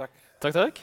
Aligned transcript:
Tak. 0.00 0.12
Takk, 0.40 0.54
takk. 0.56 0.78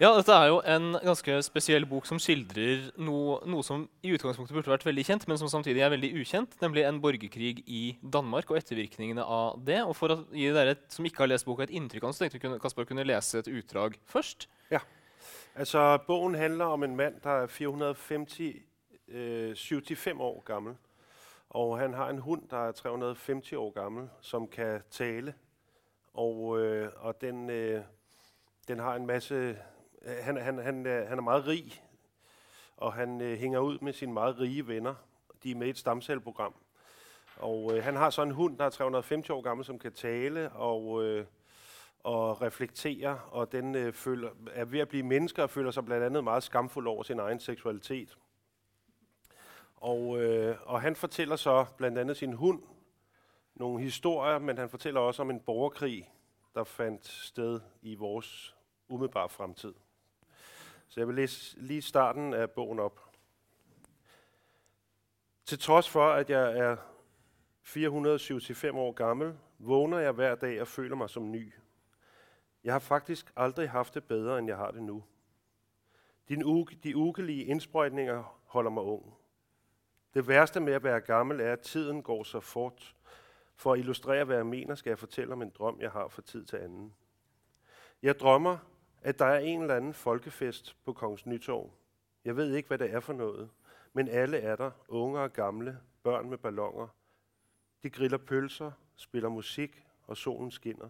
Ja, 0.00 0.08
dette 0.16 0.34
er 0.34 0.48
jo 0.48 0.56
en 0.66 0.96
ganske 1.04 1.34
spesiell 1.44 1.84
bok 1.86 2.08
som 2.08 2.18
skildrer 2.18 2.88
noe, 2.96 3.36
noe 3.46 3.62
som 3.62 3.84
i 4.02 4.14
utgangspunktet 4.16 4.56
burde 4.56 4.72
vært 4.72 4.86
veldig 4.88 5.04
kjent, 5.06 5.26
men 5.30 5.38
som 5.38 5.50
samtidig 5.52 5.84
er 5.84 5.92
veldig 5.92 6.10
ukjent, 6.22 6.56
nemlig 6.64 6.86
en 6.88 6.98
borgerkrig 7.04 7.60
i 7.68 7.82
Danmark 8.00 8.50
og 8.50 8.58
ettervirkningene 8.58 9.22
av 9.22 9.60
det. 9.62 9.82
Og 9.84 9.92
For 9.98 10.16
å 10.16 10.18
gi 10.32 10.48
dere 10.56 10.78
som 10.90 11.06
ikke 11.06 11.26
har 11.26 11.30
lest 11.30 11.46
boka, 11.46 11.68
et 11.68 11.76
inntrykk 11.76 12.06
av 12.06 12.10
den, 12.10 12.16
så 12.16 12.24
tenkte 12.24 12.40
vi 12.40 12.44
kunne, 12.46 12.62
Kasper 12.64 12.88
kunne 12.88 13.04
lese 13.06 13.44
et 13.44 13.52
utdrag 13.52 14.00
først. 14.10 14.48
Altså, 15.52 15.84
bogen 16.08 16.34
handler 16.40 16.72
om 16.72 16.88
en 16.88 16.96
mand, 16.96 17.20
der 17.22 17.44
er 17.44 17.52
450, 17.52 18.62
øh, 19.12 19.52
75 19.54 20.16
år 20.18 20.42
gammel. 20.48 20.80
Og 21.54 21.78
han 21.78 21.94
har 21.94 22.08
en 22.08 22.18
hund, 22.18 22.48
der 22.48 22.56
er 22.68 22.72
350 22.72 23.52
år 23.52 23.70
gammel, 23.70 24.08
som 24.20 24.48
kan 24.48 24.80
tale. 24.90 25.34
Og, 26.14 26.60
øh, 26.60 26.92
og 26.96 27.20
den, 27.20 27.50
øh, 27.50 27.82
den 28.68 28.78
har 28.78 28.94
en 28.94 29.06
masse... 29.06 29.34
øh, 30.02 30.14
Han, 30.20 30.36
han, 30.36 30.58
han, 30.58 30.86
øh, 30.86 31.08
han 31.08 31.18
er 31.18 31.22
meget 31.22 31.46
rig, 31.46 31.82
og 32.76 32.92
han 32.92 33.20
øh, 33.20 33.38
hænger 33.38 33.58
ud 33.58 33.78
med 33.78 33.92
sine 33.92 34.12
meget 34.12 34.40
rige 34.40 34.68
venner. 34.68 34.94
De 35.42 35.50
er 35.50 35.54
med 35.56 35.66
i 35.66 35.70
et 35.70 35.78
stamcelleprogram. 35.78 36.54
Og 37.36 37.76
øh, 37.76 37.84
han 37.84 37.96
har 37.96 38.10
så 38.10 38.22
en 38.22 38.30
hund, 38.30 38.58
der 38.58 38.64
er 38.64 38.70
350 38.70 39.30
år 39.30 39.40
gammel, 39.40 39.64
som 39.66 39.78
kan 39.78 39.92
tale, 39.92 40.52
og... 40.52 41.04
Øh, 41.04 41.26
og 42.04 42.42
reflektere, 42.42 43.20
og 43.30 43.52
den 43.52 43.74
øh, 43.74 43.92
føler, 43.92 44.30
er 44.52 44.64
ved 44.64 44.80
at 44.80 44.88
blive 44.88 45.02
mennesker 45.02 45.42
og 45.42 45.50
føler 45.50 45.70
sig 45.70 45.84
blandt 45.84 46.04
andet 46.04 46.24
meget 46.24 46.42
skamfuld 46.42 46.86
over 46.86 47.02
sin 47.02 47.18
egen 47.18 47.40
seksualitet. 47.40 48.18
Og, 49.82 50.22
øh, 50.22 50.56
og 50.62 50.82
han 50.82 50.96
fortæller 50.96 51.36
så 51.36 51.66
blandt 51.76 51.98
andet 51.98 52.16
sin 52.16 52.32
hund 52.32 52.62
nogle 53.54 53.82
historier, 53.82 54.38
men 54.38 54.58
han 54.58 54.70
fortæller 54.70 55.00
også 55.00 55.22
om 55.22 55.30
en 55.30 55.40
borgerkrig, 55.40 56.12
der 56.54 56.64
fandt 56.64 57.06
sted 57.06 57.60
i 57.82 57.94
vores 57.94 58.56
umiddelbare 58.88 59.28
fremtid. 59.28 59.74
Så 60.88 61.00
jeg 61.00 61.08
vil 61.08 61.16
læse 61.16 61.60
lige 61.60 61.82
starten 61.82 62.34
af 62.34 62.50
bogen 62.50 62.78
op. 62.78 63.00
Til 65.44 65.58
trods 65.58 65.88
for, 65.88 66.10
at 66.10 66.30
jeg 66.30 66.58
er 66.58 66.76
475 67.62 68.74
år 68.74 68.92
gammel, 68.92 69.38
vågner 69.58 69.98
jeg 69.98 70.12
hver 70.12 70.34
dag 70.34 70.60
og 70.60 70.68
føler 70.68 70.96
mig 70.96 71.10
som 71.10 71.30
ny. 71.30 71.52
Jeg 72.64 72.74
har 72.74 72.78
faktisk 72.78 73.32
aldrig 73.36 73.70
haft 73.70 73.94
det 73.94 74.04
bedre, 74.04 74.38
end 74.38 74.48
jeg 74.48 74.56
har 74.56 74.70
det 74.70 74.82
nu. 74.82 75.04
Din 76.28 76.44
uge, 76.44 76.66
de 76.84 76.96
ugelige 76.96 77.44
indsprøjtninger 77.44 78.40
holder 78.46 78.70
mig 78.70 78.82
ung. 78.82 79.14
Det 80.14 80.28
værste 80.28 80.60
med 80.60 80.72
at 80.72 80.84
være 80.84 81.00
gammel 81.00 81.40
er, 81.40 81.52
at 81.52 81.60
tiden 81.60 82.02
går 82.02 82.22
så 82.22 82.40
fort. 82.40 82.94
For 83.56 83.72
at 83.72 83.78
illustrere, 83.78 84.24
hvad 84.24 84.36
jeg 84.36 84.46
mener, 84.46 84.74
skal 84.74 84.90
jeg 84.90 84.98
fortælle 84.98 85.32
om 85.32 85.42
en 85.42 85.50
drøm, 85.50 85.80
jeg 85.80 85.90
har 85.90 86.08
fra 86.08 86.22
tid 86.22 86.44
til 86.44 86.56
anden. 86.56 86.94
Jeg 88.02 88.18
drømmer, 88.20 88.58
at 89.02 89.18
der 89.18 89.24
er 89.24 89.38
en 89.38 89.60
eller 89.60 89.76
anden 89.76 89.94
folkefest 89.94 90.76
på 90.84 90.92
Kongens 90.92 91.26
Nytorv. 91.26 91.70
Jeg 92.24 92.36
ved 92.36 92.54
ikke, 92.54 92.66
hvad 92.66 92.78
det 92.78 92.92
er 92.92 93.00
for 93.00 93.12
noget, 93.12 93.50
men 93.92 94.08
alle 94.08 94.38
er 94.38 94.56
der, 94.56 94.70
unge 94.88 95.20
og 95.20 95.32
gamle, 95.32 95.78
børn 96.02 96.30
med 96.30 96.38
ballonger. 96.38 96.88
De 97.82 97.90
griller 97.90 98.18
pølser, 98.18 98.70
spiller 98.96 99.28
musik, 99.28 99.84
og 100.06 100.16
solen 100.16 100.50
skinner. 100.50 100.88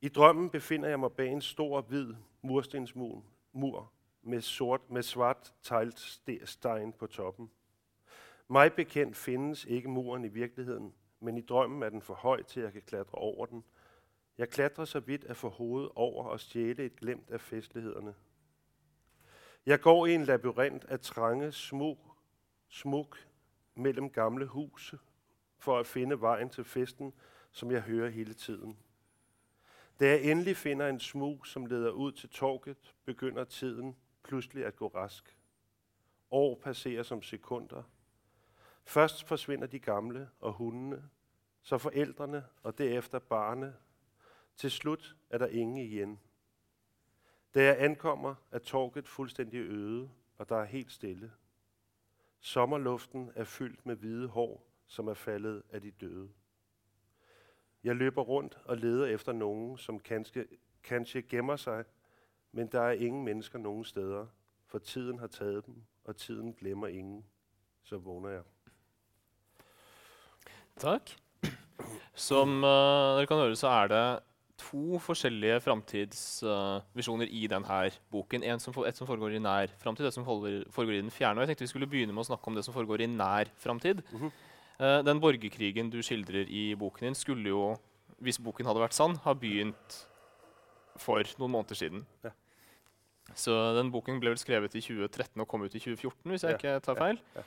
I 0.00 0.08
drømmen 0.08 0.50
befinder 0.50 0.88
jeg 0.88 1.00
mig 1.00 1.12
bag 1.12 1.32
en 1.32 1.40
stor, 1.40 1.80
hvid 1.80 2.14
murstensmur 2.42 3.24
mur 3.52 3.92
med, 4.22 4.40
sort, 4.40 4.90
med 4.90 5.02
svart 5.02 5.54
teglsten 5.62 6.92
på 6.92 7.06
toppen. 7.06 7.50
Mig 8.48 8.72
bekendt 8.72 9.16
findes 9.16 9.64
ikke 9.64 9.88
muren 9.88 10.24
i 10.24 10.28
virkeligheden, 10.28 10.94
men 11.20 11.38
i 11.38 11.40
drømmen 11.40 11.82
er 11.82 11.88
den 11.88 12.02
for 12.02 12.14
høj 12.14 12.42
til, 12.42 12.60
at 12.60 12.64
jeg 12.64 12.72
kan 12.72 12.82
klatre 12.82 13.18
over 13.18 13.46
den. 13.46 13.64
Jeg 14.38 14.48
klatrer 14.48 14.84
så 14.84 15.00
vidt 15.00 15.24
at 15.24 15.36
få 15.36 15.48
hovedet 15.48 15.90
over 15.94 16.24
og 16.24 16.40
stjæle 16.40 16.84
et 16.84 16.96
glemt 16.96 17.30
af 17.30 17.40
festlighederne. 17.40 18.14
Jeg 19.66 19.80
går 19.80 20.06
i 20.06 20.14
en 20.14 20.24
labyrint 20.24 20.84
af 20.84 21.00
trange 21.00 21.52
smuk, 21.52 21.98
smuk 22.68 23.28
mellem 23.74 24.10
gamle 24.10 24.46
huse 24.46 24.98
for 25.58 25.78
at 25.78 25.86
finde 25.86 26.20
vejen 26.20 26.50
til 26.50 26.64
festen, 26.64 27.12
som 27.50 27.70
jeg 27.70 27.80
hører 27.80 28.10
hele 28.10 28.34
tiden. 28.34 28.78
Da 30.00 30.06
jeg 30.06 30.22
endelig 30.22 30.56
finder 30.56 30.88
en 30.88 31.00
smug, 31.00 31.46
som 31.46 31.66
leder 31.66 31.90
ud 31.90 32.12
til 32.12 32.28
torget, 32.28 32.94
begynder 33.04 33.44
tiden 33.44 33.96
pludselig 34.28 34.64
at 34.64 34.76
gå 34.76 34.88
rask. 34.88 35.38
År 36.30 36.60
passerer 36.62 37.02
som 37.02 37.22
sekunder. 37.22 37.82
Først 38.84 39.24
forsvinder 39.24 39.66
de 39.66 39.78
gamle 39.78 40.30
og 40.40 40.52
hundene, 40.52 41.08
så 41.62 41.78
forældrene 41.78 42.44
og 42.62 42.78
derefter 42.78 43.18
barne. 43.18 43.76
Til 44.56 44.70
slut 44.70 45.16
er 45.30 45.38
der 45.38 45.46
ingen 45.46 45.76
igen. 45.76 46.20
Da 47.54 47.64
jeg 47.64 47.76
ankommer, 47.78 48.34
er 48.50 48.58
torket 48.58 49.08
fuldstændig 49.08 49.60
øde, 49.60 50.10
og 50.38 50.48
der 50.48 50.56
er 50.56 50.64
helt 50.64 50.92
stille. 50.92 51.32
Sommerluften 52.40 53.30
er 53.34 53.44
fyldt 53.44 53.86
med 53.86 53.96
hvide 53.96 54.28
hår, 54.28 54.66
som 54.86 55.08
er 55.08 55.14
faldet 55.14 55.62
af 55.70 55.80
de 55.80 55.90
døde. 55.90 56.30
Jeg 57.84 57.96
løber 57.96 58.22
rundt 58.22 58.58
og 58.64 58.76
leder 58.76 59.06
efter 59.06 59.32
nogen, 59.32 59.78
som 59.78 60.00
kanskje, 60.00 60.46
kanskje 60.82 61.20
gemmer 61.20 61.56
sig, 61.56 61.84
men 62.58 62.66
der 62.66 62.80
er 62.80 62.98
ingen 62.98 63.24
mennesker 63.24 63.58
nogen 63.58 63.84
steder, 63.84 64.26
for 64.66 64.78
tiden 64.78 65.18
har 65.18 65.26
taget 65.26 65.66
dem, 65.66 65.74
og 66.04 66.16
tiden 66.16 66.54
glemmer 66.54 66.86
ingen. 66.86 67.24
Så 67.84 67.96
vågner 67.96 68.30
jeg. 68.30 68.42
Takk. 70.78 71.12
Som 72.14 72.64
eh, 72.64 73.14
dere 73.16 73.28
kan 73.30 73.38
høre, 73.38 73.56
så 73.56 73.70
er 73.70 73.92
det 73.92 74.02
to 74.58 74.98
forskjellige 74.98 75.60
framtidsvisjoner 75.60 77.30
i 77.30 77.46
denne 77.46 77.78
boken. 78.10 78.42
En 78.42 78.58
som, 78.58 78.74
et 78.82 78.98
som 78.98 79.06
foregår 79.06 79.38
i 79.38 79.42
nær 79.42 79.70
framtid, 79.78 80.06
et 80.06 80.18
som 80.18 80.26
foregår, 80.26 80.98
i 80.98 81.00
den 81.00 81.14
fjerne. 81.14 81.38
Og 81.38 81.46
jeg 81.46 81.52
tenkte 81.52 81.68
vi 81.68 81.70
skulle 81.76 81.90
begynne 81.90 82.12
med 82.12 82.26
å 82.26 82.30
snakke 82.32 82.50
om 82.50 82.58
det 82.58 82.66
som 82.66 82.74
foregår 82.74 83.06
i 83.06 83.10
nær 83.12 83.54
framtid. 83.62 84.02
Mhm. 84.10 84.34
Eh, 84.80 84.98
den 85.06 85.22
borgerkrigen 85.22 85.94
du 85.94 86.02
skildrer 86.02 86.50
i 86.50 86.74
boken 86.74 87.06
din, 87.06 87.14
skulle 87.14 87.54
jo, 87.54 87.62
hvis 88.18 88.42
boken 88.42 88.66
hadde 88.66 88.82
vært 88.82 88.98
sann, 88.98 89.16
ha 89.22 89.32
begynt 89.34 90.02
for 90.98 91.22
noen 91.38 91.54
måneder 91.54 91.78
siden. 91.78 92.06
Ja. 92.26 92.34
Så 93.34 93.54
den 93.76 93.90
boken 93.92 94.20
ble 94.20 94.32
vel 94.32 94.40
skrevet 94.40 94.74
i 94.74 94.80
2013 94.80 95.40
og 95.40 95.48
kom 95.48 95.62
ut 95.62 95.74
i 95.74 95.82
2014, 95.82 96.30
hvis 96.32 96.42
jeg 96.46 96.50
Ja, 96.50 96.56
ikke 96.56 96.80
tar 96.84 96.96
feil. 96.96 97.18
ja. 97.36 97.42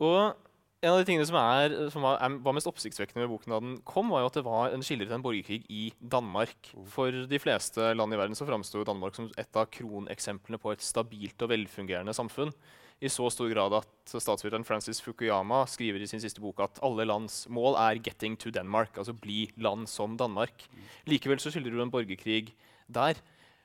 Og 0.00 0.36
en 0.80 0.94
av 0.94 0.98
de 1.02 1.04
tingene 1.04 1.26
som, 1.28 1.36
er, 1.36 1.74
som 1.92 2.00
var, 2.06 2.16
er, 2.24 2.36
var 2.40 2.54
mest 2.56 2.68
oppsiktsvekkende 2.70 3.26
med 3.26 3.28
boken 3.28 3.52
da 3.52 3.58
den 3.60 3.74
kom, 3.84 4.08
var 4.08 4.22
jo 4.22 4.30
at 4.30 4.36
det 4.38 4.44
var 4.46 4.72
en 4.72 4.80
skildret 4.84 5.12
en 5.12 5.24
borgerkrig 5.24 5.58
i 5.68 5.90
Danmark. 6.00 6.70
Mm. 6.72 6.86
For 6.88 7.12
de 7.28 7.40
fleste 7.42 7.90
land 7.92 8.16
i 8.16 8.16
verden 8.16 8.38
så 8.38 8.48
framsto 8.48 8.80
Danmark 8.88 9.18
som 9.18 9.28
et 9.36 9.60
av 9.60 9.68
kroneksemplene 9.76 10.60
på 10.62 10.72
et 10.72 10.80
stabilt 10.80 11.44
og 11.44 11.52
velfungerende 11.52 12.16
samfunn. 12.16 12.54
I 13.00 13.08
så 13.12 13.28
stor 13.32 13.48
grad 13.52 13.72
at 13.76 14.12
statsviteren 14.12 14.64
Francis 14.64 15.00
Fukuyama 15.04 15.62
skriver 15.68 16.00
i 16.00 16.08
sin 16.08 16.20
siste 16.20 16.40
bok 16.40 16.60
at 16.64 16.80
alle 16.84 17.04
lands 17.08 17.46
mål 17.48 17.76
er 17.76 18.00
'getting 18.00 18.36
to 18.36 18.50
Denmark', 18.50 18.96
altså 18.96 19.12
bli 19.12 19.50
land 19.56 19.86
som 19.88 20.16
Danmark. 20.16 20.64
Likevel 21.06 21.40
så 21.40 21.50
skildrer 21.52 21.76
du 21.76 21.82
en 21.82 21.90
borgerkrig 21.92 22.52
der. 22.88 23.14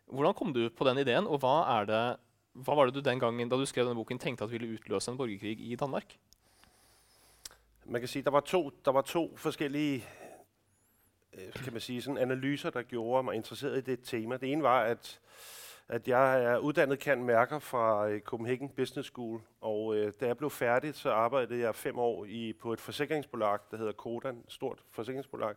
Hvordan 0.06 0.34
kom 0.34 0.54
du 0.54 0.70
på 0.70 0.84
den 0.88 0.98
ideen, 0.98 1.28
og 1.28 1.38
hva, 1.38 1.80
er 1.80 1.86
det, 1.86 2.04
hva 2.54 2.76
var 2.76 2.86
det 2.86 2.96
du 2.96 3.00
den 3.00 3.20
gangen 3.20 3.50
da 3.50 3.56
du 3.56 3.66
skrev 3.66 3.86
denne 3.86 3.96
boken 3.96 4.20
tenkte 4.20 4.44
at 4.44 4.52
ville 4.52 4.74
utløse 4.74 5.12
en 5.12 5.18
borgerkrig 5.18 5.60
i 5.60 5.76
Danmark? 5.76 6.18
Man 7.86 8.02
kan 8.02 8.08
sige, 8.08 8.24
der 8.24 8.32
var 8.32 8.40
to, 8.40 8.70
der 8.86 8.92
var 8.92 9.02
to 9.02 9.38
forskellige 9.38 10.06
øh, 11.38 11.54
kan 11.64 11.74
man 11.74 11.82
sige, 11.82 12.02
sådan 12.02 12.18
analyser, 12.18 12.70
der 12.70 12.82
gjorde 12.82 13.24
mig 13.24 13.36
interesseret 13.36 13.78
i 13.78 13.82
det 13.82 14.00
tema. 14.04 14.38
Det 14.38 14.52
ene 14.52 14.64
var, 14.64 14.82
at, 14.84 15.20
at 15.88 16.08
jeg 16.08 16.44
er 16.44 16.58
uddannet 16.58 17.00
kan 17.00 17.24
mærker 17.24 17.60
fra 17.60 18.10
øh, 18.10 18.22
Copenhagen 18.22 18.70
Business 18.70 19.10
School, 19.10 19.42
og 19.62 19.96
øh, 19.96 20.14
da 20.20 20.28
jeg 20.28 20.38
blev 20.38 20.50
færdig, 20.50 20.96
så 20.96 21.12
arbejdede 21.12 21.60
jeg 21.60 21.76
fem 21.76 22.00
år 22.00 22.26
i, 22.26 22.54
på 22.54 22.74
et 22.74 22.82
forsikringsbolag, 22.82 23.60
der 23.72 23.78
hedder 23.78 23.92
Kodan, 23.92 24.38
et 24.38 24.52
stort 24.52 24.84
forsikringsbolag. 24.92 25.56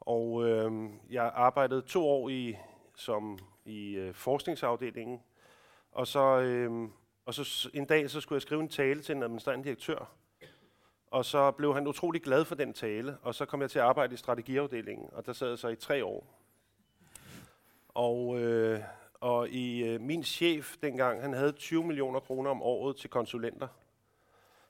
Og 0.00 0.48
øh, 0.48 0.90
jeg 1.10 1.32
arbejdede 1.34 1.82
to 1.82 2.08
år 2.08 2.28
i, 2.28 2.56
som 3.02 3.38
i 3.64 3.94
øh, 3.94 4.14
forskningsafdelingen, 4.14 5.20
og 5.92 6.06
så, 6.06 6.40
øh, 6.40 6.88
og 7.26 7.34
så 7.34 7.70
en 7.74 7.84
dag 7.84 8.10
så 8.10 8.20
skulle 8.20 8.36
jeg 8.36 8.42
skrive 8.42 8.60
en 8.60 8.68
tale 8.68 9.02
til 9.02 9.14
en 9.14 9.22
administrerende 9.22 9.64
direktør, 9.64 10.12
og 11.06 11.24
så 11.24 11.50
blev 11.50 11.74
han 11.74 11.86
utrolig 11.86 12.22
glad 12.22 12.44
for 12.44 12.54
den 12.54 12.72
tale, 12.72 13.16
og 13.22 13.34
så 13.34 13.44
kom 13.44 13.60
jeg 13.60 13.70
til 13.70 13.78
at 13.78 13.84
arbejde 13.84 14.14
i 14.14 14.16
strategiafdelingen, 14.16 15.08
og 15.12 15.26
der 15.26 15.32
sad 15.32 15.48
jeg 15.48 15.58
så 15.58 15.68
i 15.68 15.76
tre 15.76 16.04
år. 16.04 16.26
Og, 17.88 18.40
øh, 18.40 18.80
og 19.20 19.48
i 19.48 19.84
øh, 19.84 20.00
min 20.00 20.24
chef 20.24 20.76
dengang, 20.82 21.20
han 21.20 21.32
havde 21.32 21.52
20 21.52 21.84
millioner 21.84 22.20
kroner 22.20 22.50
om 22.50 22.62
året 22.62 22.96
til 22.96 23.10
konsulenter. 23.10 23.68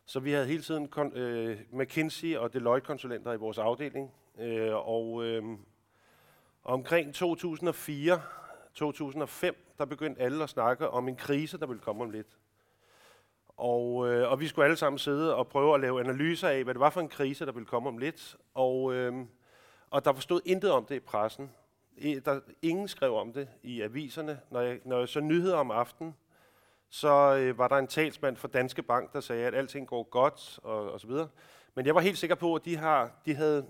Så 0.05 0.21
vi 0.21 0.33
havde 0.33 0.47
hele 0.47 0.63
tiden 0.63 0.89
kon- 0.97 1.19
øh, 1.19 1.61
McKinsey 1.71 2.37
og 2.37 2.53
Deloitte-konsulenter 2.53 3.33
i 3.33 3.37
vores 3.37 3.59
afdeling. 3.59 4.11
Øh, 4.39 4.89
og 4.89 5.25
øh, 5.25 5.45
omkring 6.65 7.15
2004, 7.15 8.23
2005, 8.75 9.55
der 9.79 9.85
begyndte 9.85 10.23
alle 10.23 10.43
at 10.43 10.51
snakke 10.51 10.89
om 10.89 11.09
en 11.09 11.17
krise, 11.17 11.59
der 11.59 11.67
ville 11.67 11.81
komme 11.81 12.03
om 12.03 12.11
lidt. 12.11 12.39
Og, 13.57 14.09
øh, 14.09 14.31
og 14.31 14.41
vi 14.41 14.49
skulle 14.49 14.65
alle 14.65 14.77
sammen 14.77 14.99
sidde 14.99 15.37
og 15.37 15.49
prøve 15.49 15.75
at 15.75 15.81
lave 15.81 16.01
analyser 16.01 16.49
af, 16.49 16.65
hvad 16.65 16.75
det 16.75 16.81
var 16.81 16.91
for 16.91 17.01
en 17.01 17.09
krise, 17.09 17.47
der 17.47 17.53
ville 17.53 17.67
komme 17.67 17.89
om 17.89 17.99
lidt. 17.99 18.37
Og, 18.55 18.95
øh, 18.95 19.13
og 19.91 20.05
der 20.05 20.13
forstod 20.13 20.41
intet 20.45 20.71
om 20.71 20.85
det 20.85 20.95
i 20.95 21.01
pressen. 21.01 21.51
Der, 22.25 22.41
ingen 22.63 22.89
skrev 22.89 23.15
om 23.15 23.33
det 23.33 23.49
i 23.63 23.81
aviserne. 23.81 24.41
Når 24.51 24.61
jeg, 24.61 24.81
når 24.85 24.99
jeg 24.99 25.09
så 25.09 25.21
nyheder 25.21 25.57
om 25.57 25.71
aftenen, 25.71 26.15
så 26.89 27.37
øh, 27.37 27.59
var 27.59 27.69
der 27.69 27.77
en 27.77 27.87
talsmand 27.87 28.37
for 28.37 28.49
Danske 28.49 28.83
Bank, 28.83 29.13
der 29.13 29.21
sagde, 29.21 29.47
at 29.47 29.55
alting 29.55 29.87
går 29.87 30.03
godt, 30.03 30.61
og, 30.63 30.93
og 30.93 31.01
så 31.01 31.07
videre. 31.07 31.29
Men 31.75 31.87
jeg 31.87 31.95
var 31.95 32.01
helt 32.01 32.19
sikker 32.19 32.37
på, 32.37 32.55
at 32.55 32.65
de, 32.65 32.77
har, 32.77 33.11
de 33.27 33.35
havde 33.35 33.67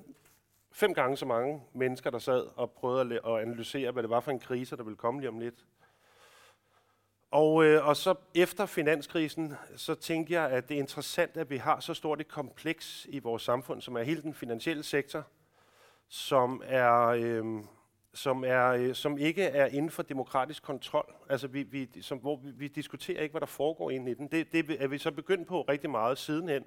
fem 0.73 0.95
gange 0.95 1.17
så 1.17 1.27
mange 1.27 1.63
mennesker, 1.75 2.11
der 2.11 2.19
sad 2.19 2.47
og 2.57 2.71
prøvede 2.71 3.15
at, 3.15 3.33
at 3.33 3.43
analysere, 3.43 3.91
hvad 3.91 4.03
det 4.03 4.11
var 4.11 4.21
for 4.21 4.31
en 4.31 4.41
krise, 4.41 4.77
der 4.77 4.83
ville 4.83 4.97
komme 4.97 5.21
lige 5.21 5.29
om 5.29 5.39
lidt. 5.39 5.65
Og, 7.31 7.65
øh, 7.65 7.87
og 7.87 7.97
så 7.97 8.15
efter 8.35 8.67
finanskrisen, 8.67 9.55
så 9.77 9.95
tænkte 9.95 10.33
jeg, 10.33 10.51
at 10.51 10.69
det 10.69 10.75
er 10.75 10.79
interessant, 10.79 11.37
at 11.37 11.51
vi 11.51 11.57
har 11.57 11.81
så 11.81 11.95
stort 11.95 12.21
et 12.21 12.29
kompleks 12.29 13.07
i 13.11 13.19
vores 13.19 13.43
samfund, 13.43 13.81
som 13.81 13.97
er 13.97 14.03
hele 14.03 14.23
den 14.23 14.35
finansielle 14.35 14.83
sektor, 14.83 15.25
som 16.09 16.63
er... 16.65 17.07
Øh, 17.07 17.45
som, 18.15 18.45
er, 18.47 18.69
øh, 18.69 18.95
som 18.95 19.19
ikke 19.19 19.43
er 19.43 19.67
inden 19.67 19.91
for 19.91 20.03
demokratisk 20.03 20.63
kontrol. 20.63 21.15
Altså 21.29 21.47
vi, 21.47 21.63
vi, 21.63 21.89
som, 22.03 22.19
hvor 22.19 22.37
vi, 22.37 22.51
vi 22.51 22.69
diskuterer 22.69 23.23
ikke, 23.23 23.33
hvad 23.33 23.41
der 23.41 23.47
foregår 23.47 23.91
inde 23.91 24.11
i 24.11 24.15
den. 24.15 24.29
Det, 24.29 24.53
det 24.53 24.83
er 24.83 24.89
vi 24.89 24.99
så 24.99 25.11
begyndt 25.11 25.49
på 25.49 25.63
rigtig 25.63 25.91
meget 25.91 26.19
sidenhen. 26.19 26.65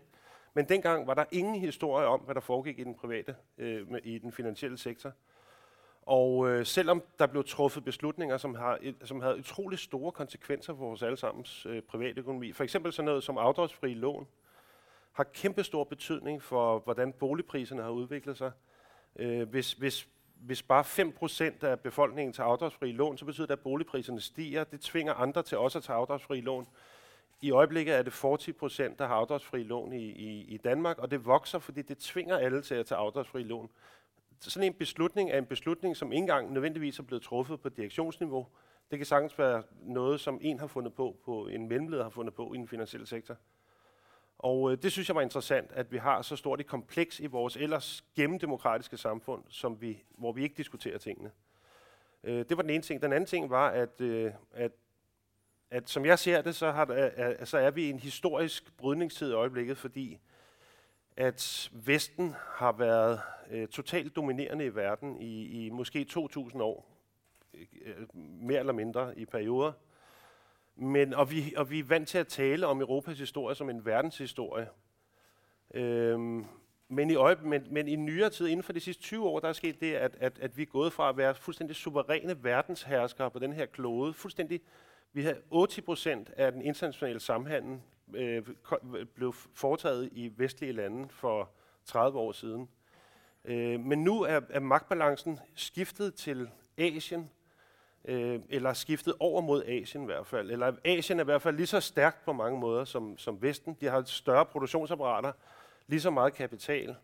Men 0.56 0.70
dengang 0.70 1.08
var 1.08 1.14
der 1.14 1.26
ingen 1.32 1.56
historie 1.56 2.08
om, 2.08 2.20
hvad 2.20 2.36
der 2.36 2.42
foregik 2.42 2.80
i 2.80 2.84
den 2.84 2.96
private, 2.96 3.36
øh, 3.58 3.88
i 4.04 4.18
den 4.18 4.32
finansielle 4.32 4.78
sektor. 4.78 5.12
Og 6.02 6.50
øh, 6.50 6.66
selvom 6.66 7.04
der 7.20 7.28
blev 7.28 7.44
truffet 7.44 7.86
beslutninger, 7.86 8.38
som, 8.38 8.56
har, 8.56 8.80
som 9.04 9.22
havde 9.22 9.38
utrolig 9.38 9.80
store 9.80 10.12
konsekvenser 10.12 10.74
for 10.74 10.80
vores 10.80 11.04
allesammens 11.04 11.66
øh, 11.66 11.82
private 11.82 12.20
økonomi, 12.20 12.52
for 12.52 12.64
eksempel 12.64 12.94
sådan 12.94 13.06
noget 13.06 13.24
som 13.24 13.38
afdragsfri 13.38 13.94
lån, 13.94 14.28
har 15.12 15.24
kæmpe 15.24 15.64
stor 15.64 15.84
betydning 15.84 16.44
for, 16.44 16.80
hvordan 16.80 17.14
boligpriserne 17.14 17.82
har 17.82 17.90
udviklet 17.90 18.38
sig. 18.38 18.52
Øh, 19.16 19.50
hvis, 19.50 19.74
hvis 19.74 20.08
hvis 20.46 20.64
bare 20.64 20.84
5% 20.84 21.66
af 21.66 21.80
befolkningen 21.80 22.34
tager 22.34 22.48
afdragsfri 22.48 22.92
lån, 22.92 23.18
så 23.18 23.26
betyder 23.26 23.48
det, 23.48 23.54
at 23.54 23.60
boligpriserne 23.60 24.22
stiger. 24.22 24.64
Det 24.64 24.82
tvinger 24.82 25.14
andre 25.14 25.44
til 25.44 25.58
også 25.58 25.78
at 25.78 25.84
tage 25.84 25.98
afdragsfri 25.98 26.42
lån. 26.42 26.68
I 27.42 27.52
øjeblikket 27.52 27.96
er 27.96 28.02
det 28.02 28.14
40 28.14 28.54
procent, 28.60 29.00
der 29.00 29.08
har 29.08 29.16
afdragsfri 29.16 29.64
lån 29.64 29.94
i, 29.94 30.06
i, 30.06 30.42
i 30.42 30.58
Danmark, 30.58 30.98
og 31.00 31.12
det 31.12 31.26
vokser, 31.26 31.60
fordi 31.60 31.82
det 31.82 31.98
tvinger 31.98 32.38
alle 32.38 32.62
til 32.62 32.76
at 32.76 32.86
tage 32.86 33.00
afdragsfri 33.00 33.44
lån. 33.44 33.70
Sådan 34.40 34.68
en 34.68 34.74
beslutning 34.74 35.32
er 35.32 35.38
en 35.38 35.46
beslutning, 35.46 35.98
som 35.98 36.12
ikke 36.12 36.22
engang 36.22 36.54
nødvendigvis 36.54 37.00
er 37.00 37.04
blevet 37.04 37.24
truffet 37.24 37.62
på 37.62 37.70
direktionsniveau. 37.70 38.48
Det 38.92 39.00
kan 39.00 39.06
sagtens 39.06 39.40
være 39.40 39.64
noget, 39.82 40.20
som 40.20 40.40
en 40.42 40.60
har 40.60 40.68
fundet 40.68 40.94
på, 40.94 41.18
på 41.26 41.48
en 41.48 41.68
mellemleder 41.68 42.04
har 42.04 42.10
fundet 42.10 42.34
på 42.34 42.54
i 42.54 42.58
den 42.58 42.68
finansielle 42.68 43.08
sektor. 43.08 43.38
Og 44.38 44.72
øh, 44.72 44.78
det 44.82 44.92
synes 44.92 45.08
jeg 45.10 45.16
var 45.16 45.22
interessant, 45.22 45.72
at 45.72 45.92
vi 45.92 45.98
har 45.98 46.22
så 46.22 46.36
stort 46.36 46.60
et 46.60 46.68
kompleks 46.68 47.20
i 47.20 47.26
vores 47.26 47.58
ellers 47.58 48.04
gennemdemokratiske 48.16 48.98
samfund, 48.98 49.44
som 49.50 49.82
vi, 49.82 50.04
hvor 50.18 50.32
vi 50.32 50.44
ikke 50.44 50.56
diskuterer 50.58 50.98
tingene. 50.98 51.32
Øh, 52.24 52.46
det 52.50 52.58
var 52.58 52.64
den 52.64 52.70
ene 52.70 52.84
ting. 52.84 53.02
Den 53.02 53.14
anden 53.14 53.28
ting 53.28 53.50
var, 53.50 53.70
at, 53.70 54.02
øh, 54.02 54.32
at, 54.54 54.72
at 55.76 55.90
som 55.90 56.06
jeg 56.06 56.20
ser 56.20 56.42
det, 56.42 56.56
så, 56.56 56.72
har 56.72 56.86
der, 56.86 57.46
så 57.46 57.58
er 57.58 57.72
vi 57.72 57.86
i 57.86 57.90
en 57.90 58.00
historisk 58.00 58.78
brydningstid 58.78 59.32
i 59.32 59.34
øjeblikket, 59.34 59.78
fordi 59.78 60.20
at 61.18 61.70
Vesten 61.74 62.36
har 62.40 62.72
været 62.72 63.22
øh, 63.52 63.68
totalt 63.68 64.16
dominerende 64.16 64.66
i 64.66 64.76
verden 64.76 65.22
i, 65.22 65.66
i 65.66 65.70
måske 65.70 66.06
2.000 66.10 66.62
år, 66.62 66.86
øh, 67.54 67.96
mere 68.16 68.60
eller 68.60 68.74
mindre 68.74 69.20
i 69.20 69.26
perioder. 69.26 69.72
Men, 70.76 71.14
og, 71.14 71.32
vi, 71.32 71.54
og 71.58 71.72
vi 71.72 71.80
er 71.80 71.84
vant 71.84 72.08
til 72.08 72.18
at 72.18 72.28
tale 72.28 72.68
om 72.68 72.82
Europas 72.82 73.20
historie 73.20 73.56
som 73.56 73.70
en 73.70 73.86
verdenshistorie. 73.86 74.68
Øhm, 75.74 76.46
men, 76.88 77.10
i 77.10 77.16
øje, 77.16 77.36
men, 77.44 77.68
men 77.72 77.88
i 77.88 77.96
nyere 77.96 78.30
tid, 78.30 78.48
inden 78.48 78.64
for 78.64 78.74
de 78.74 78.80
sidste 78.80 79.04
20 79.04 79.26
år, 79.26 79.40
der 79.40 79.50
er 79.50 79.54
sket 79.54 79.82
det, 79.82 79.94
at, 79.94 80.18
at, 80.20 80.40
at 80.40 80.58
vi 80.58 80.62
er 80.62 80.66
gået 80.66 80.94
fra 80.94 81.10
at 81.10 81.18
være 81.18 81.36
fuldstændig 81.36 81.76
suveræne 81.76 82.44
verdensherskere 82.44 83.32
på 83.32 83.40
den 83.40 83.54
her 83.54 83.66
klode. 83.66 84.14
Fuldstændig, 84.14 84.62
vi 85.16 85.24
har 85.24 85.36
80 85.52 85.82
procent 85.82 86.30
af 86.38 86.52
den 86.52 86.62
internationale 86.62 87.20
samhandel 87.20 87.80
øh, 88.14 88.44
blev 89.16 89.34
foretaget 89.34 90.10
i 90.12 90.32
vestlige 90.38 90.72
lande 90.72 91.10
for 91.10 91.50
30 91.86 92.20
år 92.20 92.32
siden. 92.32 92.70
Øh, 93.46 93.80
men 93.80 94.04
nu 94.04 94.22
er, 94.22 94.42
er 94.50 94.60
magtbalancen 94.60 95.40
skiftet 95.56 96.16
til 96.16 96.50
Asien, 96.78 97.30
øh, 98.06 98.40
eller 98.50 98.74
skiftet 98.74 99.14
over 99.20 99.42
mod 99.42 99.64
Asien 99.64 100.04
i 100.04 100.06
hvert 100.06 100.28
fald. 100.28 100.52
Eller 100.52 100.74
Asien 100.86 101.20
er 101.20 101.24
i 101.24 101.26
hvert 101.26 101.42
fald 101.42 101.56
lige 101.56 101.68
så 101.68 101.80
stærkt 101.80 102.26
på 102.26 102.34
mange 102.34 102.60
måder 102.60 102.86
som, 102.86 103.18
som 103.18 103.42
Vesten. 103.42 103.78
De 103.82 103.86
har 103.86 104.04
større 104.04 104.46
produktionsapparater, 104.46 105.32
lige 105.88 106.02
så 106.02 106.10
meget 106.10 106.34
kapital. 106.34 106.96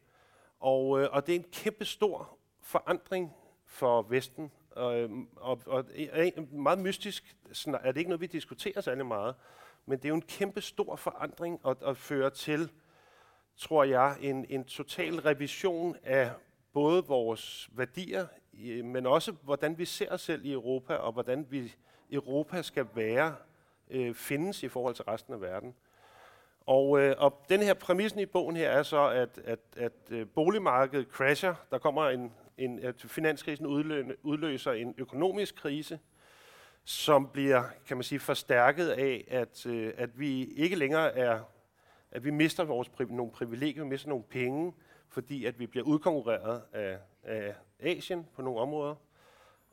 Og, 0.60 1.02
øh, 1.02 1.10
og 1.12 1.28
det 1.28 1.36
er 1.36 1.40
en 1.40 1.46
kæmpe 1.52 1.86
stor 1.86 2.38
forandring 2.62 3.34
for 3.66 4.02
Vesten. 4.02 4.52
Øhm, 4.78 5.28
og, 5.36 5.62
og, 5.66 5.86
og 6.12 6.44
meget 6.52 6.80
mystisk 6.80 7.36
er 7.66 7.92
det 7.92 7.98
ikke 7.98 8.10
noget, 8.10 8.22
vi 8.22 8.28
diskuterer 8.28 8.82
særlig 8.82 9.06
meget. 9.06 9.36
Men 9.86 9.98
det 9.98 10.06
er 10.06 10.10
jo 10.10 10.16
en 10.16 10.22
kæmpe 10.22 10.62
stor 10.62 10.96
forandring 10.96 11.60
at, 11.68 11.78
at 11.86 11.98
føre 11.98 12.30
til, 12.30 12.72
tror 13.58 13.84
jeg, 13.84 14.18
en, 14.22 14.46
en 14.50 14.64
total 14.64 15.20
revision 15.20 15.96
af 16.04 16.32
både 16.74 17.06
vores 17.06 17.70
værdier 17.72 18.28
men 18.84 19.06
også 19.06 19.32
hvordan 19.32 19.78
vi 19.78 19.86
ser 19.86 20.12
os 20.12 20.22
selv 20.22 20.46
i 20.46 20.52
Europa, 20.52 20.94
og 20.94 21.12
hvordan 21.12 21.48
vi 21.50 21.76
Europa 22.12 22.62
skal 22.62 22.88
være, 22.96 23.36
øh, 23.90 24.16
findes 24.16 24.64
i 24.64 24.68
forhold 24.68 24.96
til 24.96 25.06
resten 25.06 25.34
af 25.34 25.42
verden. 25.42 25.76
Og, 26.66 27.00
øh, 27.00 27.16
og 27.18 27.46
den 27.50 27.62
her 27.62 27.74
præmissen 27.74 28.20
i 28.20 28.26
bogen 28.26 28.56
her 28.56 28.70
er 28.70 28.84
så, 28.84 29.08
at, 29.10 29.40
at, 29.46 29.60
at 29.78 29.92
øh, 30.10 30.28
boligmarkedet 30.28 31.08
crasher. 31.08 31.56
Der 31.72 31.78
kommer 31.78 32.10
en, 32.10 32.34
en 32.62 32.80
at 32.80 33.02
finanskrisen 33.02 33.66
udløser 34.24 34.72
en 34.72 34.96
økonomisk 34.98 35.56
krise, 35.56 36.00
som 36.84 37.28
bliver, 37.28 37.64
kan 37.88 37.98
man 37.98 38.04
sige, 38.04 38.20
forstærket 38.20 38.90
af, 38.90 39.26
at, 39.28 39.66
øh, 39.66 39.94
at 39.98 40.20
vi 40.20 40.46
ikke 40.46 40.76
længere 40.76 41.18
er, 41.18 41.40
at 42.12 42.24
vi 42.24 42.32
mister 42.32 42.64
vores 42.64 42.88
pri- 42.88 43.14
nogle 43.16 43.32
privilegier, 43.32 43.84
vi 43.84 43.90
mister 43.90 44.10
nogle 44.10 44.24
penge, 44.24 44.74
fordi 45.10 45.46
at 45.46 45.60
vi 45.60 45.68
bliver 45.68 45.86
udkonkurreret 45.86 46.62
af, 46.74 46.98
af 47.24 47.56
Asien 47.80 48.26
på 48.36 48.42
nogle 48.42 48.60
områder. 48.60 48.96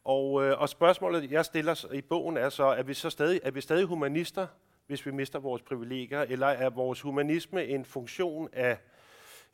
Og, 0.05 0.45
øh, 0.45 0.61
og 0.61 0.69
spørgsmålet, 0.69 1.31
jeg 1.31 1.45
stiller 1.45 1.93
i 1.93 2.01
bogen, 2.01 2.37
er 2.37 2.49
så, 2.49 2.65
er 2.65 2.83
vi 2.83 2.95
så 2.95 3.11
stadig, 3.11 3.41
er 3.43 3.51
vi 3.51 3.61
stadig 3.61 3.85
humanister, 3.85 4.47
hvis 4.87 5.07
vi 5.07 5.11
mister 5.11 5.39
vores 5.39 5.63
privilegier, 5.63 6.21
eller 6.21 6.47
er 6.47 6.71
vores 6.71 7.01
humanisme 7.01 7.67
en 7.67 7.85
funktion 7.85 8.49
af 8.53 8.79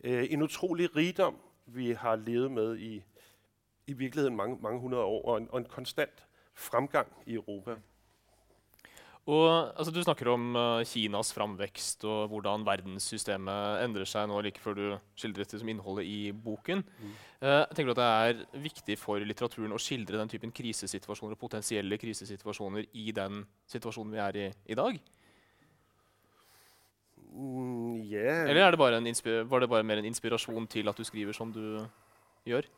øh, 0.04 0.26
en 0.30 0.42
utrolig 0.42 0.96
rigdom, 0.96 1.36
vi 1.66 1.92
har 1.92 2.16
levet 2.16 2.50
med 2.50 2.76
i, 2.78 3.04
i 3.86 3.92
virkeligheden 3.92 4.36
mange, 4.36 4.58
mange 4.62 4.80
hundrede 4.80 5.04
år, 5.04 5.24
og 5.24 5.36
en, 5.38 5.48
og 5.50 5.58
en 5.58 5.64
konstant 5.70 6.24
fremgang 6.54 7.08
i 7.26 7.34
Europa? 7.34 7.76
Og, 9.24 9.72
altså, 9.78 9.88
du 9.88 10.02
snakker 10.04 10.28
om 10.28 10.50
uh, 10.52 10.82
Kinas 10.84 11.30
framvekst 11.32 12.04
og 12.04 12.28
hvordan 12.28 12.64
verdenssystemet 12.66 13.80
endrer 13.80 14.04
seg 14.08 14.28
nå 14.28 14.42
like 14.44 14.60
før 14.60 14.76
du 14.76 14.82
skildret 15.16 15.54
det 15.54 15.62
som 15.62 15.70
innholdet 15.72 16.04
i 16.04 16.18
boken. 16.36 16.84
Mm. 16.84 17.14
Uh, 17.40 17.62
tenker 17.72 17.94
at 17.94 18.00
Det 18.02 18.10
er 18.10 18.60
viktig 18.66 18.98
for 19.00 19.24
litteraturen 19.24 19.72
å 19.72 19.80
skildre 19.80 20.20
den 20.20 20.28
typen 20.28 20.52
krisesituasjoner 20.52 21.38
og 21.38 21.40
potensielle 21.40 21.96
krisesituasjoner 22.00 22.90
i 22.92 23.10
den 23.16 23.46
situasjonen 23.72 24.12
vi 24.12 24.24
er 24.26 24.40
i 24.42 24.46
i 24.68 24.76
dag? 24.76 25.00
Mm, 27.34 28.04
yeah. 28.04 28.44
Eller 28.44 28.70
det 28.70 28.78
var 28.78 29.60
det 29.60 29.68
bare 29.72 29.82
mer 29.82 29.98
en 29.98 30.12
inspirasjon 30.12 30.68
til 30.68 30.88
at 30.88 31.00
du 31.00 31.04
skriver 31.04 31.32
som 31.32 31.50
du 31.52 31.80
gjør? 32.44 32.68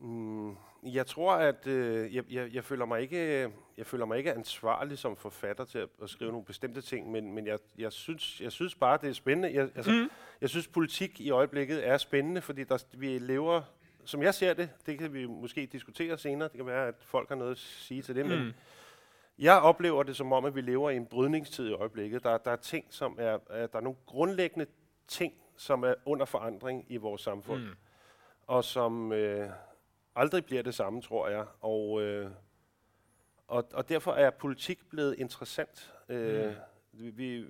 Mm. 0.00 0.56
Jeg 0.82 1.06
tror, 1.06 1.32
at 1.32 1.66
øh, 1.66 2.14
jeg, 2.14 2.24
jeg, 2.30 2.54
jeg, 2.54 2.64
føler 2.64 2.84
mig 2.84 3.00
ikke, 3.00 3.50
jeg 3.76 3.86
føler 3.86 4.04
mig 4.06 4.18
ikke 4.18 4.34
ansvarlig 4.34 4.98
som 4.98 5.16
forfatter 5.16 5.64
til 5.64 5.78
at, 5.78 5.88
at 6.02 6.10
skrive 6.10 6.30
nogle 6.30 6.44
bestemte 6.44 6.80
ting, 6.80 7.10
men, 7.10 7.32
men 7.32 7.46
jeg, 7.46 7.58
jeg, 7.78 7.92
synes, 7.92 8.40
jeg 8.40 8.52
synes 8.52 8.74
bare, 8.74 8.98
det 9.02 9.08
er 9.08 9.12
spændende. 9.12 9.54
Jeg, 9.54 9.70
altså, 9.74 9.92
mm. 9.92 10.10
jeg 10.40 10.48
synes, 10.48 10.68
politik 10.68 11.20
i 11.20 11.30
øjeblikket 11.30 11.88
er 11.88 11.96
spændende, 11.96 12.40
fordi 12.40 12.64
der, 12.64 12.84
vi 12.92 13.18
lever, 13.18 13.62
som 14.04 14.22
jeg 14.22 14.34
ser 14.34 14.54
det, 14.54 14.70
det 14.86 14.98
kan 14.98 15.14
vi 15.14 15.26
måske 15.26 15.66
diskutere 15.66 16.18
senere, 16.18 16.48
det 16.48 16.56
kan 16.56 16.66
være, 16.66 16.88
at 16.88 16.94
folk 17.00 17.28
har 17.28 17.36
noget 17.36 17.50
at 17.50 17.58
sige 17.58 18.02
til 18.02 18.14
det, 18.14 18.26
mm. 18.26 18.30
men 18.30 18.54
jeg 19.38 19.60
oplever 19.60 20.02
det 20.02 20.16
som 20.16 20.32
om, 20.32 20.44
at 20.44 20.54
vi 20.54 20.60
lever 20.60 20.90
i 20.90 20.96
en 20.96 21.06
brydningstid 21.06 21.68
i 21.68 21.72
øjeblikket. 21.72 22.24
Der, 22.24 22.38
der 22.38 22.50
er 22.50 22.56
ting, 22.56 22.84
som 22.90 23.16
er, 23.18 23.38
er, 23.50 23.66
der 23.66 23.78
er 23.78 23.82
nogle 23.82 23.98
grundlæggende 24.06 24.66
ting, 25.08 25.32
som 25.56 25.84
er 25.84 25.94
under 26.04 26.26
forandring 26.26 26.84
i 26.88 26.96
vores 26.96 27.22
samfund, 27.22 27.62
mm. 27.62 27.74
og 28.46 28.64
som... 28.64 29.12
Øh, 29.12 29.48
aldrig 30.18 30.44
bliver 30.44 30.62
det 30.62 30.74
samme, 30.74 31.02
tror 31.02 31.28
jeg. 31.28 31.44
Og, 31.60 32.02
øh, 32.02 32.30
og, 33.46 33.68
og 33.72 33.88
derfor 33.88 34.12
er 34.12 34.30
politik 34.30 34.88
blevet 34.90 35.14
interessant. 35.18 35.94
Øh, 36.08 36.52
mm. 36.92 37.16
vi, 37.16 37.44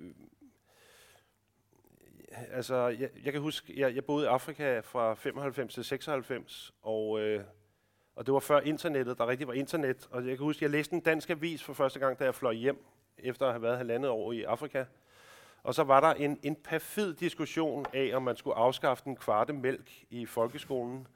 altså, 2.51 2.75
jeg, 2.87 3.09
jeg 3.23 3.33
kan 3.33 3.41
huske, 3.41 3.79
jeg, 3.79 3.95
jeg 3.95 4.05
boede 4.05 4.25
i 4.25 4.27
Afrika 4.27 4.79
fra 4.79 5.13
95 5.13 5.73
til 5.73 5.83
96, 5.83 6.73
og, 6.81 7.19
øh, 7.19 7.43
og 8.15 8.25
det 8.25 8.33
var 8.33 8.39
før 8.39 8.59
internettet, 8.59 9.17
der 9.17 9.27
rigtig 9.27 9.47
var 9.47 9.53
internet. 9.53 10.07
Og 10.11 10.27
jeg 10.27 10.37
kan 10.37 10.45
huske, 10.45 10.63
jeg 10.63 10.69
læste 10.69 10.93
en 10.93 11.01
dansk 11.01 11.29
avis 11.29 11.63
for 11.63 11.73
første 11.73 11.99
gang, 11.99 12.19
da 12.19 12.23
jeg 12.23 12.35
fløj 12.35 12.53
hjem 12.53 12.85
efter 13.17 13.45
at 13.45 13.51
have 13.51 13.61
været 13.61 13.77
halvandet 13.77 14.11
år 14.11 14.31
i 14.31 14.43
Afrika. 14.43 14.85
Og 15.63 15.73
så 15.73 15.83
var 15.83 15.99
der 15.99 16.13
en, 16.13 16.39
en 16.43 16.55
perfid 16.55 17.13
diskussion 17.13 17.85
af, 17.93 18.11
om 18.13 18.23
man 18.23 18.35
skulle 18.35 18.55
afskaffe 18.55 19.03
den 19.05 19.15
kvarte 19.15 19.53
mælk 19.53 19.91
i 20.09 20.25
folkeskolen. 20.25 21.07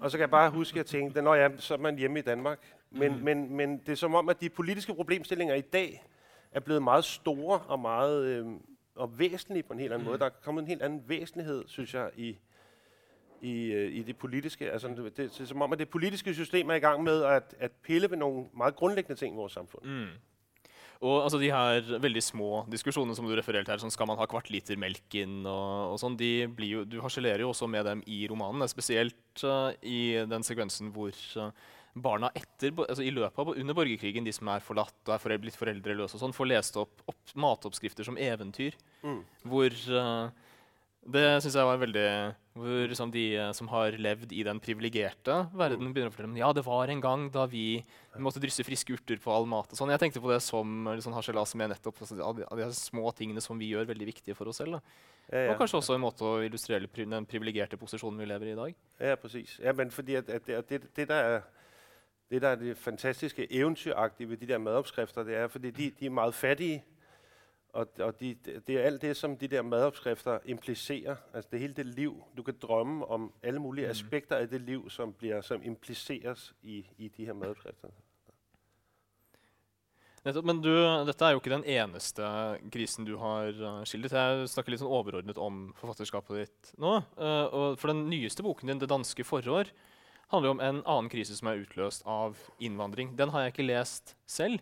Og 0.00 0.10
så 0.10 0.16
kan 0.16 0.20
jeg 0.20 0.30
bare 0.30 0.50
huske, 0.50 0.74
at 0.74 0.76
jeg 0.76 0.86
tænkte, 0.86 1.22
når 1.22 1.34
ja, 1.34 1.48
så 1.56 1.74
er 1.74 1.78
man 1.78 1.98
hjemme 1.98 2.18
i 2.18 2.22
Danmark. 2.22 2.74
Men, 2.90 3.16
mm. 3.16 3.22
men, 3.22 3.56
men 3.56 3.78
det 3.78 3.88
er 3.88 3.96
som 3.96 4.14
om, 4.14 4.28
at 4.28 4.40
de 4.40 4.48
politiske 4.48 4.94
problemstillinger 4.94 5.54
i 5.54 5.60
dag 5.60 6.04
er 6.52 6.60
blevet 6.60 6.82
meget 6.82 7.04
store 7.04 7.58
og 7.58 7.80
meget 7.80 8.24
øh, 8.24 8.46
og 8.94 9.18
væsentlige 9.18 9.62
på 9.62 9.72
en 9.72 9.78
helt 9.78 9.92
anden 9.92 10.04
mm. 10.04 10.08
måde. 10.08 10.18
Der 10.18 10.26
er 10.26 10.30
kommet 10.44 10.62
en 10.62 10.68
helt 10.68 10.82
anden 10.82 11.02
væsentlighed, 11.06 11.64
synes 11.66 11.94
jeg, 11.94 12.10
i, 12.16 12.38
i, 13.40 13.64
øh, 13.64 13.92
i 13.92 14.02
det 14.02 14.16
politiske. 14.16 14.70
Altså, 14.72 14.88
det, 14.88 14.96
det, 14.96 15.16
det 15.16 15.40
er 15.40 15.44
som 15.44 15.62
om, 15.62 15.72
at 15.72 15.78
det 15.78 15.88
politiske 15.88 16.34
system 16.34 16.70
er 16.70 16.74
i 16.74 16.78
gang 16.78 17.02
med 17.02 17.24
at, 17.24 17.54
at 17.58 17.72
pille 17.72 18.10
ved 18.10 18.16
nogle 18.16 18.46
meget 18.56 18.76
grundlæggende 18.76 19.20
ting 19.20 19.34
i 19.34 19.36
vores 19.36 19.52
samfund. 19.52 19.84
Mm. 19.84 20.06
Og 21.00 21.22
altså, 21.22 21.38
de 21.40 21.48
her 21.48 21.80
veldig 22.02 22.20
små 22.20 22.48
diskusjonene 22.68 23.16
som 23.16 23.24
du 23.24 23.32
refererte 23.32 23.72
til, 23.72 23.80
sånn 23.80 23.94
skal 23.94 24.08
man 24.10 24.18
ha 24.20 24.26
kvart 24.28 24.50
liter 24.52 24.76
melk 24.80 25.16
inn 25.16 25.46
og, 25.48 25.94
og 25.94 26.00
sånn, 26.02 26.18
de 26.20 26.44
blir 26.52 26.74
jo, 26.74 26.82
du 26.84 26.98
harselerer 27.00 27.46
jo 27.46 27.54
også 27.54 27.68
med 27.72 27.86
dem 27.88 28.02
i 28.04 28.26
romanen, 28.28 28.68
spesielt 28.68 29.44
uh, 29.46 29.72
i 29.80 30.20
den 30.28 30.44
sekvensen 30.44 30.90
hvor 30.92 31.16
uh, 31.40 31.48
barna 31.96 32.28
etter, 32.36 32.74
altså 32.84 33.02
i 33.02 33.14
løpet 33.16 33.40
av 33.40 33.54
under 33.54 33.78
borgerkrigen, 33.78 34.28
de 34.28 34.34
som 34.36 34.52
er 34.52 34.62
forlatt 34.64 34.98
og 35.08 35.14
er 35.16 35.22
foreldre, 35.22 35.46
blitt 35.46 35.58
foreldreløse, 35.58 36.18
og 36.18 36.24
sånn, 36.26 36.36
får 36.36 36.50
lest 36.52 36.76
opp, 36.82 37.00
opp 37.08 37.34
matoppskrifter 37.48 38.06
som 38.06 38.20
eventyr. 38.20 38.76
Mm. 39.00 39.22
Hvor 39.48 39.80
uh, 39.96 40.52
Det 41.00 41.26
syns 41.40 41.56
jeg 41.56 41.70
var 41.72 41.80
veldig 41.80 42.08
Hvor 42.50 42.88
liksom, 42.90 43.12
de 43.14 43.24
som 43.54 43.68
har 43.70 43.94
levd 43.94 44.32
i 44.34 44.42
den 44.42 44.58
privilegerte 44.58 45.36
verden, 45.54 45.86
mm. 45.86 45.92
begynner 45.94 46.10
å 46.10 46.14
fortelle 46.14 46.40
ja, 46.40 46.48
det 46.56 46.64
var 46.66 46.90
en 46.90 47.02
gang 47.04 47.28
da 47.30 47.44
vi 47.46 47.78
måtte 48.18 48.42
drysse 48.42 48.64
friske 48.66 48.96
urter 48.96 49.20
på 49.22 49.30
all 49.30 49.46
mat. 49.46 49.70
og 49.70 49.78
sånn. 49.78 49.92
Jeg 49.94 50.02
tenkte 50.02 50.22
på 50.24 50.32
det 50.32 50.40
som 50.42 50.90
liksom, 50.90 51.14
harselas 51.14 51.54
med 51.54 51.70
nettopp 51.70 52.02
altså, 52.02 52.18
de, 52.18 52.48
de 52.58 52.66
små 52.74 53.14
tingene 53.14 53.44
som 53.44 53.60
vi 53.60 53.70
gjør, 53.70 53.86
veldig 53.92 54.10
viktige 54.10 54.34
for 54.34 54.50
oss 54.50 54.58
selv. 54.64 54.80
Ja, 55.30 55.44
ja. 55.44 55.52
Og 55.52 55.62
kanskje 55.62 55.78
også 55.78 55.94
en 55.94 56.02
måte 56.02 56.26
å 56.26 56.40
illustrere 56.42 56.90
den 56.90 57.28
privilegerte 57.30 57.78
posisjonen 57.78 58.18
vi 58.18 58.26
lever 58.32 58.50
i 58.50 58.56
i 58.56 58.58
dag. 58.58 58.84
Ja, 58.98 59.14
precis. 59.14 59.54
Ja, 59.62 59.76
men 59.78 59.94
fordi 59.94 60.18
at, 60.18 60.28
at 60.28 60.46
det, 60.46 60.64
det, 60.68 60.82
det, 60.96 61.08
der 61.08 61.32
er 61.36 61.40
det, 62.30 62.42
der 62.42 62.48
er 62.48 62.54
det 62.54 62.78
fantastiske 62.78 63.46
eventyragtige 63.46 64.28
ved 64.28 64.36
de 64.42 64.46
der 64.46 64.58
madopskrifter, 64.58 65.22
det 65.22 65.36
er, 65.36 65.48
fordi 65.48 65.70
de, 65.70 65.90
de 66.00 66.06
er 66.06 66.10
meget 66.10 66.34
fattige, 66.34 66.82
og, 67.72 67.88
og 68.00 68.20
de, 68.20 68.34
det 68.66 68.76
er 68.76 68.82
alt 68.82 69.02
det, 69.02 69.16
som 69.16 69.36
de 69.36 69.48
der 69.48 69.62
madopskrifter 69.62 70.38
implicerer. 70.44 71.16
Altså 71.34 71.48
det 71.52 71.60
hele 71.60 71.74
det 71.74 71.86
liv. 71.86 72.22
Du 72.36 72.42
kan 72.42 72.54
drømme 72.62 73.06
om 73.06 73.32
alle 73.42 73.60
mulige 73.60 73.86
mm. 73.86 73.90
aspekter 73.90 74.36
af 74.36 74.48
det 74.48 74.60
liv, 74.60 74.90
som, 74.90 75.12
bliver, 75.12 75.40
som 75.40 75.62
impliceres 75.62 76.54
i, 76.62 76.86
i 76.98 77.08
de 77.08 77.24
her 77.24 77.32
madopskrifter. 77.32 77.88
Men 80.24 80.58
du, 80.60 80.68
dette 81.08 81.24
er 81.24 81.32
jo 81.32 81.40
ikke 81.40 81.52
den 81.54 81.64
eneste 81.64 82.22
krisen 82.72 83.06
du 83.08 83.14
har 83.16 83.54
uh, 83.56 83.84
skildret. 83.88 84.12
Jeg 84.12 84.50
snakker 84.52 84.74
litt 84.74 84.82
sånn 84.82 84.92
overordnet 84.92 85.40
om 85.40 85.70
forfatterskapet 85.80 86.42
ditt 86.42 86.72
nå. 86.76 86.98
Uh, 87.16 87.46
og 87.48 87.78
for 87.80 87.88
den 87.88 88.04
nyeste 88.10 88.44
boken 88.44 88.68
din, 88.68 88.82
'Det 88.82 88.90
danske 88.90 89.24
forår', 89.24 89.72
handler 90.28 90.50
om 90.50 90.60
en 90.60 90.82
annen 90.84 91.08
krise 91.08 91.36
som 91.36 91.48
er 91.48 91.62
utløst 91.64 92.04
av 92.04 92.36
innvandring. 92.60 93.16
Den 93.16 93.32
har 93.32 93.46
jeg 93.46 93.54
ikke 93.54 93.70
lest 93.70 94.14
selv. 94.28 94.60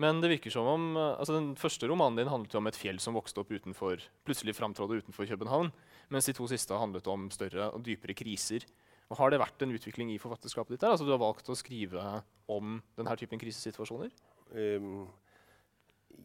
Men 0.00 0.18
det 0.18 0.32
virker 0.32 0.50
som 0.50 0.66
om, 0.66 0.86
eh, 0.96 1.18
altså 1.18 1.36
den 1.36 1.52
første 1.56 1.86
romanen 1.86 2.18
din 2.18 2.30
handlet 2.30 2.54
om 2.58 2.66
et 2.66 2.78
fjell 2.78 2.98
som 2.98 3.14
vokste 3.14 3.40
opp 3.40 3.52
utenfor, 3.54 4.02
plutselig 4.26 4.56
framtrådde 4.56 5.04
utenfor 5.04 5.28
København. 5.30 5.70
Mens 6.10 6.26
de 6.26 6.34
to 6.34 6.48
siste 6.50 6.74
handlet 6.74 7.06
om 7.06 7.28
større 7.30 7.70
og 7.70 7.84
dypere 7.86 8.14
kriser. 8.14 8.66
Og 9.08 9.18
har 9.18 9.30
det 9.30 9.38
vært 9.38 9.62
en 9.62 9.74
utvikling 9.74 10.10
i 10.10 10.18
forfatterskapet 10.18 10.74
ditt? 10.74 10.80
der? 10.80 10.94
Altså 10.94 11.04
Du 11.04 11.12
har 11.12 11.22
valgt 11.22 11.48
å 11.48 11.54
skrive 11.54 12.22
om 12.48 12.80
denne 12.96 13.16
typen 13.16 13.38
krisesituasjoner? 13.38 14.10
Um, 14.50 15.06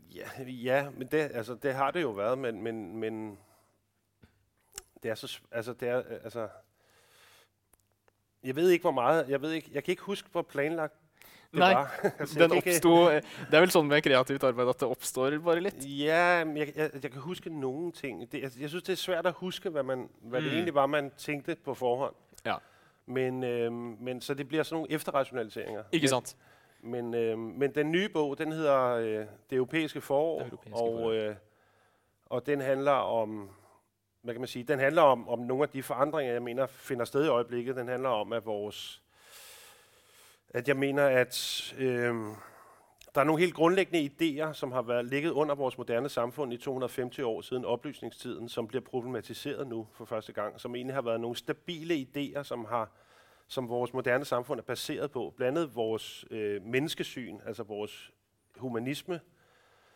ja, 0.09 0.29
ja, 0.47 0.89
men 0.89 1.07
det, 1.07 1.31
altså, 1.35 1.55
det 1.55 1.75
har 1.75 1.91
det 1.91 2.01
jo 2.01 2.15
vært. 2.15 2.39
Men, 2.39 2.63
men, 2.63 2.81
men 2.99 3.37
det 5.03 5.11
er 5.11 5.15
så 5.15 5.29
altså, 5.51 5.73
det 5.73 5.89
er, 5.89 5.97
øh, 5.97 6.23
altså, 6.23 6.47
jeg 8.43 8.55
ved 8.55 8.69
ikke, 8.69 8.83
hvor 8.83 8.91
meget. 8.91 9.29
Jeg, 9.29 9.41
ved 9.41 9.51
ikke, 9.51 9.69
jeg 9.73 9.83
kan 9.83 9.91
ikke 9.91 10.03
huske, 10.03 10.29
hvor 10.31 10.41
planlagt 10.41 10.98
Nei, 11.51 11.73
den 12.37 12.51
oppsto 12.51 12.91
Det 13.09 13.57
er 13.57 13.63
vel 13.63 13.71
sånn 13.73 13.87
med 13.89 14.03
kreativt 14.05 14.43
arbeid 14.45 14.69
at 14.69 14.83
det 14.83 14.89
oppstår 14.93 15.37
bare 15.41 15.63
litt? 15.65 15.81
Ja, 15.81 16.43
jeg, 16.45 16.73
jeg, 16.75 16.91
jeg 17.01 17.11
kan 17.11 17.23
huske 17.25 17.49
noen 17.49 17.91
ting. 17.95 18.21
Det, 18.29 18.43
jeg 18.43 18.51
jeg 18.61 18.69
syns 18.69 18.85
det 18.85 18.93
er 18.93 19.01
svært 19.01 19.29
å 19.29 19.33
huske 19.39 19.71
hva, 19.73 19.81
man, 19.81 20.05
hva 20.21 20.37
mm. 20.37 20.45
det 20.45 20.53
egentlig 20.53 20.75
var 20.77 20.91
man 20.93 21.09
tenkte 21.17 21.57
på 21.65 21.73
forhånd. 21.73 22.15
Ja. 22.45 22.59
Men, 23.09 23.43
øh, 23.43 23.71
men, 23.73 24.21
så 24.21 24.37
det 24.37 24.45
blir 24.47 24.63
sånne 24.63 24.85
noen 24.85 24.93
efterrasjonaliseringer. 24.93 25.89
Ikke 25.91 26.11
sant? 26.11 26.35
Men, 26.85 27.13
øh, 27.13 27.37
men 27.37 27.73
den 27.75 27.91
nye 27.91 28.09
bok 28.13 28.37
den 28.37 28.53
heter 28.53 28.95
øh, 28.95 29.25
'Det 29.49 29.55
europæiske 29.57 29.99
forår', 29.99 30.43
det 30.43 30.51
europæiske 30.51 30.79
og, 30.79 31.15
øh, 31.15 31.35
og 32.25 32.45
den 32.45 32.61
handler 32.61 32.91
om 32.91 33.49
hvad 34.21 34.33
kan 34.33 34.41
man 34.41 34.47
sige, 34.47 34.63
den 34.63 34.79
handler 34.79 35.01
om, 35.01 35.29
om 35.29 35.39
nogle 35.39 35.63
af 35.63 35.69
de 35.69 35.83
forandringer, 35.83 36.33
jeg 36.33 36.43
mener 36.43 36.65
finder 36.65 37.05
sted 37.05 37.25
i 37.25 37.27
øjeblikket. 37.27 37.75
Den 37.75 37.87
handler 37.87 38.09
om, 38.09 38.33
at 38.33 38.45
vores, 38.45 39.01
at 40.49 40.67
jeg 40.67 40.77
mener, 40.77 41.05
at 41.05 41.73
øh, 41.77 42.15
der 43.15 43.21
er 43.21 43.23
nogle 43.23 43.41
helt 43.41 43.53
grundlæggende 43.53 44.09
idéer, 44.11 44.53
som 44.53 44.71
har 44.71 44.81
været 44.81 45.05
ligget 45.05 45.31
under 45.31 45.55
vores 45.55 45.77
moderne 45.77 46.09
samfund 46.09 46.53
i 46.53 46.57
250 46.57 47.19
år 47.19 47.41
siden 47.41 47.65
oplysningstiden, 47.65 48.49
som 48.49 48.67
bliver 48.67 48.81
problematiseret 48.81 49.67
nu 49.67 49.87
for 49.93 50.05
første 50.05 50.33
gang, 50.33 50.59
som 50.59 50.75
egentlig 50.75 50.95
har 50.95 51.01
været 51.01 51.21
nogle 51.21 51.35
stabile 51.35 52.07
idéer, 52.07 52.43
som 52.43 52.65
har 52.65 52.91
som 53.47 53.69
vores 53.69 53.93
moderne 53.93 54.25
samfund 54.25 54.59
er 54.59 54.63
baseret 54.63 55.11
på. 55.11 55.33
Blandt 55.37 55.57
andet 55.57 55.75
vores 55.75 56.25
øh, 56.31 56.63
menneskesyn, 56.63 57.39
altså 57.45 57.63
vores 57.63 58.11
humanisme, 58.57 59.19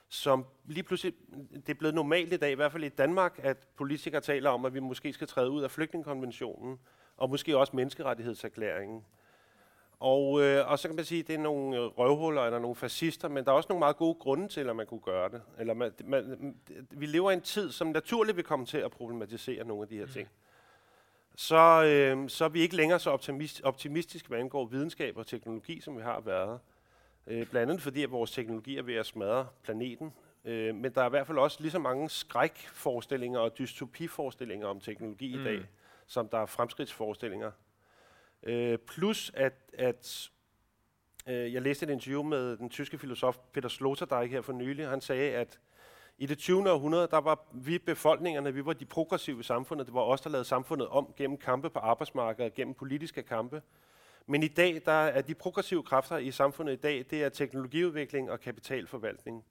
som 0.09 0.45
lige 0.65 0.83
pludselig, 0.83 1.13
det 1.53 1.69
er 1.69 1.73
blevet 1.73 1.95
normalt 1.95 2.33
i 2.33 2.37
dag, 2.37 2.51
i 2.51 2.55
hvert 2.55 2.71
fald 2.71 2.83
i 2.83 2.89
Danmark, 2.89 3.39
at 3.43 3.67
politikere 3.77 4.21
taler 4.21 4.49
om, 4.49 4.65
at 4.65 4.73
vi 4.73 4.79
måske 4.79 5.13
skal 5.13 5.27
træde 5.27 5.49
ud 5.49 5.63
af 5.63 5.71
flygtningekonventionen, 5.71 6.79
og 7.17 7.29
måske 7.29 7.57
også 7.57 7.75
menneskerettighedserklæringen. 7.75 9.05
Og, 10.03 10.41
øh, 10.41 10.71
og 10.71 10.79
så 10.79 10.87
kan 10.87 10.95
man 10.95 11.05
sige, 11.05 11.19
at 11.19 11.27
det 11.27 11.33
er 11.33 11.39
nogle 11.39 11.87
røvhuller 11.87 12.41
eller 12.41 12.59
nogle 12.59 12.75
fascister, 12.75 13.27
men 13.27 13.45
der 13.45 13.51
er 13.51 13.55
også 13.55 13.67
nogle 13.69 13.79
meget 13.79 13.97
gode 13.97 14.15
grunde 14.15 14.47
til, 14.47 14.69
at 14.69 14.75
man 14.75 14.85
kunne 14.85 14.99
gøre 14.99 15.29
det. 15.29 15.41
Eller 15.59 15.73
man, 15.73 15.91
man, 16.05 16.55
vi 16.91 17.05
lever 17.05 17.31
i 17.31 17.33
en 17.33 17.41
tid, 17.41 17.71
som 17.71 17.87
naturligt 17.87 18.37
vil 18.37 18.45
komme 18.45 18.65
til 18.65 18.77
at 18.77 18.91
problematisere 18.91 19.67
nogle 19.67 19.81
af 19.83 19.87
de 19.87 19.97
her 19.97 20.07
ting. 20.07 20.29
Så, 21.35 21.83
øh, 21.85 22.29
så 22.29 22.45
er 22.45 22.49
vi 22.49 22.61
ikke 22.61 22.75
længere 22.75 22.99
så 22.99 23.09
optimist, 23.09 23.61
optimistiske, 23.63 24.27
hvad 24.27 24.39
angår 24.39 24.65
videnskab 24.65 25.17
og 25.17 25.27
teknologi, 25.27 25.81
som 25.81 25.97
vi 25.97 26.01
har 26.01 26.19
været. 26.19 26.59
Øh, 27.27 27.47
blandt 27.47 27.71
andet 27.71 27.81
fordi, 27.83 28.03
at 28.03 28.11
vores 28.11 28.31
teknologi 28.31 28.77
er 28.77 28.83
ved 28.83 28.95
at 28.95 29.05
smadre 29.05 29.47
planeten. 29.63 30.13
Øh, 30.45 30.75
men 30.75 30.91
der 30.93 31.01
er 31.01 31.05
i 31.05 31.09
hvert 31.09 31.27
fald 31.27 31.37
også 31.37 31.57
lige 31.61 31.71
så 31.71 31.79
mange 31.79 32.09
skrækforestillinger 32.09 33.39
og 33.39 33.57
dystopiforestillinger 33.57 34.67
om 34.67 34.79
teknologi 34.79 35.35
mm. 35.35 35.41
i 35.41 35.43
dag, 35.43 35.59
som 36.07 36.27
der 36.27 36.37
er 36.37 36.45
fremskridtsforestillinger. 36.45 37.51
Øh, 38.43 38.77
plus 38.77 39.31
at, 39.33 39.53
at 39.73 40.29
øh, 41.27 41.53
jeg 41.53 41.61
læste 41.61 41.85
et 41.85 41.89
interview 41.89 42.23
med 42.23 42.57
den 42.57 42.69
tyske 42.69 42.97
filosof 42.97 43.37
Peter 43.53 43.69
Sloterdijk 43.69 44.31
her 44.31 44.41
for 44.41 44.53
nylig. 44.53 44.87
Han 44.87 45.01
sagde, 45.01 45.31
at 45.31 45.59
i 46.17 46.25
det 46.25 46.37
20. 46.37 46.71
århundrede, 46.71 47.07
der 47.11 47.17
var 47.17 47.45
vi 47.53 47.77
befolkningerne, 47.77 48.53
vi 48.53 48.65
var 48.65 48.73
de 48.73 48.85
progressive 48.85 49.39
i 49.39 49.43
samfundet. 49.43 49.87
Det 49.87 49.93
var 49.93 50.01
os, 50.01 50.21
der 50.21 50.29
lavede 50.29 50.45
samfundet 50.45 50.87
om 50.87 51.13
gennem 51.17 51.37
kampe 51.37 51.69
på 51.69 51.79
arbejdsmarkedet, 51.79 52.53
gennem 52.53 52.73
politiske 52.73 53.23
kampe. 53.23 53.61
Men 54.25 54.43
i 54.43 54.47
dag, 54.47 54.81
der 54.85 54.91
er 54.91 55.21
de 55.21 55.35
progressive 55.35 55.83
kræfter 55.83 56.17
i 56.17 56.31
samfundet 56.31 56.73
i 56.73 56.75
dag, 56.75 57.05
det 57.09 57.23
er 57.23 57.29
teknologiudvikling 57.29 58.31
og 58.31 58.39
kapitalforvaltning. 58.39 59.45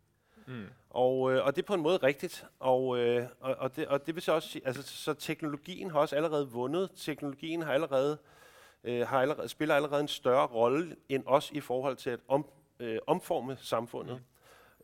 Mm. 0.46 0.66
Og, 0.90 1.32
øh, 1.32 1.46
og 1.46 1.56
det 1.56 1.62
er 1.62 1.66
på 1.66 1.75
en 1.75 1.80
måde 1.80 1.96
rigtigt. 1.96 2.46
Og, 2.61 2.99
øh, 2.99 3.26
og, 3.40 3.54
og, 3.58 3.76
det, 3.76 3.87
og 3.87 4.06
det 4.06 4.14
vil 4.14 4.22
så 4.22 4.32
også 4.32 4.49
sige, 4.49 4.66
altså, 4.66 4.82
så 4.82 5.14
teknologien 5.14 5.90
har 5.90 5.99
også 5.99 6.16
allerede 6.16 6.49
vundet. 6.49 6.90
Teknologien 6.96 7.62
har 7.62 7.72
allerede, 7.72 8.12
øh, 8.12 8.41
har 8.84 9.20
allerede, 9.20 9.48
spiller 9.48 9.74
allerede 9.74 10.00
en 10.00 10.08
større 10.08 10.46
rolle 10.46 10.96
end 11.08 11.22
os 11.26 11.50
i 11.50 11.60
forhold 11.60 11.96
til 11.96 12.10
at 12.10 12.20
om, 12.28 12.46
øh, 12.80 12.98
omforme 13.06 13.56
samfundet. 13.60 14.16
Mm. 14.16 14.22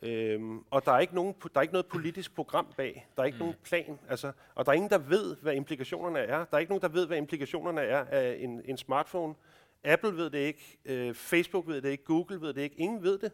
Øhm, 0.01 0.63
og 0.71 0.85
der 0.85 0.91
er, 0.91 0.99
ikke 0.99 1.15
nogen, 1.15 1.35
der 1.41 1.49
er 1.55 1.61
ikke 1.61 1.73
noget 1.73 1.85
politisk 1.85 2.35
program 2.35 2.67
bag. 2.77 3.07
Der 3.15 3.21
er 3.21 3.25
ikke 3.25 3.35
mm. 3.35 3.39
nogen 3.39 3.55
plan. 3.63 3.99
Altså, 4.09 4.31
og 4.55 4.65
der 4.65 4.71
er 4.71 4.75
ingen, 4.75 4.89
der 4.89 4.97
ved, 4.97 5.35
hvad 5.41 5.53
implikationerne 5.53 6.19
er. 6.19 6.45
Der 6.45 6.57
er 6.57 6.59
ikke 6.59 6.71
nogen, 6.71 6.81
der 6.81 6.87
ved, 6.87 7.07
hvad 7.07 7.17
implikationerne 7.17 7.81
er 7.81 8.05
af 8.05 8.37
en, 8.39 8.61
en 8.65 8.77
smartphone. 8.77 9.35
Apple 9.83 10.17
ved 10.17 10.29
det 10.29 10.39
ikke, 10.39 10.77
øh, 10.85 11.13
Facebook 11.13 11.67
ved 11.67 11.81
det 11.81 11.89
ikke, 11.89 12.03
Google 12.03 12.41
ved 12.41 12.53
det 12.53 12.61
ikke, 12.61 12.75
ingen 12.79 13.03
ved 13.03 13.17
det. 13.17 13.31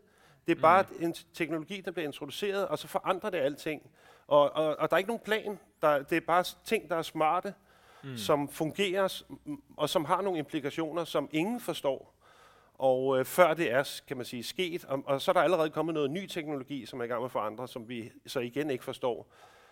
Det 0.47 0.57
er 0.57 0.61
bare 0.61 0.85
mm. 0.89 1.05
en 1.05 1.13
teknologi, 1.13 1.81
der 1.81 1.91
bliver 1.91 2.07
introduceret, 2.07 2.67
og 2.67 2.79
så 2.79 2.87
forandrer 2.87 3.29
det 3.29 3.37
alting. 3.37 3.81
Og, 4.27 4.51
og, 4.51 4.75
og 4.79 4.89
der 4.89 4.95
er 4.95 4.97
ikke 4.97 5.09
nogen 5.09 5.23
plan. 5.25 5.59
Der, 5.81 6.03
det 6.03 6.15
er 6.15 6.21
bare 6.21 6.43
ting, 6.63 6.89
der 6.89 6.95
er 6.95 7.01
smarte, 7.01 7.53
mm. 8.05 8.17
som 8.17 8.49
fungerer, 8.49 9.23
og 9.77 9.89
som 9.89 10.05
har 10.05 10.21
nogle 10.21 10.39
implikationer, 10.39 11.03
som 11.03 11.29
ingen 11.31 11.59
forstår. 11.59 12.15
Og 12.77 13.19
øh, 13.19 13.25
før 13.25 13.53
det 13.53 13.71
er, 13.71 14.01
kan 14.07 14.17
man 14.17 14.25
sige, 14.25 14.43
sket, 14.43 14.85
og, 14.85 15.03
og 15.05 15.21
så 15.21 15.31
er 15.31 15.33
der 15.33 15.41
allerede 15.41 15.69
kommet 15.69 15.93
noget 15.93 16.11
ny 16.11 16.27
teknologi, 16.27 16.85
som 16.85 16.99
er 16.99 17.03
i 17.03 17.07
gang 17.07 17.21
med 17.21 17.25
at 17.25 17.31
forandre, 17.31 17.67
som 17.67 17.89
vi 17.89 18.11
så 18.27 18.39
igen 18.39 18.69
ikke 18.69 18.83
forstår. 18.83 19.27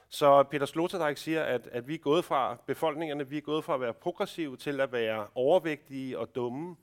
Så 0.10 0.44
Peter 0.44 0.66
Sloterdijk 0.66 1.18
siger, 1.18 1.44
at, 1.44 1.68
at 1.72 1.88
vi 1.88 1.94
er 1.94 1.98
gået 1.98 2.26
fra 2.26 2.58
befolkningerne, 2.66 3.30
vi 3.30 3.38
er 3.38 3.42
gået 3.42 3.64
fra 3.64 3.74
at 3.74 3.82
være 3.82 3.94
progressive 3.94 4.58
til 4.58 4.82
at 4.82 4.92
være 4.92 5.28
overvægtige 5.36 6.20
og 6.20 6.36
dumme. 6.36 6.76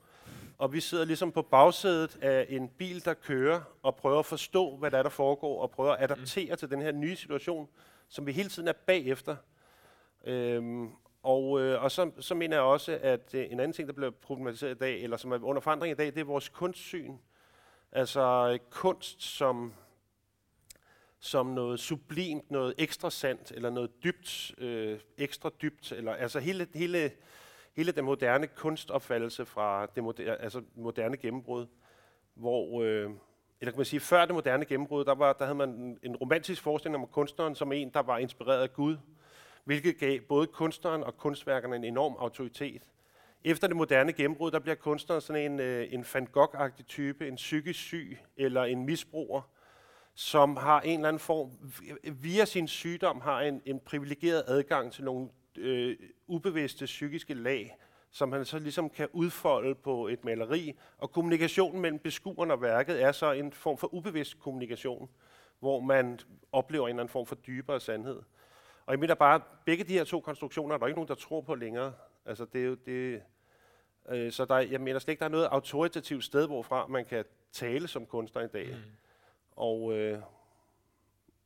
og 0.58 0.72
vi 0.72 0.80
sidder 0.80 1.04
ligesom 1.04 1.32
på 1.32 1.42
bagsædet 1.42 2.18
af 2.22 2.46
en 2.48 2.68
bil, 2.68 3.04
der 3.04 3.14
kører, 3.14 3.60
og 3.82 3.96
prøver 3.96 4.18
at 4.18 4.26
forstå, 4.26 4.76
hvad 4.76 4.90
der 4.90 4.98
er, 4.98 5.02
der 5.02 5.10
foregår, 5.10 5.62
og 5.62 5.70
prøver 5.70 5.92
at 5.92 6.04
adaptere 6.04 6.50
mm. 6.50 6.56
til 6.56 6.70
den 6.70 6.82
her 6.82 6.92
nye 6.92 7.16
situation, 7.16 7.68
som 8.08 8.26
vi 8.26 8.32
hele 8.32 8.48
tiden 8.48 8.68
er 8.68 8.72
bagefter. 8.86 9.36
Øhm, 10.24 10.90
og, 11.22 11.60
øh, 11.60 11.82
og 11.82 11.90
så, 11.90 12.10
så 12.18 12.34
mener 12.34 12.56
jeg 12.56 12.62
også, 12.62 12.98
at 13.02 13.34
øh, 13.34 13.46
en 13.50 13.60
anden 13.60 13.72
ting, 13.72 13.88
der 13.88 13.94
bliver 13.94 14.10
problematiseret 14.10 14.70
i 14.70 14.78
dag, 14.78 15.02
eller 15.02 15.16
som 15.16 15.32
er 15.32 15.38
under 15.42 15.60
forandring 15.60 15.92
i 15.92 15.94
dag, 15.94 16.06
det 16.06 16.18
er 16.18 16.24
vores 16.24 16.48
kunstsyn. 16.48 17.16
Altså 17.92 18.50
øh, 18.52 18.58
kunst 18.70 19.22
som, 19.22 19.74
som 21.18 21.46
noget 21.46 21.80
sublimt, 21.80 22.50
noget 22.50 22.74
ekstra 22.78 23.10
sandt, 23.10 23.52
eller 23.52 23.70
noget 23.70 24.04
dybt, 24.04 24.54
øh, 24.58 25.00
ekstra 25.18 25.50
dybt. 25.62 25.92
Eller, 25.92 26.14
altså 26.14 26.40
hele, 26.40 26.66
hele, 26.74 27.10
hele 27.76 27.92
den 27.92 28.04
moderne 28.04 28.46
kunstopfattelse 28.46 29.46
fra 29.46 29.86
det 29.86 30.02
moderne, 30.04 30.42
altså 30.42 30.62
moderne 30.74 31.16
gennembrud, 31.16 31.66
hvor... 32.34 32.82
Øh, 32.82 33.10
eller 33.62 33.72
kan 33.72 33.78
man 33.78 33.86
sige, 33.86 34.00
før 34.00 34.24
det 34.24 34.34
moderne 34.34 34.64
gennembrud, 34.64 35.04
der, 35.04 35.14
var, 35.14 35.32
der 35.32 35.44
havde 35.44 35.56
man 35.56 35.70
en, 35.70 35.98
en 36.02 36.16
romantisk 36.16 36.62
forestilling 36.62 37.02
om 37.02 37.08
kunstneren 37.08 37.54
som 37.54 37.72
en, 37.72 37.90
der 37.90 38.00
var 38.00 38.18
inspireret 38.18 38.62
af 38.62 38.72
Gud, 38.72 38.96
hvilket 39.64 39.98
gav 39.98 40.20
både 40.20 40.46
kunstneren 40.46 41.04
og 41.04 41.16
kunstværkerne 41.16 41.76
en 41.76 41.84
enorm 41.84 42.16
autoritet. 42.18 42.82
Efter 43.44 43.66
det 43.66 43.76
moderne 43.76 44.12
gennembrud, 44.12 44.50
der 44.50 44.58
bliver 44.58 44.74
kunstneren 44.74 45.20
sådan 45.20 45.52
en, 45.52 45.60
øh, 45.60 45.92
en 45.92 46.06
Van 46.14 46.28
Gogh-agtig 46.36 46.84
type, 46.86 47.28
en 47.28 47.34
psykisk 47.34 47.80
syg 47.80 48.18
eller 48.36 48.64
en 48.64 48.86
misbruger, 48.86 49.42
som 50.14 50.56
har 50.56 50.80
en 50.80 50.94
eller 50.94 51.08
anden 51.08 51.20
form, 51.20 51.50
via 52.04 52.44
sin 52.44 52.68
sygdom 52.68 53.20
har 53.20 53.40
en, 53.40 53.62
en 53.66 53.80
privilegeret 53.80 54.44
adgang 54.46 54.92
til 54.92 55.04
nogle 55.04 55.28
øh, 55.58 55.96
ubevidste 56.26 56.84
psykiske 56.84 57.34
lag, 57.34 57.76
som 58.10 58.32
han 58.32 58.44
så 58.44 58.58
ligesom 58.58 58.90
kan 58.90 59.08
udfolde 59.12 59.74
på 59.74 60.08
et 60.08 60.24
maleri. 60.24 60.78
Og 60.98 61.10
kommunikationen 61.10 61.82
mellem 61.82 61.98
beskueren 61.98 62.50
og 62.50 62.62
værket 62.62 63.02
er 63.02 63.12
så 63.12 63.32
en 63.32 63.52
form 63.52 63.78
for 63.78 63.94
ubevidst 63.94 64.40
kommunikation, 64.40 65.08
hvor 65.60 65.80
man 65.80 66.20
oplever 66.52 66.86
en 66.86 66.90
eller 66.90 67.02
anden 67.02 67.12
form 67.12 67.26
for 67.26 67.34
dybere 67.34 67.80
sandhed. 67.80 68.22
Og 68.90 68.94
jeg 68.94 69.00
mener 69.00 69.14
bare, 69.14 69.40
begge 69.64 69.84
de 69.84 69.92
her 69.92 70.04
to 70.04 70.20
konstruktioner 70.20 70.74
er 70.74 70.78
der 70.78 70.86
ikke 70.86 70.96
nogen, 70.96 71.08
der 71.08 71.14
tror 71.14 71.40
på 71.40 71.54
længere. 71.54 71.92
Altså 72.26 72.44
det 72.44 72.60
er 72.60 72.64
jo 72.64 72.74
det, 72.74 73.22
øh, 74.08 74.32
så 74.32 74.44
der, 74.44 74.58
jeg 74.58 74.80
mener 74.80 74.98
slet 74.98 75.12
ikke, 75.12 75.20
der 75.20 75.26
er 75.26 75.30
noget 75.30 75.44
autoritativt 75.44 76.24
sted, 76.24 76.46
hvorfra 76.46 76.86
man 76.86 77.04
kan 77.04 77.24
tale 77.52 77.88
som 77.88 78.06
kunstner 78.06 78.42
i 78.42 78.46
dag. 78.46 78.66
Mm. 78.66 78.74
Og 79.56 79.94
øh, 79.94 80.18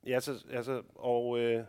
ja, 0.07 0.15
altså, 0.15 0.45
altså 0.51 0.83
og 0.95 1.39
øh, 1.39 1.65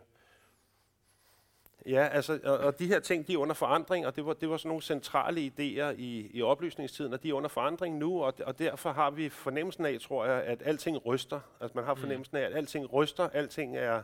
Ja, 1.86 2.08
altså, 2.08 2.40
og, 2.44 2.58
og 2.58 2.78
de 2.78 2.86
her 2.86 3.00
ting, 3.00 3.26
de 3.26 3.32
er 3.32 3.38
under 3.38 3.54
forandring, 3.54 4.06
og 4.06 4.16
det 4.16 4.26
var, 4.26 4.32
det 4.32 4.50
var 4.50 4.56
sådan 4.56 4.68
nogle 4.68 4.82
centrale 4.82 5.40
idéer 5.40 5.94
i, 5.98 6.30
i 6.34 6.42
oplysningstiden, 6.42 7.12
og 7.12 7.22
de 7.22 7.28
er 7.28 7.34
under 7.34 7.48
forandring 7.48 7.98
nu, 7.98 8.22
og, 8.22 8.34
og 8.46 8.58
derfor 8.58 8.92
har 8.92 9.10
vi 9.10 9.28
fornemmelsen 9.28 9.86
af, 9.86 10.00
tror 10.00 10.26
jeg, 10.26 10.42
at 10.42 10.62
alting 10.64 11.06
ryster. 11.06 11.40
Altså 11.60 11.78
man 11.78 11.84
har 11.84 11.94
mm. 11.94 12.00
fornemmelsen 12.00 12.36
af, 12.36 12.42
at 12.42 12.54
alting 12.54 12.92
ryster, 12.92 13.28
alting 13.28 13.76
er 13.76 14.02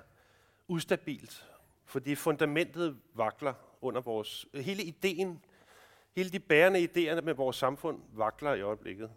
ustabilt, 0.68 1.51
fordi 1.92 2.16
fundamentet 2.16 2.96
vakler 3.18 3.58
under 3.82 4.04
vores... 4.04 4.42
Hele 4.54 4.86
ideen, 4.88 5.36
hele 6.16 6.32
de 6.32 6.40
bærende 6.40 6.80
idéerne 6.80 7.24
med 7.24 7.36
vores 7.36 7.60
samfund 7.60 8.00
vakler 8.16 8.54
i 8.54 8.64
øjeblikket. 8.64 9.10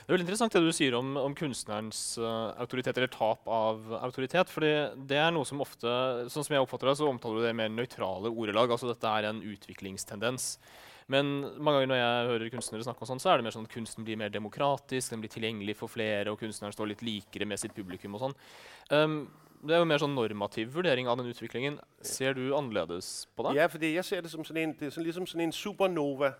Det 0.00 0.08
er 0.08 0.16
veldig 0.16 0.24
interessant 0.24 0.54
det 0.56 0.62
du 0.64 0.74
sier 0.74 0.94
om, 0.96 1.12
om 1.20 1.34
kunstnerens 1.36 1.98
uh, 2.18 2.50
autoritet, 2.58 2.96
eller 2.96 3.10
tap 3.12 3.46
av 3.46 3.92
autoritet. 4.00 4.50
For 4.50 4.64
det 4.64 5.18
er 5.20 5.34
noe 5.34 5.46
som 5.46 5.60
ofte, 5.62 5.90
sånn 6.32 6.46
som 6.46 6.56
jeg 6.56 6.64
oppfatter 6.64 6.90
det, 6.90 6.96
så 6.98 7.10
omtaler 7.10 7.42
du 7.42 7.46
det 7.46 7.56
med 7.58 7.76
nøytrale 7.76 8.32
ordelag. 8.32 8.72
Altså 8.72 8.90
dette 8.90 9.12
er 9.12 9.28
en 9.28 9.42
utviklingstendens. 9.52 10.54
Men 11.10 11.30
mange 11.58 11.80
ganger 11.80 11.90
når 11.90 12.00
jeg 12.00 12.26
hører 12.30 12.52
kunstnere 12.54 12.86
snakke 12.86 13.04
om 13.04 13.10
sånn, 13.10 13.22
så 13.22 13.32
er 13.32 13.38
det 13.38 13.46
mer 13.46 13.54
sånn 13.54 13.66
at 13.66 13.72
kunsten 13.74 14.06
blir 14.06 14.18
mer 14.18 14.32
demokratisk, 14.32 15.12
den 15.12 15.22
blir 15.22 15.32
tilgjengelig 15.32 15.76
for 15.80 15.90
flere, 15.90 16.30
og 16.30 16.38
kunstneren 16.42 16.74
står 16.74 16.92
litt 16.92 17.06
likere 17.06 17.48
med 17.50 17.60
sitt 17.60 17.74
publikum 17.74 18.14
og 18.14 18.24
sånn. 18.24 18.36
Um, 18.90 18.98
øhm, 18.98 19.16
det 19.60 19.74
er 19.76 19.82
jo 19.82 19.88
mer 19.88 20.00
sånn 20.00 20.14
normativ 20.16 20.70
vurdering 20.74 21.08
av 21.08 21.18
den 21.20 21.28
utviklingen. 21.30 21.80
Ser 22.06 22.32
du 22.38 22.54
annerledes 22.56 23.28
på 23.36 23.44
det? 23.44 23.56
Ja, 23.58 23.66
fordi 23.72 23.94
jeg 23.94 24.04
ser 24.08 24.22
det 24.24 24.30
som 24.32 24.44
sånn 24.46 24.60
en, 24.62 24.76
det 24.78 24.88
er 24.88 24.94
sånn, 24.94 25.04
liksom 25.04 25.28
sånn 25.28 25.44
en 25.44 25.52
supernova 25.56 26.34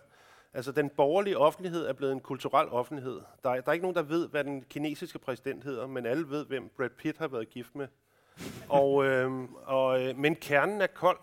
Altså, 0.53 0.71
den 0.71 0.89
borgerlige 0.89 1.37
offentlighed 1.37 1.85
er 1.85 1.93
blevet 1.93 2.13
en 2.13 2.19
kulturel 2.19 2.67
offentlighed. 2.67 3.21
Der 3.43 3.49
er, 3.49 3.61
der 3.61 3.69
er 3.69 3.73
ikke 3.73 3.83
nogen, 3.83 3.95
der 3.95 4.01
ved, 4.01 4.27
hvad 4.27 4.43
den 4.43 4.63
kinesiske 4.69 5.19
præsident 5.19 5.63
hedder, 5.63 5.87
men 5.87 6.05
alle 6.05 6.29
ved, 6.29 6.45
hvem 6.45 6.71
Brad 6.77 6.89
Pitt 6.89 7.17
har 7.17 7.27
været 7.27 7.49
gift 7.49 7.75
med. 7.75 7.87
og, 8.69 9.05
øh, 9.05 9.31
og, 9.65 10.01
øh, 10.01 10.17
men 10.17 10.35
kernen 10.35 10.81
er 10.81 10.87
kold. 10.87 11.19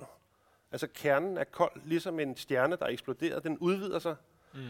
Altså, 0.73 0.89
kernen 0.95 1.39
er 1.39 1.45
kold, 1.45 1.73
ligesom 1.85 2.21
en 2.21 2.37
stjerne, 2.37 2.77
der 2.77 2.85
er 2.85 2.91
eksploderet. 2.91 3.45
Den 3.45 3.59
udvider 3.59 3.99
sig. 3.99 4.17
Mm. 4.55 4.61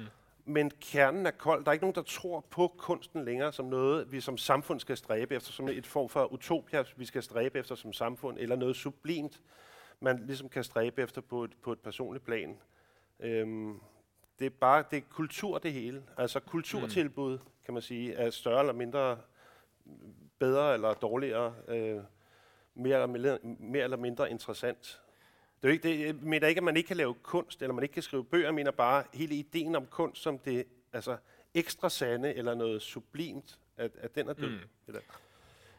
Men 0.49 0.71
kernen 0.81 1.27
er 1.27 1.31
kold. 1.31 1.65
Der 1.65 1.69
er 1.69 1.73
ikke 1.73 1.83
nogen, 1.83 1.95
der 1.95 2.03
tror 2.03 2.41
på 2.51 2.75
kunsten 2.79 3.25
længere 3.25 3.53
som 3.53 3.67
noget, 3.67 4.13
vi 4.13 4.21
som 4.21 4.39
samfund 4.39 4.81
skal 4.81 4.97
stræbe 4.97 5.35
efter, 5.35 5.53
som 5.53 5.69
et 5.69 5.87
form 5.87 6.09
for 6.09 6.33
utopia, 6.33 6.85
vi 6.97 7.05
skal 7.05 7.23
stræbe 7.23 7.59
efter 7.59 7.75
som 7.75 7.93
samfund, 7.93 8.39
eller 8.39 8.57
noget 8.57 8.77
sublimt, 8.77 9.41
man 10.01 10.27
ligesom 10.27 10.49
kan 10.49 10.65
stræbe 10.65 11.03
efter 11.03 11.21
på 11.21 11.45
et, 11.45 11.51
på 11.63 11.73
et 11.73 11.81
personligt 11.81 12.25
plan. 12.25 12.59
Øhm, 13.21 13.81
det 14.39 14.47
er 14.47 14.51
bare 14.51 14.85
det 14.91 14.97
er 14.97 15.03
kultur 15.11 15.59
det 15.59 15.73
hele. 15.73 16.03
Altså 16.17 16.41
kulturtilbud, 16.41 17.39
mm. 17.39 17.45
kan 17.65 17.75
man 17.75 17.83
sige, 17.83 18.15
er 18.15 18.31
større 18.31 18.61
eller 18.61 18.73
mindre, 18.73 19.19
bedre 20.39 20.75
eller 20.75 20.95
dårligere, 20.95 21.55
øh, 21.69 22.01
mere, 22.75 23.03
eller 23.03 23.39
mere 23.59 23.85
eller 23.85 23.97
mindre 23.97 24.31
interessant. 24.31 25.03
Det 25.63 25.69
er 25.69 25.73
ikke 25.73 25.89
det, 25.89 26.07
jeg 26.07 26.15
mener 26.23 26.49
ikke, 26.49 26.59
at 26.59 26.65
man 26.65 26.77
ikke 26.77 26.87
kan 26.87 26.97
lave 26.97 27.15
kunst, 27.23 27.63
eller 27.63 27.75
man 27.75 27.83
ikke 27.83 27.95
kan 27.95 28.03
skrive 28.03 28.25
bøger. 28.25 28.45
Jeg 28.45 28.55
mener 28.55 28.71
bare 28.71 29.05
hele 29.15 29.35
ideen 29.35 29.75
om 29.75 29.87
kunst 29.87 30.23
som 30.23 30.39
det 30.39 30.65
altså, 30.93 31.17
ekstra 31.55 31.89
sande, 31.91 32.35
eller 32.35 32.55
noget 32.55 32.83
sublimt, 32.83 33.59
at, 33.77 33.91
at 34.01 34.15
den 34.15 34.29
er 34.29 34.33
død. 34.33 34.51
Mm. 34.51 35.01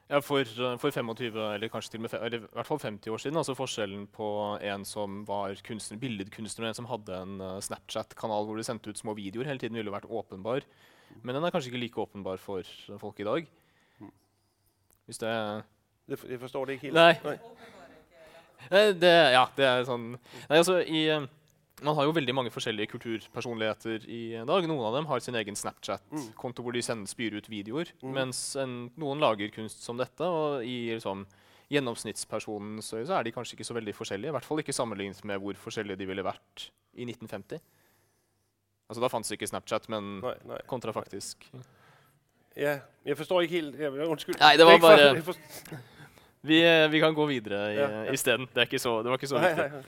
Ja, 0.09 0.19
for, 0.19 0.43
for, 0.77 0.89
25, 0.89 1.53
eller 1.53 1.67
kanskje 1.67 1.91
til 1.91 1.99
og 1.99 2.01
med, 2.01 2.13
eller 2.25 2.37
i 2.37 2.51
hvert 2.53 2.65
fall 2.65 2.79
50 2.81 3.07
år 3.07 3.17
siden, 3.17 3.37
altså 3.37 3.53
forskjellen 3.53 4.07
på 4.07 4.57
en 4.61 4.85
som 4.85 5.27
var 5.27 5.53
kunstner, 5.67 5.99
billedkunstner, 6.01 6.65
og 6.65 6.69
en 6.69 6.79
som 6.79 6.87
hadde 6.89 7.21
en 7.21 7.41
uh, 7.41 7.59
Snapchat-kanal 7.61 8.45
hvor 8.45 8.57
de 8.57 8.63
sendte 8.65 8.89
ut 8.89 8.97
små 8.97 9.13
videoer 9.13 9.45
hele 9.45 9.61
tiden, 9.61 9.77
ville 9.77 9.93
vært 9.93 10.09
åpenbar. 10.09 10.65
Men 11.21 11.35
den 11.35 11.43
er 11.43 11.53
kanskje 11.53 11.69
ikke 11.69 11.83
like 11.83 12.01
åpenbar 12.01 12.41
for 12.41 12.65
folk 12.97 13.19
i 13.19 13.27
dag. 13.27 13.47
Hvis 15.05 15.17
det 15.17 15.29
Jeg 16.09 16.39
forstår 16.39 16.65
det 16.65 16.73
ikke 16.73 16.89
helt. 16.89 16.95
Nei. 16.95 17.13
Nei. 17.23 17.37
Det, 19.03 19.11
ja, 19.33 19.43
det 19.55 19.65
er 19.65 19.85
sånn 19.87 20.11
Nei, 20.13 20.57
altså, 20.59 20.79
i... 20.83 21.05
Uh, 21.09 21.27
man 21.79 21.95
har 21.95 22.07
jo 22.09 22.15
veldig 22.15 22.33
mange 22.35 22.51
forskjellige 22.51 22.91
kulturpersonligheter 22.91 24.03
i 24.11 24.21
dag. 24.47 24.65
Noen 24.67 24.87
av 24.89 24.97
dem 24.97 25.05
har 25.07 25.21
sin 25.23 25.37
egen 25.39 25.55
Snapchat-konto 25.55 26.65
hvor 26.65 26.75
de 26.75 26.81
sender, 26.83 27.07
spyr 27.07 27.37
ut 27.39 27.47
videoer. 27.47 27.93
Mm. 28.03 28.11
Mens 28.17 28.41
en, 28.59 28.73
noen 28.99 29.23
lager 29.23 29.51
kunst 29.55 29.85
som 29.85 29.99
dette, 29.99 30.27
og 30.27 30.65
i 30.67 30.91
liksom, 30.91 31.23
gjennomsnittspersonens 31.71 32.91
øye 32.97 33.05
så 33.07 33.19
er 33.19 33.27
de 33.27 33.33
kanskje 33.35 33.57
ikke 33.57 33.67
så 33.69 33.77
veldig 33.77 33.95
forskjellige. 33.95 34.33
I 34.33 34.37
hvert 34.37 34.47
fall 34.47 34.63
ikke 34.63 34.75
sammenlignet 34.75 35.23
med 35.29 35.41
hvor 35.43 35.59
forskjellige 35.67 35.99
de 36.01 36.09
ville 36.09 36.25
vært 36.25 36.69
i 36.99 37.07
1950. 37.07 37.61
Altså 38.89 39.03
Da 39.03 39.11
fantes 39.13 39.31
ikke 39.35 39.47
Snapchat, 39.47 39.85
men 39.93 40.17
nei, 40.23 40.35
nei. 40.49 40.63
kontrafaktisk. 40.69 41.45
Ja, 42.57 42.79
jeg 43.05 43.15
forstår 43.15 43.45
ikke 43.45 43.59
helt 43.59 43.79
jeg, 43.79 43.93
Unnskyld. 44.09 44.39
Nei, 44.41 44.55
det 44.57 44.65
var 44.67 44.81
bare 44.83 45.11
vi, 46.41 46.59
eh, 46.63 46.87
vi, 46.91 46.99
kan 47.01 47.15
gå 47.15 47.25
videre 47.29 47.63
i, 47.73 47.77
ja, 47.77 47.87
ja. 48.05 48.11
isteden. 48.13 48.47
Det, 48.53 48.67
det 48.71 49.09
var 49.09 49.17
ikke 49.17 49.31
så 49.31 49.41
viktig. 49.41 49.85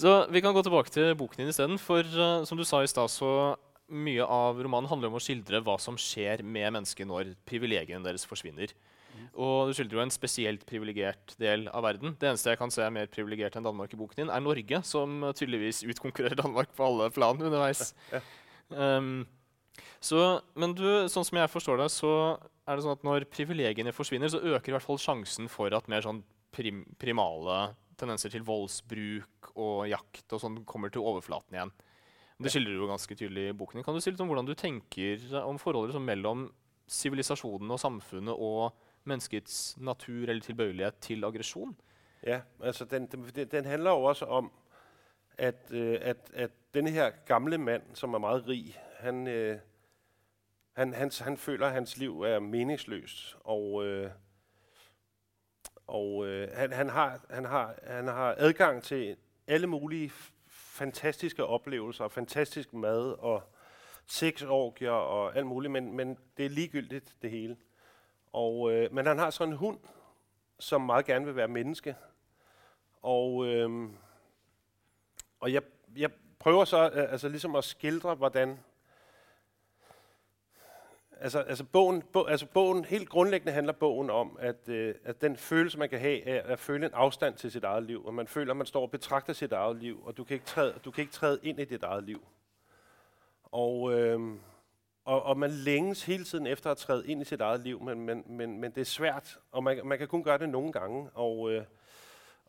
Så 0.00 0.12
vi 0.32 0.40
kan 0.40 0.54
gå 0.56 0.62
tilbake 0.64 0.92
til 0.92 1.14
boken 1.18 1.42
din 1.42 1.50
isteden. 1.52 1.78
For 1.82 2.04
uh, 2.04 2.44
som 2.48 2.58
du 2.58 2.64
sa 2.64 2.82
i 2.82 2.90
stad, 2.90 3.10
så 3.12 3.56
mye 3.88 4.24
av 4.24 4.60
romanen 4.60 4.88
handler 4.90 5.10
om 5.10 5.16
å 5.18 5.22
skildre 5.22 5.62
hva 5.64 5.78
som 5.80 5.96
skjer 6.00 6.44
med 6.44 6.74
mennesket 6.76 7.08
når 7.08 7.34
privilegiene 7.48 8.04
deres 8.04 8.26
forsvinner. 8.28 8.72
Mm. 9.16 9.28
Og 9.40 9.70
du 9.70 9.76
skildrer 9.76 9.98
jo 9.98 10.04
en 10.04 10.12
spesielt 10.12 10.66
privilegert 10.68 11.34
del 11.40 11.66
av 11.72 11.86
verden. 11.86 12.14
Det 12.20 12.28
eneste 12.30 12.52
jeg 12.52 12.60
kan 12.60 12.72
se 12.72 12.84
er 12.84 12.92
mer 12.94 13.08
privilegert 13.12 13.56
enn 13.56 13.66
Danmark 13.66 13.94
i 13.94 14.00
boken 14.00 14.22
din, 14.22 14.32
er 14.32 14.44
Norge, 14.44 14.82
som 14.86 15.24
tydeligvis 15.32 15.82
utkonkurrerer 15.88 16.38
Danmark 16.38 16.74
på 16.76 16.84
alle 16.84 17.08
plan 17.14 17.40
underveis. 17.40 17.94
Um, 18.68 19.24
så, 20.04 20.38
men 20.58 20.76
du, 20.76 20.86
sånn 21.10 21.26
som 21.26 21.40
jeg 21.40 21.50
forstår 21.50 21.80
det, 21.80 21.88
så 21.94 22.12
er 22.68 22.76
det 22.76 22.84
sånn 22.84 22.96
at 22.98 23.04
når 23.06 23.26
privilegiene 23.32 23.94
forsvinner, 23.96 24.30
så 24.32 24.42
øker 24.42 24.72
i 24.72 24.76
hvert 24.76 24.84
fall 24.84 25.00
sjansen 25.00 25.48
for 25.50 25.72
at 25.74 25.88
mer 25.88 26.04
sånn 26.04 26.20
prim 26.54 26.84
primale 27.00 27.58
tendenser 27.98 28.32
til 28.32 28.44
voldsbruk 28.46 29.50
og 29.58 29.88
jakt 29.90 30.34
og 30.34 30.42
sånn 30.42 30.60
kommer 30.68 30.92
til 30.92 31.04
overflaten 31.04 31.56
igjen. 31.56 31.72
Det 32.38 32.52
skildrer 32.52 32.76
du 32.76 32.84
jo 32.84 32.90
ganske 32.92 33.16
tydelig 33.18 33.48
i 33.50 33.56
boken. 33.58 33.82
Kan 33.82 33.96
du 33.96 34.02
si 34.02 34.12
litt 34.12 34.20
om 34.22 34.28
hvordan 34.30 34.46
du 34.46 34.54
tenker 34.58 35.18
eh, 35.18 35.42
om 35.42 35.58
forholdet 35.58 35.90
liksom, 35.90 36.06
mellom 36.06 36.44
sivilisasjonen 36.88 37.74
og 37.74 37.80
samfunnet 37.82 38.38
og 38.38 38.76
menneskets 39.08 39.74
natur 39.82 40.28
eller 40.28 40.44
tilbøyelighet 40.44 41.00
til 41.02 41.26
aggresjon? 41.26 41.74
Ja, 42.22 42.42
altså 42.62 42.86
den, 42.86 43.08
den, 43.10 43.66
handler 43.66 43.90
jo 43.90 44.06
også 44.12 44.28
om 44.38 44.52
at, 45.38 45.66
øh, 45.70 45.98
at, 46.00 46.30
at 46.34 46.54
denne 46.74 46.90
her 46.94 47.10
gamle 47.26 47.58
mand, 47.58 47.90
som 47.94 48.14
er 48.14 48.22
meget 48.22 48.46
rig, 48.48 48.78
han, 49.02 49.26
øh, 49.26 49.58
han, 50.78 50.94
han, 50.94 51.10
han 51.20 51.36
føler, 51.36 51.66
at 51.66 51.72
hans 51.72 51.96
liv 51.96 52.22
er 52.22 52.38
meningsløst. 52.38 53.36
Og 53.40 53.86
øh, 53.86 54.10
og 55.86 56.26
øh, 56.26 56.48
han, 56.54 56.72
han, 56.72 56.88
har, 56.88 57.20
han, 57.30 57.44
har, 57.44 57.74
han 57.86 58.06
har 58.06 58.34
adgang 58.38 58.82
til 58.82 59.16
alle 59.46 59.66
mulige 59.66 60.10
fantastiske 60.46 61.44
oplevelser, 61.44 62.08
fantastisk 62.08 62.72
mad 62.72 63.12
og 63.18 63.42
sexorgier 64.06 64.90
og 64.90 65.36
alt 65.36 65.46
muligt, 65.46 65.70
men, 65.70 65.92
men 65.92 66.18
det 66.36 66.46
er 66.46 66.50
ligegyldigt 66.50 67.16
det 67.22 67.30
hele. 67.30 67.56
Og, 68.32 68.72
øh, 68.72 68.94
men 68.94 69.06
han 69.06 69.18
har 69.18 69.30
sådan 69.30 69.52
en 69.52 69.58
hund, 69.58 69.78
som 70.58 70.80
meget 70.80 71.06
gerne 71.06 71.24
vil 71.24 71.36
være 71.36 71.48
menneske. 71.48 71.96
Og, 73.02 73.46
øh, 73.46 73.88
og 75.40 75.52
jeg, 75.52 75.62
jeg 75.96 76.10
prøver 76.38 76.64
så 76.64 76.90
øh, 76.94 77.12
altså 77.12 77.28
ligesom 77.28 77.56
at 77.56 77.64
skildre, 77.64 78.14
hvordan 78.14 78.58
altså, 81.20 81.38
altså, 81.38 81.64
bogen, 81.64 82.02
bo, 82.02 82.24
altså 82.24 82.46
bogen, 82.46 82.84
helt 82.84 83.08
grundlæggende 83.08 83.52
handler 83.52 83.72
bogen 83.72 84.10
om, 84.10 84.36
at, 84.40 84.68
øh, 84.68 84.94
at 85.04 85.20
den 85.20 85.36
følelse, 85.36 85.78
man 85.78 85.88
kan 85.88 85.98
have, 85.98 86.22
er 86.22 86.42
at 86.42 86.58
føle 86.58 86.86
en 86.86 86.92
afstand 86.94 87.34
til 87.34 87.52
sit 87.52 87.64
eget 87.64 87.82
liv, 87.82 88.06
og 88.06 88.14
man 88.14 88.26
føler, 88.26 88.50
at 88.50 88.56
man 88.56 88.66
står 88.66 88.82
og 88.82 88.90
betragter 88.90 89.32
sit 89.32 89.52
eget 89.52 89.76
liv, 89.76 90.02
og 90.04 90.16
du 90.16 90.24
kan 90.24 90.34
ikke 90.34 90.46
træde, 90.46 90.74
du 90.84 90.90
kan 90.90 91.02
ikke 91.02 91.12
træde 91.12 91.38
ind 91.42 91.60
i 91.60 91.64
dit 91.64 91.82
eget 91.82 92.04
liv. 92.04 92.26
Og, 93.44 93.92
øh, 93.92 94.20
og, 95.04 95.22
og 95.22 95.38
man 95.38 95.50
længes 95.50 96.04
hele 96.04 96.24
tiden 96.24 96.46
efter 96.46 96.70
at 96.70 96.76
træde 96.76 97.06
ind 97.06 97.22
i 97.22 97.24
sit 97.24 97.40
eget 97.40 97.60
liv, 97.60 97.82
men, 97.82 98.00
men, 98.00 98.24
men, 98.26 98.60
men 98.60 98.70
det 98.70 98.80
er 98.80 98.84
svært, 98.84 99.38
og 99.52 99.64
man, 99.64 99.80
man 99.84 99.98
kan 99.98 100.08
kun 100.08 100.22
gøre 100.22 100.38
det 100.38 100.48
nogle 100.48 100.72
gange. 100.72 101.10
Og, 101.14 101.52
øh, 101.52 101.64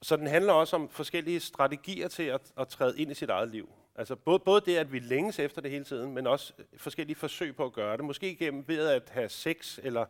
så 0.02 0.16
den 0.18 0.28
handler 0.28 0.54
også 0.54 0.76
om 0.76 0.90
forskellige 0.90 1.40
strategier 1.40 2.08
til 2.08 2.24
at, 2.24 2.42
at 2.58 2.68
træde 2.68 3.00
ind 3.00 3.12
i 3.12 3.14
sit 3.14 3.30
eget 3.30 3.50
liv. 3.50 3.70
Altså 4.00 4.16
både, 4.16 4.40
både 4.40 4.62
det, 4.62 4.76
at 4.78 4.92
vi 4.92 5.00
længes 5.00 5.40
efter 5.40 5.62
det 5.62 5.72
hele 5.72 5.84
tiden, 5.84 6.14
men 6.14 6.28
også 6.28 6.54
forskellige 6.78 7.16
forsøg 7.16 7.56
på 7.56 7.66
at 7.66 7.74
gøre 7.74 7.98
det. 7.98 8.06
Måske 8.06 8.36
gennem 8.36 8.64
ved 8.68 8.88
at 8.88 9.10
have 9.10 9.30
sex, 9.30 9.80
eller 9.84 10.06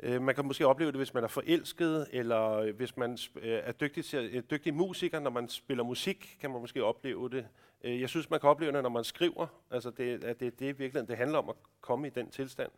øh, 0.00 0.22
man 0.22 0.34
kan 0.34 0.44
måske 0.44 0.66
opleve 0.66 0.92
det, 0.92 1.00
hvis 1.00 1.14
man 1.14 1.24
er 1.24 1.28
forelsket, 1.28 2.06
eller 2.10 2.52
øh, 2.52 2.76
hvis 2.76 2.96
man 2.96 3.18
øh, 3.36 3.60
er 3.64 3.72
dygtig, 3.72 4.04
til, 4.04 4.30
øh, 4.32 4.42
dygtig 4.50 4.74
musiker, 4.74 5.20
når 5.20 5.30
man 5.30 5.48
spiller 5.48 5.84
musik, 5.84 6.36
kan 6.40 6.50
man 6.50 6.60
måske 6.60 6.84
opleve 6.84 7.30
det. 7.30 7.46
Øh, 7.84 8.00
jeg 8.00 8.08
synes, 8.08 8.30
man 8.30 8.40
kan 8.40 8.50
opleve 8.50 8.72
det, 8.72 8.82
når 8.82 8.90
man 8.90 9.04
skriver. 9.04 9.46
Altså 9.70 9.90
det, 9.90 10.24
at 10.24 10.40
det, 10.40 10.58
det 10.58 10.68
er 10.68 10.72
virkelig 10.72 11.08
det 11.08 11.16
handler 11.16 11.38
om 11.38 11.48
at 11.48 11.56
komme 11.80 12.06
i 12.06 12.10
den 12.10 12.30
tilstand. 12.30 12.70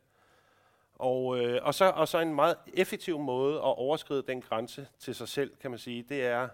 Og, 0.94 1.38
øh, 1.38 1.60
og, 1.62 1.74
så, 1.74 1.84
og 1.84 2.08
så 2.08 2.18
en 2.18 2.34
meget 2.34 2.56
effektiv 2.74 3.18
måde 3.18 3.54
at 3.54 3.62
overskride 3.62 4.22
den 4.22 4.40
grænse 4.40 4.86
til 4.98 5.14
sig 5.14 5.28
selv, 5.28 5.56
kan 5.56 5.70
man 5.70 5.78
sige, 5.78 6.02
det 6.08 6.24
er, 6.24 6.48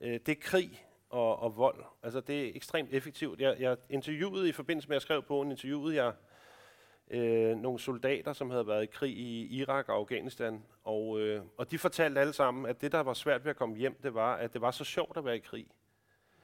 øh, 0.00 0.12
det 0.12 0.28
er 0.28 0.40
krig 0.40 0.87
og, 1.10 1.38
og 1.38 1.56
vold. 1.56 1.84
Altså 2.02 2.20
det 2.20 2.46
er 2.46 2.52
ekstremt 2.54 2.92
effektivt. 2.92 3.40
Jeg, 3.40 3.56
jeg 3.60 3.76
interviewede 3.90 4.48
i 4.48 4.52
forbindelse 4.52 4.88
med, 4.88 4.96
at 4.96 4.96
jeg 4.96 5.02
skrev 5.02 5.22
på 5.22 5.40
en 5.40 5.50
interviewede 5.50 5.94
jeg 5.94 6.12
øh, 7.10 7.56
nogle 7.56 7.78
soldater, 7.78 8.32
som 8.32 8.50
havde 8.50 8.66
været 8.66 8.82
i 8.82 8.86
krig 8.86 9.16
i 9.16 9.46
Irak 9.46 9.88
og 9.88 9.96
Afghanistan, 9.96 10.62
og, 10.84 11.20
øh, 11.20 11.42
og 11.56 11.70
de 11.70 11.78
fortalte 11.78 12.20
alle 12.20 12.32
sammen, 12.32 12.66
at 12.66 12.80
det, 12.80 12.92
der 12.92 13.00
var 13.00 13.14
svært 13.14 13.44
ved 13.44 13.50
at 13.50 13.56
komme 13.56 13.76
hjem, 13.76 13.98
det 14.02 14.14
var, 14.14 14.34
at 14.36 14.52
det 14.52 14.60
var 14.60 14.70
så 14.70 14.84
sjovt 14.84 15.16
at 15.16 15.24
være 15.24 15.36
i 15.36 15.40
krig. 15.40 15.66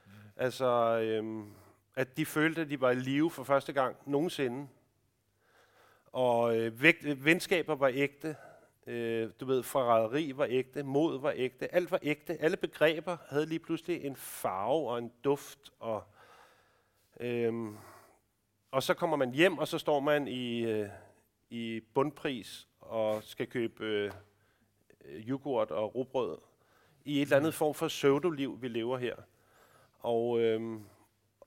Mm. 0.07 0.13
Altså, 0.37 0.99
øh, 1.03 1.45
at 1.97 2.17
de 2.17 2.27
følte, 2.27 2.61
at 2.61 2.71
de 2.71 2.81
var 2.81 2.91
i 2.91 2.95
live 2.95 3.31
for 3.31 3.45
første 3.45 3.73
gang 3.73 3.97
nogensinde. 4.07 4.69
Og 6.13 6.57
øh, 6.57 6.83
vægt, 6.83 7.25
venskaber 7.25 7.75
var 7.75 7.91
ægte. 7.95 8.37
Øh, 8.87 9.31
du 9.41 9.45
ved, 9.45 9.63
forræderi 9.63 10.33
var 10.37 10.47
ægte, 10.51 10.83
mod 10.83 11.21
var 11.21 11.33
ægte, 11.37 11.75
alt 11.75 11.91
var 11.91 11.99
ægte. 12.03 12.43
Alle 12.43 12.57
begreber 12.57 13.17
havde 13.29 13.47
lige 13.47 13.59
pludselig 13.59 14.05
en 14.05 14.17
farve 14.17 14.91
og 14.91 14.99
en 14.99 15.13
duft. 15.25 15.73
Og, 15.81 16.03
øh, 17.21 17.73
og 18.71 18.83
så 18.83 18.95
kommer 18.95 19.17
man 19.17 19.31
hjem, 19.35 19.59
og 19.59 19.69
så 19.69 19.79
står 19.79 20.01
man 20.01 20.29
i, 20.29 20.61
øh, 20.61 20.89
i 21.51 21.81
bundpris 21.95 22.69
og 22.81 23.23
skal 23.23 23.47
købe 23.47 23.85
øh, 23.85 24.11
yoghurt 25.29 25.71
og 25.71 25.95
rugbrød 25.95 26.39
i 27.05 27.17
et 27.17 27.23
eller 27.23 27.37
andet 27.37 27.55
form 27.55 27.75
for 27.75 27.89
pseudoliv, 27.89 28.63
vi 28.63 28.69
lever 28.69 28.99
her. 28.99 29.17
Og, 29.99 30.41
øh, 30.41 30.81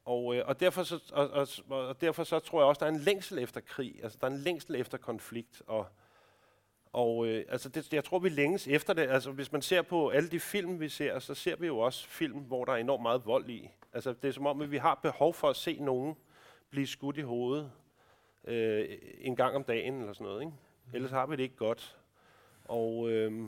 og, 0.06 0.36
øh, 0.36 0.48
og, 0.48 0.60
derfor 0.60 0.84
så, 0.84 1.12
og, 1.14 1.30
og, 1.30 1.48
og 1.88 2.02
derfor 2.02 2.24
så 2.24 2.40
tror 2.40 2.62
jeg 2.62 2.68
også, 2.68 2.80
der 2.80 2.86
er 2.86 2.96
en 2.96 3.00
længsel 3.00 3.40
efter 3.40 3.62
krig. 3.62 4.00
Altså, 4.04 4.18
der 4.22 4.28
er 4.28 4.32
en 4.32 4.40
længsel 4.40 4.76
efter 4.76 4.98
konflikt. 4.98 5.62
Og, 5.68 5.88
og 6.98 7.28
øh, 7.28 7.46
altså 7.50 7.70
det, 7.70 7.94
jeg 7.94 8.04
tror, 8.04 8.20
vi 8.20 8.30
længes 8.30 8.68
efter 8.68 8.94
det. 8.94 9.10
Altså, 9.10 9.32
hvis 9.32 9.52
man 9.52 9.62
ser 9.62 9.82
på 9.82 10.10
alle 10.10 10.30
de 10.30 10.40
film, 10.40 10.80
vi 10.80 10.90
ser, 10.90 11.20
så 11.20 11.34
ser 11.34 11.56
vi 11.56 11.68
jo 11.68 11.80
også 11.80 12.08
film, 12.08 12.38
hvor 12.40 12.66
der 12.66 12.74
er 12.74 12.78
enormt 12.78 13.02
meget 13.02 13.26
vold 13.26 13.50
i. 13.50 13.70
Altså, 13.94 14.14
det 14.14 14.28
er 14.28 14.32
som 14.32 14.46
om, 14.46 14.62
at 14.62 14.72
vi 14.72 14.78
har 14.78 15.00
behov 15.02 15.34
for 15.34 15.50
at 15.50 15.56
se 15.56 15.78
nogen 15.80 16.16
blive 16.70 16.88
skudt 16.88 17.18
i 17.18 17.22
hovedet 17.22 17.72
øh, 18.44 18.98
en 19.20 19.36
gang 19.36 19.56
om 19.56 19.64
dagen, 19.64 20.00
eller 20.00 20.14
sådan 20.14 20.28
noget. 20.28 20.42
Ikke? 20.42 20.52
Mm. 20.52 20.96
Ellers 20.96 21.12
har 21.12 21.26
vi 21.26 21.36
det 21.36 21.44
ikke 21.44 21.56
godt. 21.56 21.98
Og 22.66 23.10
øh, 23.10 23.48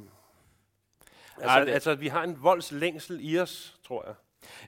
altså, 1.41 1.71
altså, 1.71 1.95
vi 1.95 2.07
har 2.07 2.23
en 2.23 2.43
voldslængsel 2.43 3.19
i 3.21 3.39
os, 3.39 3.79
tror 3.83 4.05
jeg. 4.05 4.15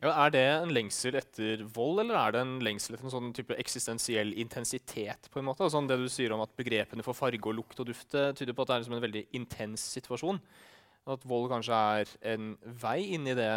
Ja, 0.01 0.13
er 0.25 0.33
det 0.33 0.43
en 0.47 0.73
lengsel 0.75 1.17
etter 1.19 1.63
vold, 1.75 2.01
eller 2.03 2.17
er 2.19 2.35
det 2.35 2.41
en 2.45 2.55
lengsel 2.65 2.95
etter 2.95 3.07
en 3.09 3.13
sånn 3.13 3.33
type 3.37 3.57
eksistensiell 3.61 4.33
intensitet? 4.41 5.29
på 5.31 5.39
en 5.39 5.47
måte? 5.47 5.69
Sånn 5.71 5.89
det 5.89 5.99
du 6.01 6.07
sier 6.11 6.33
om 6.35 6.43
at 6.43 6.55
Begrepene 6.57 7.05
for 7.05 7.17
farge 7.17 7.47
og 7.47 7.57
lukt 7.57 7.79
og 7.79 7.87
duft 7.89 8.11
tyder 8.11 8.53
på 8.53 8.65
at 8.65 8.71
det 8.71 8.75
er 8.75 8.83
liksom 8.83 8.97
en 8.97 9.05
veldig 9.05 9.23
intens 9.37 9.85
situasjon. 9.93 10.41
At 11.11 11.23
vold 11.25 11.49
kanskje 11.51 11.77
er 11.77 12.11
en 12.33 12.55
vei 12.81 12.99
inn 13.15 13.29
i, 13.29 13.37
det, 13.37 13.51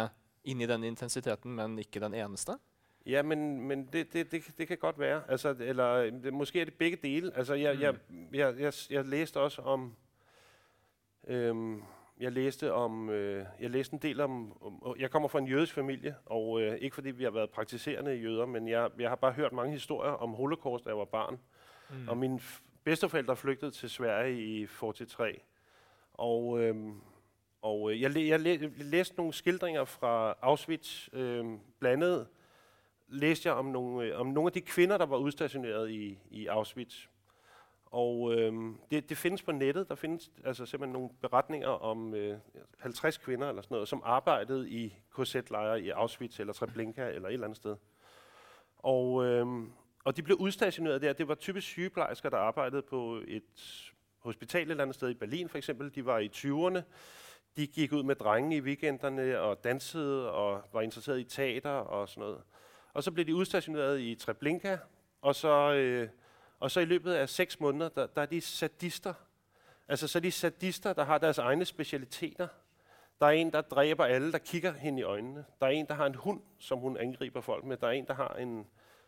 inn 0.49 0.61
i 0.61 0.69
den 0.69 0.87
intensiteten, 0.87 1.53
men 1.57 1.77
ikke 1.81 2.01
den 2.03 2.17
eneste? 2.17 2.57
Ja, 3.05 3.21
men, 3.21 3.61
men 3.67 3.85
det, 3.93 4.07
det, 4.13 4.31
det, 4.31 4.41
det 4.57 4.67
kan 4.67 4.77
godt 4.81 4.99
være. 4.99 5.21
Altså, 5.29 5.55
eller 5.59 6.09
det, 6.09 6.33
måske 6.33 6.61
er 6.61 6.65
det 6.65 6.73
begge 6.73 6.97
dele. 6.97 7.31
Altså, 7.37 7.53
jeg, 7.53 7.75
mm. 7.75 7.81
jeg, 7.81 7.95
jeg, 8.31 8.55
jeg, 8.59 8.73
jeg 8.89 9.05
læste 9.05 9.41
også 9.41 9.61
om... 9.61 9.95
Øhm, 11.27 11.83
jeg 12.19 12.31
læste 12.31 12.73
om, 12.73 13.09
øh, 13.09 13.45
jeg 13.59 13.69
læste 13.69 13.93
en 13.93 13.99
del 13.99 14.21
om, 14.21 14.57
om, 14.61 14.95
jeg 14.99 15.11
kommer 15.11 15.29
fra 15.29 15.39
en 15.39 15.47
jødisk 15.47 15.73
familie, 15.73 16.15
og 16.25 16.61
øh, 16.61 16.77
ikke 16.77 16.95
fordi 16.95 17.11
vi 17.11 17.23
har 17.23 17.31
været 17.31 17.49
praktiserende 17.49 18.11
jøder, 18.11 18.45
men 18.45 18.67
jeg, 18.67 18.89
jeg 18.99 19.09
har 19.09 19.15
bare 19.15 19.31
hørt 19.31 19.53
mange 19.53 19.71
historier 19.71 20.11
om 20.11 20.33
holocaust, 20.33 20.85
da 20.85 20.89
jeg 20.89 20.97
var 20.97 21.05
barn. 21.05 21.39
Mm. 21.89 22.07
Og 22.07 22.17
mine 22.17 22.39
bedsteforældre 22.83 23.35
flygtede 23.35 23.71
til 23.71 23.89
Sverige 23.89 24.61
i 24.61 24.67
43. 24.67 25.33
Og, 26.13 26.61
øh, 26.61 26.75
og 27.61 27.91
øh, 27.91 28.01
jeg, 28.01 28.11
læ, 28.11 28.27
jeg, 28.27 28.39
læ, 28.39 28.57
jeg 28.61 28.71
læste 28.77 29.15
nogle 29.17 29.33
skildringer 29.33 29.85
fra 29.85 30.37
Auschwitz, 30.41 31.09
øh, 31.13 31.45
blandet 31.79 32.27
læste 33.07 33.49
jeg 33.49 33.55
om 33.55 33.65
nogle, 33.65 34.07
øh, 34.07 34.19
om 34.19 34.27
nogle 34.27 34.47
af 34.47 34.51
de 34.51 34.61
kvinder, 34.61 34.97
der 34.97 35.05
var 35.05 35.17
udstationeret 35.17 35.91
i, 35.91 36.19
i 36.31 36.47
Auschwitz. 36.47 37.07
Og 37.95 38.33
øh, 38.33 38.53
det, 38.91 39.09
det 39.09 39.17
findes 39.17 39.41
på 39.41 39.51
nettet. 39.51 39.89
Der 39.89 39.95
findes 39.95 40.31
altså 40.45 40.65
simpelthen 40.65 40.93
nogle 40.93 41.09
beretninger 41.21 41.67
om 41.67 42.13
øh, 42.13 42.37
50 42.79 43.17
kvinder 43.17 43.49
eller 43.49 43.61
sådan 43.61 43.75
noget, 43.75 43.87
som 43.87 44.01
arbejdede 44.05 44.69
i 44.69 44.95
KZ-lejre 45.19 45.81
i 45.81 45.89
Auschwitz 45.89 46.39
eller 46.39 46.53
Treblinka 46.53 47.09
eller 47.09 47.27
et 47.27 47.33
eller 47.33 47.45
andet 47.45 47.57
sted. 47.57 47.75
Og, 48.77 49.25
øh, 49.25 49.45
og 50.03 50.17
de 50.17 50.23
blev 50.23 50.37
udstationeret 50.37 51.01
der. 51.01 51.13
Det 51.13 51.27
var 51.27 51.35
typisk 51.35 51.67
sygeplejersker, 51.67 52.29
der 52.29 52.37
arbejdede 52.37 52.81
på 52.81 53.21
et 53.27 53.93
hospital 54.19 54.61
et 54.61 54.71
eller 54.71 54.83
andet 54.83 54.95
sted 54.95 55.09
i 55.09 55.13
Berlin 55.13 55.49
for 55.49 55.57
eksempel. 55.57 55.95
De 55.95 56.05
var 56.05 56.19
i 56.19 56.29
20'erne. 56.35 56.81
De 57.55 57.67
gik 57.67 57.91
ud 57.91 58.03
med 58.03 58.15
drenge 58.15 58.57
i 58.57 58.61
weekenderne 58.61 59.39
og 59.39 59.63
dansede 59.63 60.31
og 60.31 60.61
var 60.73 60.81
interesseret 60.81 61.19
i 61.19 61.23
teater 61.23 61.69
og 61.69 62.09
sådan 62.09 62.21
noget. 62.21 62.41
Og 62.93 63.03
så 63.03 63.11
blev 63.11 63.25
de 63.25 63.35
udstationeret 63.35 63.99
i 64.01 64.15
Treblinka, 64.15 64.77
og 65.21 65.35
så... 65.35 65.73
Øh, 65.73 66.09
og 66.65 66.71
så 66.71 66.79
i 66.79 66.85
løbet 66.85 67.13
af 67.13 67.29
seks 67.29 67.59
måneder, 67.59 67.89
der, 67.89 68.07
der 68.07 68.21
er 68.21 68.25
de 68.25 68.41
sadister. 68.41 69.13
Altså 69.87 70.07
så 70.07 70.17
er 70.17 70.21
de 70.21 70.31
sadister, 70.31 70.93
der 70.93 71.03
har 71.03 71.17
deres 71.17 71.37
egne 71.37 71.65
specialiteter. 71.65 72.47
Der 73.19 73.25
er 73.25 73.31
en, 73.31 73.51
der 73.51 73.61
dræber 73.61 74.05
alle, 74.05 74.31
der 74.31 74.37
kigger 74.37 74.73
hende 74.73 74.99
i 74.99 75.03
øjnene. 75.03 75.45
Der 75.59 75.65
er 75.65 75.71
en, 75.71 75.85
der 75.85 75.93
har 75.93 76.05
en 76.05 76.15
hund, 76.15 76.41
som 76.59 76.79
hun 76.79 76.97
angriber 76.97 77.41
folk 77.41 77.65
med. 77.65 77.77
Der 77.77 77.87
er 77.87 77.91
en, 77.91 78.07
der 78.07 78.13
har 78.13 78.35
en 78.39 78.67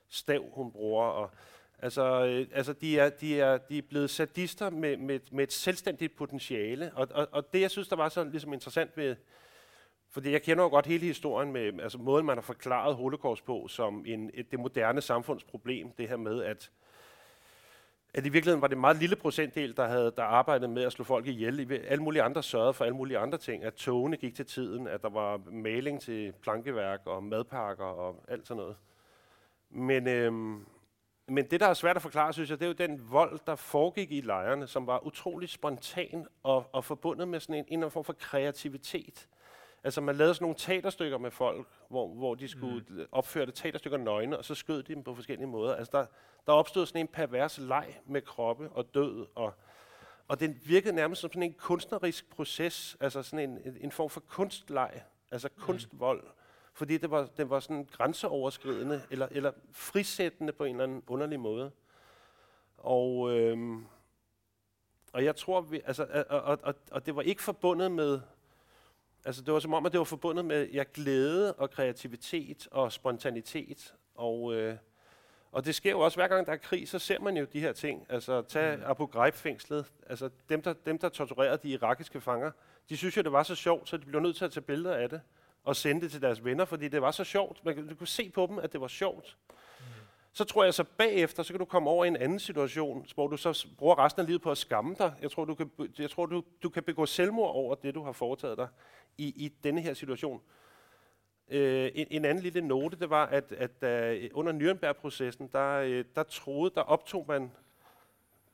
stav, 0.10 0.50
hun 0.54 0.72
bruger. 0.72 1.06
Og, 1.06 1.32
altså, 1.80 2.26
øh, 2.26 2.48
altså 2.54 2.74
de, 2.74 3.00
er, 3.00 3.10
de, 3.10 3.42
er, 3.42 3.58
de 3.58 3.78
er 3.78 3.82
blevet 3.90 4.10
sadister 4.10 4.70
med, 4.70 4.98
med, 4.98 5.20
med 5.32 5.44
et 5.44 5.54
selvstændigt 5.54 6.16
potentiale. 6.16 6.92
Og, 6.96 7.08
og, 7.12 7.28
og 7.32 7.54
det, 7.54 7.62
jeg 7.62 7.72
synes, 7.72 7.88
der 7.88 7.96
var 7.96 8.10
så 8.10 8.24
ligesom 8.24 8.54
interessant 8.54 8.98
ved, 8.98 9.16
fordi 10.10 10.32
jeg 10.32 10.42
kender 10.42 10.64
jo 10.64 10.70
godt 10.70 10.86
hele 10.86 11.06
historien 11.06 11.52
med 11.52 11.80
altså 11.82 11.98
måden, 11.98 12.26
man 12.26 12.38
har 12.38 12.42
forklaret 12.42 12.96
holocaust 12.96 13.46
på 13.46 13.68
som 13.68 14.06
en, 14.08 14.32
et, 14.34 14.52
det 14.52 14.60
moderne 14.60 15.02
samfundsproblem. 15.02 15.92
Det 15.92 16.10
her 16.10 16.18
med, 16.18 16.44
at 16.44 16.72
at 18.18 18.26
i 18.26 18.30
virkeligheden 18.30 18.62
var 18.62 18.68
det 18.68 18.76
en 18.76 18.82
meget 18.82 18.98
lille 18.98 19.16
procentdel, 19.16 19.78
der 19.78 19.88
havde 19.88 20.14
der 20.18 20.24
arbejdet 20.24 20.70
med 20.70 20.84
at 20.84 20.92
slå 20.92 21.06
folk 21.06 21.28
ihjel. 21.28 21.82
Alle 21.88 22.04
mulige 22.04 22.22
andre 22.22 22.44
sørgede 22.44 22.74
for 22.74 22.86
alle 22.86 22.96
mulige 22.96 23.18
andre 23.18 23.38
ting. 23.38 23.64
At 23.64 23.74
togene 23.74 24.18
gik 24.18 24.36
til 24.36 24.46
tiden, 24.46 24.88
at 24.88 25.02
der 25.02 25.10
var 25.10 25.42
maling 25.52 26.02
til 26.02 26.34
plankeværk 26.42 27.00
og 27.06 27.24
madpakker 27.24 27.86
og 27.86 28.24
alt 28.28 28.48
sådan 28.48 28.62
noget. 28.62 28.76
Men, 29.70 30.08
øhm, 30.08 30.66
men 31.28 31.46
det, 31.52 31.60
der 31.60 31.68
er 31.68 31.74
svært 31.74 31.96
at 31.96 32.02
forklare, 32.02 32.34
synes 32.34 32.50
jeg, 32.50 32.60
det 32.60 32.66
er 32.66 32.70
jo 32.70 32.88
den 32.88 33.12
vold, 33.12 33.40
der 33.48 33.56
foregik 33.56 34.12
i 34.12 34.22
lejrene, 34.22 34.68
som 34.68 34.88
var 34.88 35.06
utrolig 35.06 35.50
spontan 35.50 36.28
og, 36.44 36.66
og 36.72 36.86
forbundet 36.86 37.28
med 37.28 37.40
sådan 37.40 37.56
en, 37.56 37.60
en 37.60 37.66
eller 37.66 37.78
anden 37.78 37.92
form 37.92 38.04
for 38.04 38.14
kreativitet. 38.14 39.28
Altså 39.84 40.02
man 40.02 40.16
lavede 40.16 40.34
sådan 40.34 40.44
nogle 40.44 40.56
teaterstykker 40.58 41.18
med 41.18 41.32
folk, 41.32 41.68
hvor, 41.90 42.08
hvor 42.08 42.36
de 42.36 42.48
skulle 42.48 42.86
mm. 42.90 43.06
opføre 43.12 43.46
det 43.46 43.54
teaterstykker 43.54 43.98
nøgne, 43.98 44.38
og 44.38 44.46
så 44.46 44.56
skød 44.56 44.84
de 44.84 44.96
dem 44.96 45.04
på 45.04 45.16
forskellige 45.16 45.48
måder. 45.48 45.76
Altså 45.76 45.98
der, 45.98 46.06
der 46.46 46.54
opstod 46.54 46.86
sådan 46.86 47.02
en 47.02 47.08
pervers 47.08 47.58
leg 47.58 48.00
med 48.06 48.22
kroppe 48.22 48.70
og 48.70 48.94
død, 48.94 49.28
og, 49.36 49.54
og 50.28 50.40
den 50.40 50.60
virkede 50.66 50.96
nærmest 50.96 51.22
som 51.22 51.30
sådan 51.30 51.44
en 51.44 51.54
kunstnerisk 51.54 52.30
proces, 52.30 52.98
altså 53.00 53.24
sådan 53.24 53.50
en, 53.50 53.58
en, 53.66 53.78
en 53.82 53.92
form 53.92 54.10
for 54.10 54.20
kunstleg, 54.20 55.02
altså 55.32 55.50
mm. 55.56 55.62
kunstvold, 55.62 56.24
fordi 56.74 56.98
det 56.98 57.12
var, 57.12 57.28
det 57.38 57.50
var 57.50 57.60
sådan 57.60 57.88
grænseoverskridende, 57.92 59.02
eller, 59.12 59.28
eller 59.32 59.52
frisættende 59.72 60.54
på 60.54 60.64
en 60.64 60.72
eller 60.72 60.84
anden 60.84 61.04
underlig 61.08 61.40
måde. 61.40 61.72
Og, 62.78 63.32
øhm, 63.38 63.86
og 65.14 65.26
jeg 65.26 65.36
tror, 65.36 65.62
vi, 65.62 65.82
altså, 65.86 66.26
og, 66.30 66.42
og, 66.42 66.60
og, 66.64 66.76
og 66.92 67.06
det 67.06 67.16
var 67.16 67.22
ikke 67.22 67.42
forbundet 67.42 67.92
med, 67.92 68.20
altså 69.28 69.42
det 69.42 69.54
var 69.54 69.60
som 69.60 69.74
om, 69.74 69.86
at 69.86 69.92
det 69.92 69.98
var 69.98 70.04
forbundet 70.04 70.46
med 70.46 70.70
ja, 70.70 70.84
glæde 70.94 71.54
og 71.54 71.72
kreativitet 71.72 72.68
og 72.72 72.92
spontanitet. 72.92 73.94
Og, 74.16 74.54
øh, 74.54 74.76
og 75.52 75.66
det 75.66 75.76
sker 75.76 75.92
jo 75.92 76.00
også, 76.00 76.18
hver 76.18 76.28
gang 76.28 76.46
der 76.46 76.52
er 76.52 76.58
krig, 76.58 76.90
så 76.90 77.00
ser 77.00 77.20
man 77.20 77.38
jo 77.38 77.46
de 77.54 77.60
her 77.60 77.74
ting. 77.74 78.06
Altså 78.10 78.42
tag 78.42 78.78
mm. 78.78 78.84
Abu 78.86 79.06
Ghraib-fængslet. 79.06 79.86
Altså 80.10 80.30
dem 80.50 80.62
der, 80.62 80.74
dem, 80.74 80.98
der 80.98 81.10
torturerede 81.10 81.60
de 81.64 81.70
irakiske 81.70 82.22
fanger, 82.22 82.52
de 82.90 82.98
synes 82.98 83.18
jo, 83.18 83.22
det 83.22 83.32
var 83.32 83.44
så 83.44 83.56
sjovt, 83.56 83.90
så 83.90 83.98
de 83.98 84.06
blev 84.06 84.22
nødt 84.22 84.36
til 84.36 84.46
at 84.46 84.52
tage 84.52 84.62
billeder 84.62 84.96
af 84.96 85.10
det 85.10 85.22
og 85.64 85.76
sende 85.76 86.02
det 86.02 86.12
til 86.12 86.22
deres 86.22 86.46
venner, 86.46 86.66
fordi 86.66 86.88
det 86.88 87.02
var 87.02 87.12
så 87.12 87.24
sjovt. 87.24 87.66
Man 87.66 87.96
kunne 87.98 88.08
se 88.08 88.30
på 88.30 88.48
dem, 88.50 88.60
at 88.60 88.74
det 88.74 88.82
var 88.82 88.88
sjovt. 88.88 89.38
Så 90.38 90.46
tror 90.46 90.64
jeg 90.64 90.74
så 90.74 90.84
bagefter, 90.84 91.44
så 91.44 91.54
kan 91.54 91.60
du 91.60 91.66
komme 91.66 91.90
over 91.90 92.06
i 92.06 92.08
en 92.08 92.16
anden 92.16 92.40
situation, 92.40 93.06
hvor 93.14 93.28
du 93.28 93.38
så 93.38 93.68
bruger 93.78 94.00
resten 94.00 94.20
af 94.20 94.26
livet 94.28 94.42
på 94.42 94.52
at 94.52 94.58
skamme 94.58 94.96
dig. 95.00 95.14
Jeg 95.22 95.32
tror, 95.32 95.46
du 95.46 95.56
kan, 95.56 95.72
jeg 96.00 96.10
tror, 96.10 96.26
du, 96.26 96.44
du 96.64 96.70
kan 96.70 96.84
begå 96.84 97.06
selvmord 97.06 97.56
over 97.56 97.76
det, 97.76 97.96
du 97.96 98.04
har 98.04 98.12
foretaget 98.12 98.58
dig 98.58 98.68
i, 99.18 99.28
i 99.28 99.54
denne 99.64 99.82
her 99.82 99.94
situation. 99.94 100.42
Øh, 101.50 101.92
en, 101.96 102.08
en 102.12 102.26
anden 102.26 102.44
lille 102.44 102.62
note, 102.62 103.00
det 103.00 103.10
var, 103.10 103.26
at, 103.26 103.52
at 103.52 104.22
uh, 104.32 104.40
under 104.40 104.54
Nürnberg-processen, 104.54 105.50
der, 105.54 105.84
uh, 105.84 106.06
der 106.16 106.24
troede, 106.24 106.72
der 106.76 106.82
optog 106.82 107.26
man 107.28 107.52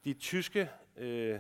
de 0.06 0.14
tyske, 0.14 0.70
uh, 0.98 1.04
de, 1.04 1.40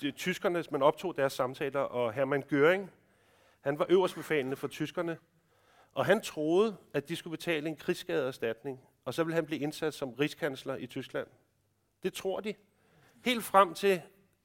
de, 0.00 0.10
tyskerne, 0.10 0.64
man 0.70 0.82
optog 0.82 1.16
deres 1.16 1.32
samtaler, 1.32 1.80
og 1.80 2.12
Hermann 2.12 2.44
Göring, 2.52 2.90
han 3.60 3.78
var 3.78 3.86
øverstbefalende 3.88 4.56
for 4.56 4.68
tyskerne, 4.68 5.18
og 5.96 6.06
han 6.06 6.20
troede, 6.20 6.76
at 6.92 7.08
de 7.08 7.16
skulle 7.16 7.36
betale 7.36 7.68
en 7.68 7.76
krigsskadeerstatning, 7.76 8.80
og 9.04 9.14
så 9.14 9.24
ville 9.24 9.34
han 9.34 9.46
blive 9.46 9.60
indsat 9.60 9.94
som 9.94 10.12
rigskansler 10.12 10.76
i 10.76 10.86
Tyskland. 10.86 11.26
Det 12.02 12.12
tror 12.12 12.40
de. 12.40 12.54
Helt 13.24 13.44
frem 13.44 13.74
til, 13.74 14.02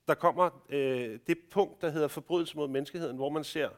der 0.08 0.14
kommer 0.14 0.64
øh, 0.70 1.20
det 1.28 1.38
punkt, 1.50 1.82
der 1.82 1.90
hedder 1.90 2.08
forbrydelse 2.08 2.58
mod 2.58 2.68
menneskeheden, 2.68 3.16
hvor 3.16 3.30
man 3.30 3.44
ser 3.44 3.70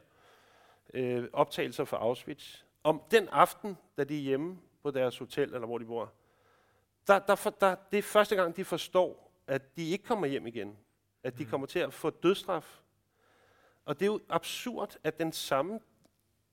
øh, 0.94 1.28
optagelser 1.32 1.84
fra 1.84 1.96
Auschwitz. 1.96 2.62
Om 2.84 3.02
den 3.10 3.28
aften, 3.28 3.76
da 3.96 4.04
de 4.04 4.16
er 4.16 4.22
hjemme 4.22 4.58
på 4.82 4.90
deres 4.90 5.18
hotel, 5.18 5.54
eller 5.54 5.66
hvor 5.66 5.78
de 5.78 5.84
bor, 5.84 6.12
der, 7.06 7.18
der, 7.18 7.34
for, 7.34 7.50
der, 7.50 7.76
det 7.90 7.98
er 7.98 8.02
første 8.02 8.36
gang, 8.36 8.56
de 8.56 8.64
forstår, 8.64 9.32
at 9.46 9.76
de 9.76 9.90
ikke 9.90 10.04
kommer 10.04 10.26
hjem 10.26 10.46
igen. 10.46 10.76
At 11.22 11.38
de 11.38 11.44
mm. 11.44 11.50
kommer 11.50 11.66
til 11.66 11.78
at 11.78 11.92
få 11.92 12.10
dødstraf. 12.10 12.80
Og 13.84 14.00
det 14.00 14.06
er 14.06 14.12
jo 14.12 14.20
absurd, 14.28 14.96
at 15.04 15.18
den 15.18 15.32
samme, 15.32 15.80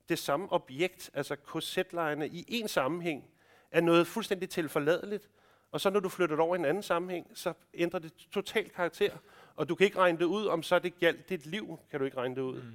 det 0.08 0.18
samme 0.18 0.52
objekt, 0.52 1.10
altså 1.14 1.36
korsetlejerne, 1.36 2.28
i 2.28 2.44
en 2.48 2.68
sammenhæng, 2.68 3.24
er 3.70 3.80
noget 3.80 4.06
fuldstændig 4.06 4.50
tilforladeligt. 4.50 5.30
Og 5.72 5.80
så 5.80 5.90
når 5.90 6.00
du 6.00 6.08
flytter 6.08 6.36
det 6.36 6.42
over 6.42 6.56
i 6.56 6.58
en 6.58 6.64
anden 6.64 6.82
sammenhæng, 6.82 7.30
så 7.34 7.52
ændrer 7.74 8.00
det 8.00 8.12
totalt 8.30 8.72
karakter. 8.72 9.16
Og 9.56 9.68
du 9.68 9.74
kan 9.74 9.84
ikke 9.84 9.98
regne 9.98 10.18
det 10.18 10.24
ud, 10.24 10.46
om 10.46 10.62
så 10.62 10.78
det 10.78 10.98
galt 11.00 11.28
dit 11.28 11.46
liv, 11.46 11.78
kan 11.90 11.98
du 11.98 12.04
ikke 12.04 12.16
regne 12.16 12.34
det 12.34 12.42
ud. 12.42 12.62
Mm. 12.62 12.74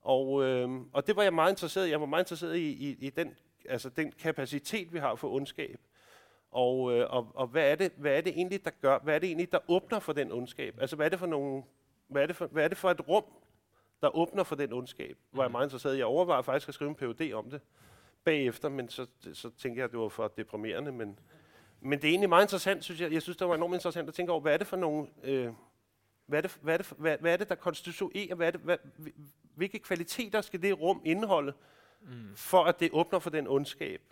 Og, 0.00 0.44
øh, 0.44 0.70
og 0.92 1.06
det 1.06 1.16
var 1.16 1.22
jeg 1.22 1.34
meget 1.34 1.50
interesseret 1.50 1.86
i. 1.86 1.90
Jeg 1.90 2.00
var 2.00 2.06
meget 2.06 2.22
interesseret 2.22 2.56
i, 2.56 2.70
i, 2.70 2.96
i 3.00 3.10
den, 3.10 3.36
altså 3.68 3.88
den 3.88 4.12
kapacitet, 4.12 4.92
vi 4.92 4.98
har 4.98 5.14
for 5.14 5.28
ondskab. 5.28 5.80
Og, 6.50 6.92
øh, 6.92 7.06
og, 7.10 7.32
og 7.34 7.46
hvad, 7.46 7.70
er 7.70 7.74
det, 7.74 7.92
hvad 7.96 8.16
er 8.16 8.20
det 8.20 8.32
egentlig, 8.32 8.64
der 8.64 8.70
gør, 8.70 8.98
hvad 8.98 9.14
er 9.14 9.18
det 9.18 9.26
egentlig, 9.26 9.52
der 9.52 9.58
åbner 9.68 9.98
for 9.98 10.12
den 10.12 10.32
ondskab? 10.32 10.74
Altså, 10.80 10.96
hvad 10.96 11.06
er 11.06 11.10
det 11.10 11.18
for 11.18 11.26
nogle, 11.26 11.62
hvad 12.08 12.22
er 12.22 12.26
det 12.26 12.36
for, 12.36 12.46
hvad 12.46 12.64
er 12.64 12.68
det 12.68 12.78
for 12.78 12.90
et 12.90 13.08
rum, 13.08 13.24
der 14.02 14.16
åbner 14.16 14.44
for 14.44 14.56
den 14.56 14.72
ondskab? 14.72 15.16
Mm. 15.16 15.24
Hvor 15.30 15.42
jeg 15.42 15.48
er 15.48 15.52
meget 15.52 15.66
interesseret. 15.66 15.98
Jeg 15.98 16.06
overvejer 16.06 16.42
faktisk 16.42 16.68
at 16.68 16.74
skrive 16.74 16.90
en 16.90 16.94
PhD 16.96 17.32
om 17.32 17.50
det 17.50 17.60
bagefter, 18.24 18.68
men 18.68 18.88
så, 18.88 19.06
så 19.32 19.50
tænker 19.50 19.80
jeg, 19.80 19.84
at 19.84 19.90
det 19.90 19.98
var 19.98 20.08
for 20.08 20.28
deprimerende. 20.28 20.92
Men, 20.92 21.18
men 21.80 21.98
det 21.98 22.04
er 22.04 22.10
egentlig 22.10 22.28
meget 22.28 22.44
interessant, 22.44 22.84
synes 22.84 23.00
jeg. 23.00 23.12
Jeg 23.12 23.22
synes, 23.22 23.36
det 23.36 23.48
var 23.48 23.54
enormt 23.54 23.74
interessant 23.74 24.08
at 24.08 24.14
tænke 24.14 24.32
over, 24.32 24.40
hvad 24.40 24.52
er 24.52 24.56
det 24.56 24.66
for 24.66 24.76
nogle... 24.76 25.06
Øh, 25.24 25.52
hvad 26.26 26.38
er 26.38 26.42
det, 26.42 26.58
hvad 26.62 26.74
er 26.74 26.78
det, 26.78 26.92
hvad, 26.98 27.16
hvad 27.20 27.32
er 27.32 27.36
det 27.36 27.48
der 27.48 27.54
konstituerer? 27.54 28.34
Hvad 28.34 28.46
er 28.46 28.50
det, 28.50 28.60
hvad, 28.60 28.76
hvilke 29.54 29.78
kvaliteter 29.78 30.40
skal 30.40 30.62
det 30.62 30.80
rum 30.80 31.02
indeholde, 31.04 31.52
mm. 32.02 32.36
for 32.36 32.64
at 32.64 32.80
det 32.80 32.90
åbner 32.92 33.18
for 33.18 33.30
den 33.30 33.46
ondskab, 33.48 34.02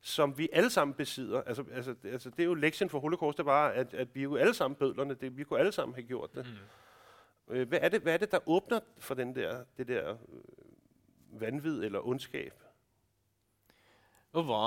som 0.00 0.38
vi 0.38 0.48
alle 0.52 0.70
sammen 0.70 0.94
besidder? 0.94 1.42
Altså, 1.42 1.64
altså, 1.72 1.94
altså 2.04 2.30
det 2.30 2.40
er 2.40 2.44
jo 2.44 2.54
lektien 2.54 2.90
for 2.90 3.00
holocaust, 3.00 3.38
det 3.38 3.46
var, 3.46 3.68
at, 3.68 3.94
at 3.94 4.14
vi 4.14 4.22
jo 4.22 4.36
alle 4.36 4.54
sammen 4.54 4.76
bødlerne, 4.76 5.14
det, 5.14 5.36
vi 5.36 5.44
kunne 5.44 5.58
alle 5.58 5.72
sammen 5.72 5.94
have 5.94 6.06
gjort 6.06 6.34
det. 6.34 6.46
Mm. 6.46 6.52
Øh, 7.50 7.68
hvad, 7.68 7.78
er 7.82 7.88
det 7.88 8.02
hvad 8.02 8.14
er 8.14 8.22
det, 8.24 8.32
der 8.32 8.48
åbner 8.48 8.80
for 8.98 9.14
den 9.14 9.34
der, 9.34 9.64
det 9.76 9.88
der 9.88 10.10
øh, 10.10 11.40
vanvid 11.40 11.84
eller 11.84 12.06
ondskab? 12.06 12.52
Og 14.36 14.44
hva, 14.44 14.64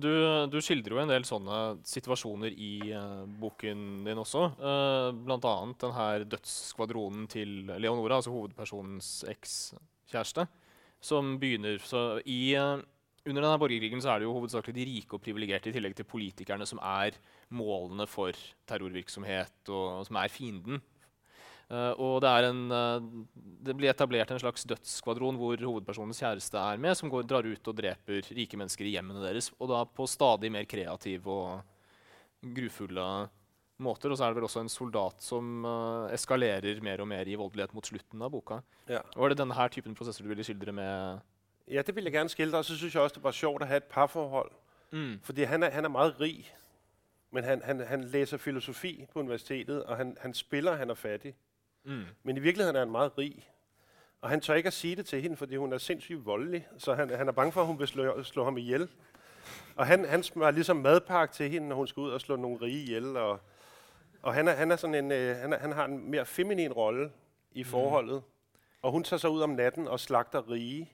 du, 0.00 0.12
du, 0.48 0.56
skildrer 0.64 0.96
jo 0.96 1.02
en 1.02 1.10
del 1.12 1.26
sånne 1.28 1.56
situasjoner 1.84 2.54
i 2.56 2.94
uh, 2.96 3.26
boken 3.42 4.06
din 4.06 4.22
også. 4.22 4.46
Uh, 4.56 5.10
blant 5.26 5.44
annet 5.44 5.82
den 5.84 5.92
her 5.92 6.24
dødsskvadronen 6.24 7.26
til 7.28 7.68
Leonora, 7.76 8.16
altså 8.16 8.32
hovedpersonens 8.32 9.10
ekskjæreste, 9.28 10.46
som 10.96 11.36
begynner 11.42 11.76
så 11.84 12.22
i 12.24 12.56
uh, 12.56 12.80
under 13.26 13.42
denne 13.42 13.58
borgerkrigen 13.60 14.00
så 14.00 14.14
er 14.14 14.22
det 14.22 14.28
jo 14.28 14.34
hovedsakelig 14.36 14.74
de 14.78 14.88
rike 14.88 15.18
og 15.18 15.22
privilegerte 15.22 15.70
i 15.70 15.74
tillegg 15.74 15.96
til 15.98 16.06
politikerne 16.08 16.66
som 16.68 16.78
er 16.78 17.18
målene 17.58 18.06
for 18.08 18.32
terrorvirksomhet, 18.70 19.56
og, 19.68 19.86
og 19.98 20.06
som 20.08 20.18
er 20.22 20.32
fienden 20.32 20.80
og 21.98 22.20
det, 22.22 22.30
en, 22.46 22.60
uh, 22.70 23.24
det, 23.66 23.74
blir 23.74 23.90
etablert 23.90 24.30
en 24.30 24.38
slags 24.38 24.66
dødsskvadron 24.70 25.38
hvor 25.40 25.58
hovedpersonens 25.58 26.20
kjæreste 26.22 26.60
er 26.60 26.78
med, 26.78 26.94
som 26.94 27.10
går, 27.10 27.24
drar 27.26 27.46
ut 27.46 27.70
og 27.72 27.78
dreper 27.80 28.28
rike 28.36 28.58
mennesker 28.60 28.86
i 28.86 28.92
hjemmene 28.94 29.24
deres. 29.24 29.50
Og 29.58 29.72
da 29.72 29.80
på 29.84 30.06
stadig 30.06 30.52
mer 30.54 30.68
kreative 30.70 31.26
og 31.26 32.52
grufulle 32.54 33.06
måter. 33.82 34.10
Og 34.10 34.18
så 34.18 34.24
er 34.24 34.30
det 34.30 34.38
vel 34.38 34.46
også 34.48 34.62
en 34.62 34.72
soldat 34.72 35.22
som 35.22 35.64
uh, 35.66 36.12
eskalerer 36.14 36.78
mer 36.84 37.02
og 37.02 37.08
mer 37.10 37.26
i 37.26 37.34
voldelighet 37.38 37.74
mot 37.74 37.86
slutten 37.86 38.22
av 38.22 38.30
boka. 38.30 38.60
Ja. 38.90 39.02
Var 39.16 39.32
det 39.32 39.40
denne 39.40 39.56
her 39.58 39.72
typen 39.74 39.96
prosesser 39.98 40.22
du 40.22 40.30
ville 40.30 40.46
skildre 40.46 40.72
med 40.72 41.24
Ja, 41.66 41.82
det 41.82 41.96
vil 41.96 42.06
jeg 42.06 42.14
gerne 42.14 42.30
skildre. 42.30 42.62
Og 42.62 42.64
så 42.64 42.76
syns 42.78 42.94
jeg 42.94 43.02
også 43.02 43.18
det 43.18 43.24
var 43.24 43.34
sjovt 43.34 43.66
å 43.66 43.70
ha 43.72 43.80
et 43.80 43.90
parforhold. 43.90 44.54
Mm. 44.94 45.18
Fordi 45.26 45.50
han 45.50 45.66
er, 45.66 45.74
han 45.74 45.84
er 45.84 45.90
meget 45.90 46.20
rig. 46.20 46.46
Men 47.34 47.44
han, 47.44 47.62
han, 47.64 47.80
han 47.80 48.04
læser 48.04 48.38
filosofi 48.38 49.04
på 49.12 49.20
universitetet, 49.20 49.82
og 49.82 49.96
han, 49.96 50.16
han 50.22 50.34
spiller, 50.34 50.76
han 50.76 50.90
er 50.90 50.94
fattig. 50.94 51.34
Mm. 51.86 52.04
Men 52.22 52.36
i 52.36 52.40
virkeligheden 52.40 52.76
er 52.76 52.80
han 52.80 52.90
meget 52.90 53.18
rig. 53.18 53.50
Og 54.20 54.30
han 54.30 54.40
tør 54.40 54.54
ikke 54.54 54.66
at 54.66 54.72
sige 54.72 54.96
det 54.96 55.06
til 55.06 55.22
hende, 55.22 55.36
fordi 55.36 55.56
hun 55.56 55.72
er 55.72 55.78
sindssygt 55.78 56.26
voldelig. 56.26 56.68
Så 56.78 56.94
han, 56.94 57.10
han 57.10 57.28
er 57.28 57.32
bange 57.32 57.52
for, 57.52 57.60
at 57.60 57.66
hun 57.66 57.78
vil 57.78 57.88
slå, 57.88 58.22
slå 58.22 58.44
ham 58.44 58.58
ihjel. 58.58 58.88
Og 59.76 59.86
han, 59.86 60.04
han 60.04 60.22
smører 60.22 60.50
ligesom 60.50 60.76
madpakke 60.76 61.34
til 61.34 61.50
hende, 61.50 61.68
når 61.68 61.76
hun 61.76 61.86
skal 61.86 62.00
ud 62.00 62.10
og 62.10 62.20
slå 62.20 62.36
nogle 62.36 62.60
rige 62.60 62.82
ihjel. 62.82 63.16
Og, 63.16 63.40
og 64.22 64.34
han, 64.34 64.48
er, 64.48 64.52
han, 64.52 64.70
er 64.70 64.76
sådan 64.76 64.94
en, 64.94 65.12
øh, 65.12 65.36
han, 65.36 65.52
er, 65.52 65.58
han 65.58 65.72
har 65.72 65.84
en 65.84 66.10
mere 66.10 66.26
feminin 66.26 66.72
rolle 66.72 67.10
i 67.52 67.62
mm. 67.62 67.68
forholdet. 67.68 68.16
Mm. 68.16 68.58
Og 68.82 68.92
hun 68.92 69.04
tager 69.04 69.18
sig 69.18 69.30
ud 69.30 69.40
om 69.40 69.50
natten 69.50 69.88
og 69.88 70.00
slagter 70.00 70.50
rige. 70.50 70.92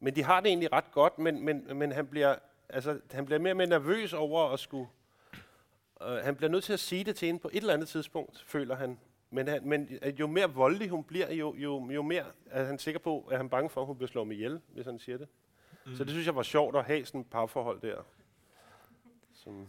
Men 0.00 0.16
de 0.16 0.22
har 0.22 0.40
det 0.40 0.48
egentlig 0.48 0.72
ret 0.72 0.92
godt, 0.92 1.18
men, 1.18 1.44
men, 1.44 1.78
men 1.78 1.92
han, 1.92 2.06
bliver, 2.06 2.36
altså, 2.68 3.00
han 3.10 3.26
bliver 3.26 3.38
mere 3.38 3.52
og 3.52 3.56
mere 3.56 3.66
nervøs 3.66 4.12
over 4.12 4.52
at 4.52 4.60
skulle... 4.60 4.88
Uh, 6.00 6.16
han 6.16 6.36
bliver 6.36 6.50
nødt 6.50 6.64
til 6.64 6.72
at 6.72 6.80
sige 6.80 7.04
det 7.04 7.16
til 7.16 7.26
hende 7.26 7.40
på 7.40 7.48
et 7.52 7.56
eller 7.56 7.74
andet 7.74 7.88
tidspunkt, 7.88 8.44
føler 8.46 8.76
han. 8.76 8.98
Men, 9.30 9.48
han, 9.48 9.68
men 9.68 9.88
jo 10.20 10.26
mere 10.26 10.52
voldelig 10.54 10.88
hun 10.88 11.04
bliver, 11.04 11.32
jo, 11.32 11.54
jo, 11.56 11.90
jo 11.90 12.02
mere 12.02 12.24
er 12.50 12.64
han 12.64 12.78
sikker 12.78 13.00
på, 13.00 13.28
at 13.30 13.36
han 13.36 13.46
er 13.46 13.50
bange 13.50 13.70
for, 13.70 13.80
at 13.80 13.86
hun 13.86 13.96
bliver 13.96 14.08
slået 14.08 14.32
ihjel, 14.32 14.60
hvis 14.68 14.86
han 14.86 14.98
siger 14.98 15.18
det. 15.18 15.28
Mm. 15.86 15.96
Så 15.96 16.04
det 16.04 16.12
synes 16.12 16.26
jeg 16.26 16.36
var 16.36 16.42
sjovt 16.42 16.76
at 16.76 16.84
have 16.84 17.04
sådan 17.04 17.20
et 17.20 17.26
parforhold 17.26 17.80
der. 17.80 17.96
Som 19.34 19.68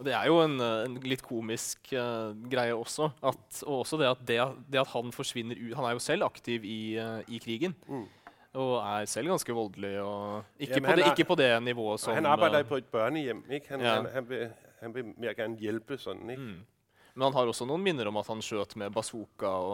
og 0.00 0.06
Det 0.06 0.14
er 0.16 0.24
jo 0.26 0.38
en, 0.40 0.60
eh, 0.64 0.86
en 0.88 0.94
litt 1.04 1.20
komisk 1.22 1.90
uh, 1.92 2.32
greie 2.48 2.72
også. 2.72 3.10
At, 3.20 3.58
og 3.66 3.82
også 3.82 3.98
det 4.00 4.06
at, 4.08 4.22
det, 4.28 4.38
det 4.72 4.80
at, 4.80 4.88
han 4.94 5.12
forsvinner 5.12 5.58
ut 5.60 5.74
Han 5.76 5.84
er 5.84 5.90
jo 5.92 5.98
selv 5.98 6.24
aktiv 6.24 6.64
i, 6.64 6.96
uh, 6.96 7.20
i 7.28 7.40
krigen. 7.44 7.74
Mm. 7.88 8.06
Og 8.52 8.78
er 8.80 9.04
selv 9.04 9.28
ganske 9.28 9.52
voldelig. 9.52 10.00
Og 10.00 10.42
ikke, 10.58 10.72
Jamen, 10.72 10.90
på, 10.90 10.96
det, 10.96 11.04
er, 11.04 11.10
ikke 11.12 11.28
på 11.28 11.34
det 11.34 11.62
nivået 11.62 12.00
som 12.00 12.14
Han 12.14 12.26
arbeider 12.26 12.62
på 12.62 12.76
et 12.76 12.84
børnehjem. 12.84 13.44
Ikke? 13.50 13.68
Han, 13.68 13.80
ja. 13.80 13.94
han, 13.94 14.06
han, 14.06 14.28
vil, 14.28 14.48
han 14.80 14.94
vil 14.94 15.12
mer 15.18 15.36
gerne 15.36 15.60
hjelpe 15.60 16.00
sånn. 16.00 16.24
Ikke? 16.30 16.42
Mm. 16.42 16.64
Men 17.14 17.26
han 17.28 17.36
har 17.38 17.50
også 17.50 17.66
noen 17.68 17.82
minner 17.84 18.10
om 18.10 18.18
at 18.20 18.28
han 18.30 18.42
skjøt 18.44 18.76
med 18.80 18.92
bazooka 18.94 19.50
og, 19.50 19.72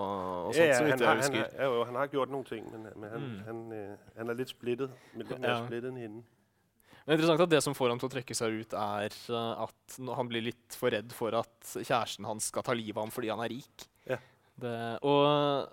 og 0.49 0.55
sånt. 0.57 0.63
Ja, 0.63 0.71
ja, 0.73 0.79
han, 0.81 1.05
har, 1.05 1.21
han, 1.21 1.37
har, 1.37 1.51
ja, 1.61 1.83
han 1.91 1.99
har 2.01 2.15
gjort 2.15 2.33
noen 2.33 2.47
ting, 2.49 2.65
men, 2.73 2.89
men 2.95 3.13
han, 3.13 3.27
mm. 3.27 3.37
han, 3.49 3.61
uh, 3.73 4.15
han, 4.17 4.33
er 4.33 4.41
litt 4.41 4.55
splittet. 4.55 4.97
Litt 5.19 5.35
mer 5.37 5.53
ja. 5.53 5.59
splittet 5.65 5.91
enn 5.93 6.01
henne. 6.05 6.25
Det 7.07 7.13
er 7.13 7.21
interessant 7.21 7.45
at 7.45 7.53
det 7.53 7.61
som 7.63 7.75
får 7.79 7.93
ham 7.93 8.01
til 8.03 8.09
å 8.09 8.15
trekke 8.17 8.35
seg 8.35 8.57
ut, 8.63 8.73
er 8.79 9.19
uh, 9.31 9.67
at 9.67 9.99
han 10.19 10.31
blir 10.31 10.49
litt 10.49 10.79
for 10.79 10.91
redd 10.95 11.13
for 11.15 11.37
at 11.39 11.77
kjæresten 11.77 12.27
hans 12.27 12.49
skal 12.51 12.67
ta 12.67 12.75
livet 12.75 12.97
av 12.97 13.07
ham 13.07 13.15
fordi 13.15 13.31
han 13.31 13.45
er 13.45 13.53
rik. 13.53 13.87
Ja. 14.09 14.19
Det, 14.57 14.73
og 15.05 15.21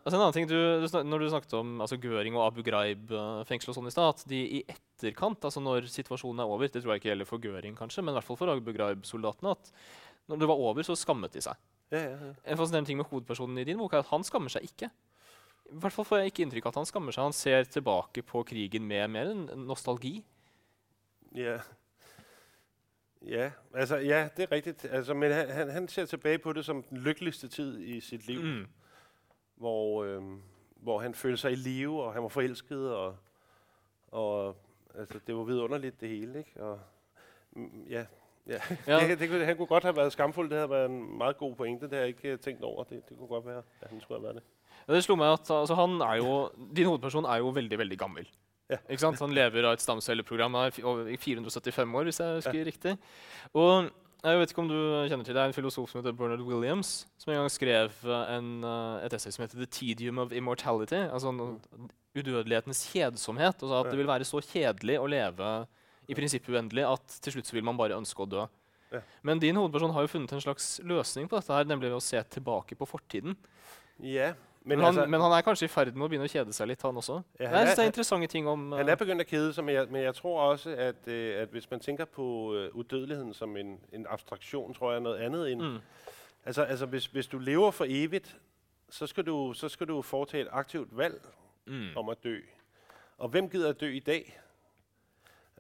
altså, 0.03 0.17
en 0.17 0.19
annen 0.19 0.35
ting, 0.35 0.47
du, 0.49 0.57
du, 0.83 0.95
Når 1.07 1.21
du 1.21 1.27
snakket 1.31 1.53
om 1.55 1.77
altså, 1.85 1.95
Göring 2.03 2.35
og 2.35 2.49
Abu 2.49 2.59
Ghraib-fengsel 2.67 3.71
og 3.71 3.77
sånn 3.77 3.87
i 3.87 3.93
stad, 3.93 4.17
at 4.17 4.25
de 4.27 4.41
i 4.57 4.59
etterkant, 4.67 5.45
altså 5.47 5.63
når 5.63 5.87
situasjonen 5.91 6.43
er 6.43 6.51
over 6.51 6.67
Det 6.67 6.81
tror 6.81 6.91
jeg 6.91 7.03
ikke 7.03 7.13
gjelder 7.13 7.29
for 7.29 7.43
Göring, 7.43 7.77
kanskje, 7.79 8.03
men 8.03 8.11
i 8.11 8.17
hvert 8.19 8.27
fall 8.27 8.39
for 8.41 8.51
Abu 8.51 8.73
Ghraib-soldatene. 8.75 9.55
at 9.55 9.71
når 10.27 10.39
det 10.39 10.47
var 10.47 10.61
over, 10.61 10.85
så 10.85 10.95
skammet 10.95 11.33
de 11.33 11.41
seg. 11.43 11.59
Ja, 11.91 11.99
ja, 11.99 12.17
ja. 12.17 12.33
En 12.45 12.57
fascinerende 12.57 12.89
ting 12.89 12.97
med 12.97 13.09
hovedpersonen 13.09 13.57
i 13.61 13.67
din 13.67 13.77
bok 13.77 13.93
er 13.93 14.01
at 14.01 14.09
han 14.09 14.23
skammer 14.25 14.49
seg 14.49 14.65
ikke. 14.65 14.89
I 15.73 15.79
hvert 15.81 15.93
fall 15.93 16.05
får 16.05 16.21
jeg 16.21 16.31
ikke 16.31 16.45
inntrykk 16.45 16.67
av 16.67 16.73
at 16.73 16.81
han 16.81 16.89
skammer 16.89 17.15
seg. 17.15 17.27
Han 17.27 17.35
ser 17.37 17.69
tilbake 17.69 18.23
på 18.25 18.43
krigen 18.47 18.87
med 18.87 19.07
mer 19.13 19.33
nostalgi. 19.55 20.17
Ja. 21.35 21.59
Ja, 23.23 23.51
altså 23.73 23.97
ja, 24.03 24.27
det 24.37 24.43
er 24.43 24.51
rigtigt. 24.51 24.85
Altså, 24.85 25.13
men 25.13 25.31
han, 25.31 25.69
han, 25.69 25.87
ser 25.87 26.05
tilbage 26.05 26.39
på 26.43 26.53
det 26.53 26.65
som 26.65 26.83
den 26.83 26.97
lykkeligste 26.97 27.47
tid 27.47 27.79
i 27.79 27.99
sit 27.99 28.27
liv, 28.27 28.41
mm. 28.41 28.65
hvor, 29.55 30.03
øh, 30.03 30.23
hvor 30.75 30.99
han 30.99 31.13
følte 31.13 31.37
sig 31.37 31.51
i 31.51 31.55
live, 31.55 32.03
og 32.03 32.13
han 32.13 32.23
var 32.23 32.29
forelsket, 32.29 32.95
og, 32.95 33.17
og 34.07 34.57
altså, 34.95 35.19
det 35.27 35.35
var 35.35 35.43
vidunderligt 35.43 36.01
det 36.01 36.09
hele. 36.09 36.39
Ikke? 36.39 36.63
Og, 36.63 36.79
mm, 37.51 37.85
ja, 37.89 38.05
ja. 38.47 38.59
ja. 38.87 39.07
det, 39.07 39.19
det, 39.19 39.29
det, 39.29 39.45
han 39.45 39.57
kunne 39.57 39.67
godt 39.67 39.83
have 39.83 39.95
været 39.95 40.11
skamfuld. 40.11 40.49
Det 40.49 40.57
havde 40.57 40.69
været 40.69 40.89
en 40.89 41.17
meget 41.17 41.37
god 41.37 41.55
pointe. 41.55 41.85
Det 41.85 41.93
har 41.93 41.99
jeg 41.99 42.07
ikke 42.07 42.37
tænkt 42.37 42.63
over. 42.63 42.83
Det, 42.83 43.09
det 43.09 43.17
kunne 43.17 43.27
godt 43.27 43.45
være, 43.45 43.61
at 43.81 43.89
han 43.89 44.01
skulle 44.01 44.19
have 44.19 44.23
været 44.23 44.35
det. 44.35 44.43
Ja, 44.87 44.93
det 44.93 45.03
slo 45.03 45.15
meg 45.15 45.33
at 45.33 45.51
altså, 45.51 45.75
han 45.75 46.01
er 46.01 46.15
jo, 46.15 46.49
Din 46.75 46.85
hovedperson 46.85 47.25
er 47.25 47.35
jo 47.35 47.49
veldig 47.55 47.79
veldig 47.79 47.99
gammel. 47.99 48.27
Ja. 48.69 48.77
Ikke 48.89 49.01
sant? 49.01 49.19
Han 49.19 49.35
lever 49.35 49.67
av 49.67 49.75
et 49.77 49.81
stamcelleprogram 49.83 50.55
i 51.11 51.17
475 51.17 51.95
år, 51.95 52.03
hvis 52.03 52.19
jeg 52.19 52.39
husker 52.39 52.59
ja. 52.59 52.65
riktig. 52.65 52.97
Og 53.53 53.89
jeg 54.23 54.39
vet 54.39 54.51
ikke 54.53 54.63
om 54.63 54.69
du 54.71 54.79
kjenner 55.11 55.27
til 55.27 55.35
det, 55.35 55.41
er 55.41 55.51
en 55.51 55.55
filosof 55.55 55.91
som 55.91 55.99
heter 55.99 56.15
Bernard 56.15 56.43
Williams, 56.47 57.07
som 57.19 57.33
en 57.33 57.41
gang 57.41 57.51
skrev 57.51 57.91
en, 58.07 58.63
eh, 58.63 59.05
et 59.05 59.13
essay 59.13 59.31
som 59.31 59.43
heter 59.43 59.57
'The 59.57 59.65
Tedium 59.65 60.17
of 60.17 60.31
Immortality'. 60.31 61.11
altså 61.11 61.57
Udødelighetens 62.15 62.89
kjedsomhet. 62.93 63.55
Altså 63.61 63.83
at 63.83 63.91
det 63.91 63.97
vil 63.97 64.07
være 64.07 64.23
så 64.23 64.39
kjedelig 64.39 64.99
å 64.99 65.07
leve 65.07 65.67
i 66.07 66.17
prinsippet 66.17 66.53
uendelig 66.53 66.85
at 66.87 67.17
til 67.23 67.37
slutt 67.37 67.49
så 67.49 67.57
vil 67.57 67.65
man 67.67 67.79
bare 67.79 67.97
ønske 67.97 68.23
å 68.23 68.29
dø. 68.29 68.45
Ja. 68.93 69.01
Men 69.25 69.41
din 69.41 69.57
hovedperson 69.57 69.93
har 69.95 70.05
jo 70.05 70.11
funnet 70.11 70.33
en 70.35 70.41
slags 70.41 70.75
løsning 70.85 71.29
på 71.29 71.39
dette, 71.39 71.53
her, 71.53 71.69
nemlig 71.69 71.89
ved 71.89 71.97
å 71.97 72.03
se 72.03 72.19
tilbake 72.35 72.77
på 72.77 72.85
fortiden. 72.85 73.37
Ja, 74.03 74.33
men, 74.65 74.77
men, 74.77 74.85
han, 74.85 74.87
altså, 74.93 75.09
men, 75.09 75.21
han, 75.21 75.31
er 75.31 75.41
kanskje 75.41 75.65
i 75.65 75.71
ferd 75.71 75.95
med 75.95 76.05
å 76.05 76.07
begynne 76.11 76.27
å 76.29 76.31
kjede 76.31 76.53
seg 76.55 76.69
litt, 76.69 76.83
han 76.85 76.99
også? 77.01 77.17
Ja, 77.39 77.49
han, 77.51 77.57
er, 77.65 77.73
det 77.73 77.83
er 77.83 77.89
interessante 77.89 78.29
ting 78.31 78.47
om... 78.47 78.69
Han 78.77 78.89
er 78.89 78.99
begynt 78.99 79.25
å 79.25 79.27
kede 79.27 79.49
seg, 79.55 79.65
men 79.67 79.75
jeg, 79.75 79.89
men 79.91 80.05
jeg 80.05 80.15
tror 80.15 80.37
også, 80.45 80.75
at, 80.85 81.01
uh, 81.09 81.41
at 81.41 81.51
hvis 81.51 81.67
man 81.71 81.83
tenker 81.83 82.07
på 82.07 82.27
uh, 82.53 82.77
udødeligheden 82.77 83.33
som 83.35 83.57
en, 83.59 83.73
en 83.91 84.07
abstraktion, 84.13 84.71
tror 84.77 84.93
jeg 84.93 85.01
er 85.01 85.05
noe 85.09 85.25
annet 85.25 85.51
enn... 85.51 85.65
Mm. 85.73 85.81
Altså, 86.45 86.63
altså 86.63 86.85
hvis, 86.91 87.05
hvis, 87.11 87.27
du 87.27 87.37
lever 87.39 87.71
for 87.71 87.87
evigt, 87.89 88.31
så 88.89 89.07
skal 89.07 89.25
du, 89.25 89.35
så 89.55 89.69
skal 89.69 89.87
du 89.87 90.01
foretage 90.01 90.45
et 90.45 90.49
aktivt 90.51 90.95
valg 90.95 91.19
mm. 91.65 91.93
om 91.99 92.11
å 92.11 92.15
dø. 92.23 92.37
Og 93.17 93.35
hvem 93.35 93.49
gider 93.51 93.71
å 93.71 93.77
dø 93.79 93.91
i 93.95 94.03
dag? 94.03 94.31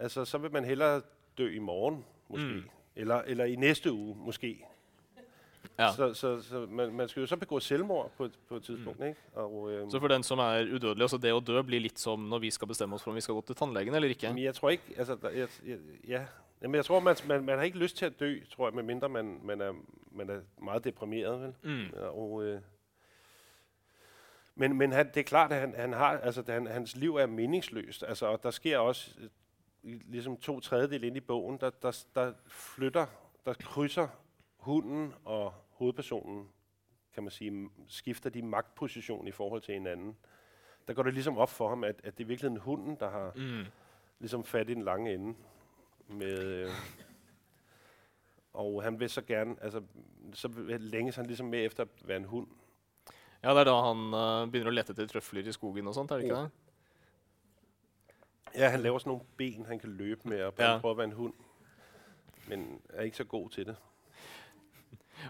Altså, 0.03 0.25
så 0.25 0.37
vil 0.37 0.51
man 0.51 0.65
heller 0.65 1.01
dø 1.37 1.49
i 1.49 1.59
morgen, 1.59 2.05
måske. 2.27 2.53
Mm. 2.53 2.63
Eller, 2.95 3.15
eller 3.15 3.45
i 3.45 3.55
neste 3.55 3.91
uge, 3.91 4.15
måske. 4.17 4.65
Ja. 5.79 5.91
Så, 5.95 6.13
så, 6.13 6.41
så 6.41 6.67
man, 6.69 6.93
man, 6.93 7.07
skal 7.07 7.21
jo 7.21 7.27
så 7.27 7.37
begå 7.37 7.59
selvmord 7.59 8.11
på, 8.17 8.29
på 8.49 8.55
et 8.55 8.63
tidspunkt. 8.63 8.99
Mm. 8.99 9.05
Ikke? 9.05 9.19
Og, 9.33 9.53
um, 9.53 9.91
så 9.91 9.99
for 9.99 10.07
den 10.07 10.23
som 10.23 10.39
er 10.39 10.61
udødelig, 10.73 11.01
altså 11.01 11.17
det 11.17 11.33
å 11.33 11.39
dø 11.39 11.61
blir 11.61 11.81
litt 11.81 11.99
som 11.99 12.27
når 12.29 12.39
vi 12.39 12.51
skal 12.51 12.67
bestemme 12.67 12.95
oss 12.95 13.03
for 13.03 13.11
om 13.11 13.15
vi 13.15 13.21
skal 13.21 13.33
gå 13.33 13.41
til 13.47 13.55
tannlegen 13.55 13.95
eller 13.95 14.11
ikke? 14.13 14.33
Men 14.33 14.43
jeg 14.43 14.55
tror 14.55 14.69
ikke, 14.69 14.93
altså, 14.97 15.17
jeg, 15.33 15.47
jeg, 15.67 15.79
ja, 16.07 16.25
men 16.61 16.75
jeg 16.75 16.85
tror, 16.85 16.99
man, 16.99 17.15
man, 17.27 17.45
man 17.45 17.57
har 17.57 17.65
ikke 17.65 17.81
lyst 17.81 17.97
til 17.97 18.11
å 18.11 18.15
dø, 18.19 18.29
tror 18.51 18.67
jeg, 18.67 18.75
med 18.75 18.83
mindre 18.83 19.09
man, 19.09 19.39
man, 19.43 19.61
er, 19.61 19.73
man 20.11 20.29
er 20.29 20.41
meget 20.61 20.83
deprimeret. 20.83 21.41
Vel? 21.41 21.55
Mm. 21.63 21.87
Og, 22.11 22.43
øh, 22.43 22.61
men 24.55 24.77
men 24.77 24.91
han, 24.91 25.07
det 25.07 25.17
er 25.17 25.29
klart, 25.31 25.51
at 25.51 25.59
han, 25.59 25.73
han 25.77 25.93
har, 25.93 26.17
altså, 26.19 26.43
han, 26.47 26.67
hans 26.67 26.95
liv 26.95 27.15
er 27.15 27.25
meningsløst. 27.25 28.03
Altså, 28.03 28.27
og 28.27 28.43
der 28.43 28.51
sker 28.51 28.77
også 28.77 29.09
ligesom 29.83 30.37
to 30.37 30.59
tredjedel 30.59 31.03
ind 31.03 31.17
i 31.17 31.19
bogen, 31.19 31.57
der, 31.59 31.69
der, 31.69 32.05
der 32.15 32.33
flytter, 32.47 33.05
der 33.45 33.53
krydser 33.53 34.07
hunden 34.57 35.13
og 35.25 35.53
hovedpersonen, 35.71 36.49
kan 37.13 37.23
man 37.23 37.31
sige, 37.31 37.69
skifter 37.87 38.29
de 38.29 38.41
magtposition 38.41 39.27
i 39.27 39.31
forhold 39.31 39.61
til 39.61 39.73
hinanden. 39.73 40.17
Der 40.87 40.93
går 40.93 41.03
det 41.03 41.13
ligesom 41.13 41.37
op 41.37 41.49
for 41.49 41.69
ham, 41.69 41.83
at, 41.83 42.01
at 42.03 42.17
det 42.17 42.23
er 42.23 42.27
virkelig 42.27 42.57
hunden, 42.57 42.95
der 42.99 43.09
har 43.09 43.31
mm. 43.35 43.65
ligesom 44.19 44.43
fat 44.43 44.69
i 44.69 44.73
den 44.73 44.83
lange 44.83 45.13
ende. 45.13 45.35
Med, 46.07 46.39
øh, 46.39 46.69
og 48.53 48.83
han 48.83 48.99
vil 48.99 49.09
så 49.09 49.21
gerne, 49.21 49.55
altså, 49.61 49.81
så 50.33 50.49
længes 50.79 51.15
han 51.15 51.25
ligesom 51.25 51.47
med 51.47 51.65
efter 51.65 51.83
at 51.83 52.07
være 52.07 52.17
en 52.17 52.25
hund. 52.25 52.47
Ja, 53.43 53.49
det 53.49 53.57
er 53.57 53.63
da 53.63 53.71
han 53.71 54.13
uh, 54.13 54.51
begynner 54.51 54.71
å 54.71 54.75
lete 54.75 54.93
etter 54.93 55.09
trøfler 55.11 55.47
i 55.47 55.51
skogen 55.51 55.87
og 55.87 55.95
sånt, 55.97 56.11
er 56.11 56.21
det 56.21 56.29
ikke 56.29 56.35
det? 56.35 56.51
Ja, 58.55 58.69
han 58.69 58.79
laver 58.79 58.99
sådan 58.99 59.09
nogle 59.09 59.23
ben, 59.37 59.65
han 59.65 59.79
kan 59.79 59.89
løbe 59.89 60.29
med, 60.29 60.43
og 60.43 60.53
ja. 60.59 60.77
prøve 60.79 60.91
at 60.91 60.97
være 60.97 61.07
en 61.07 61.13
hund. 61.13 61.33
Men 62.47 62.81
er 62.89 63.01
ikke 63.01 63.17
så 63.17 63.23
god 63.23 63.49
til 63.49 63.65
det. 63.65 63.75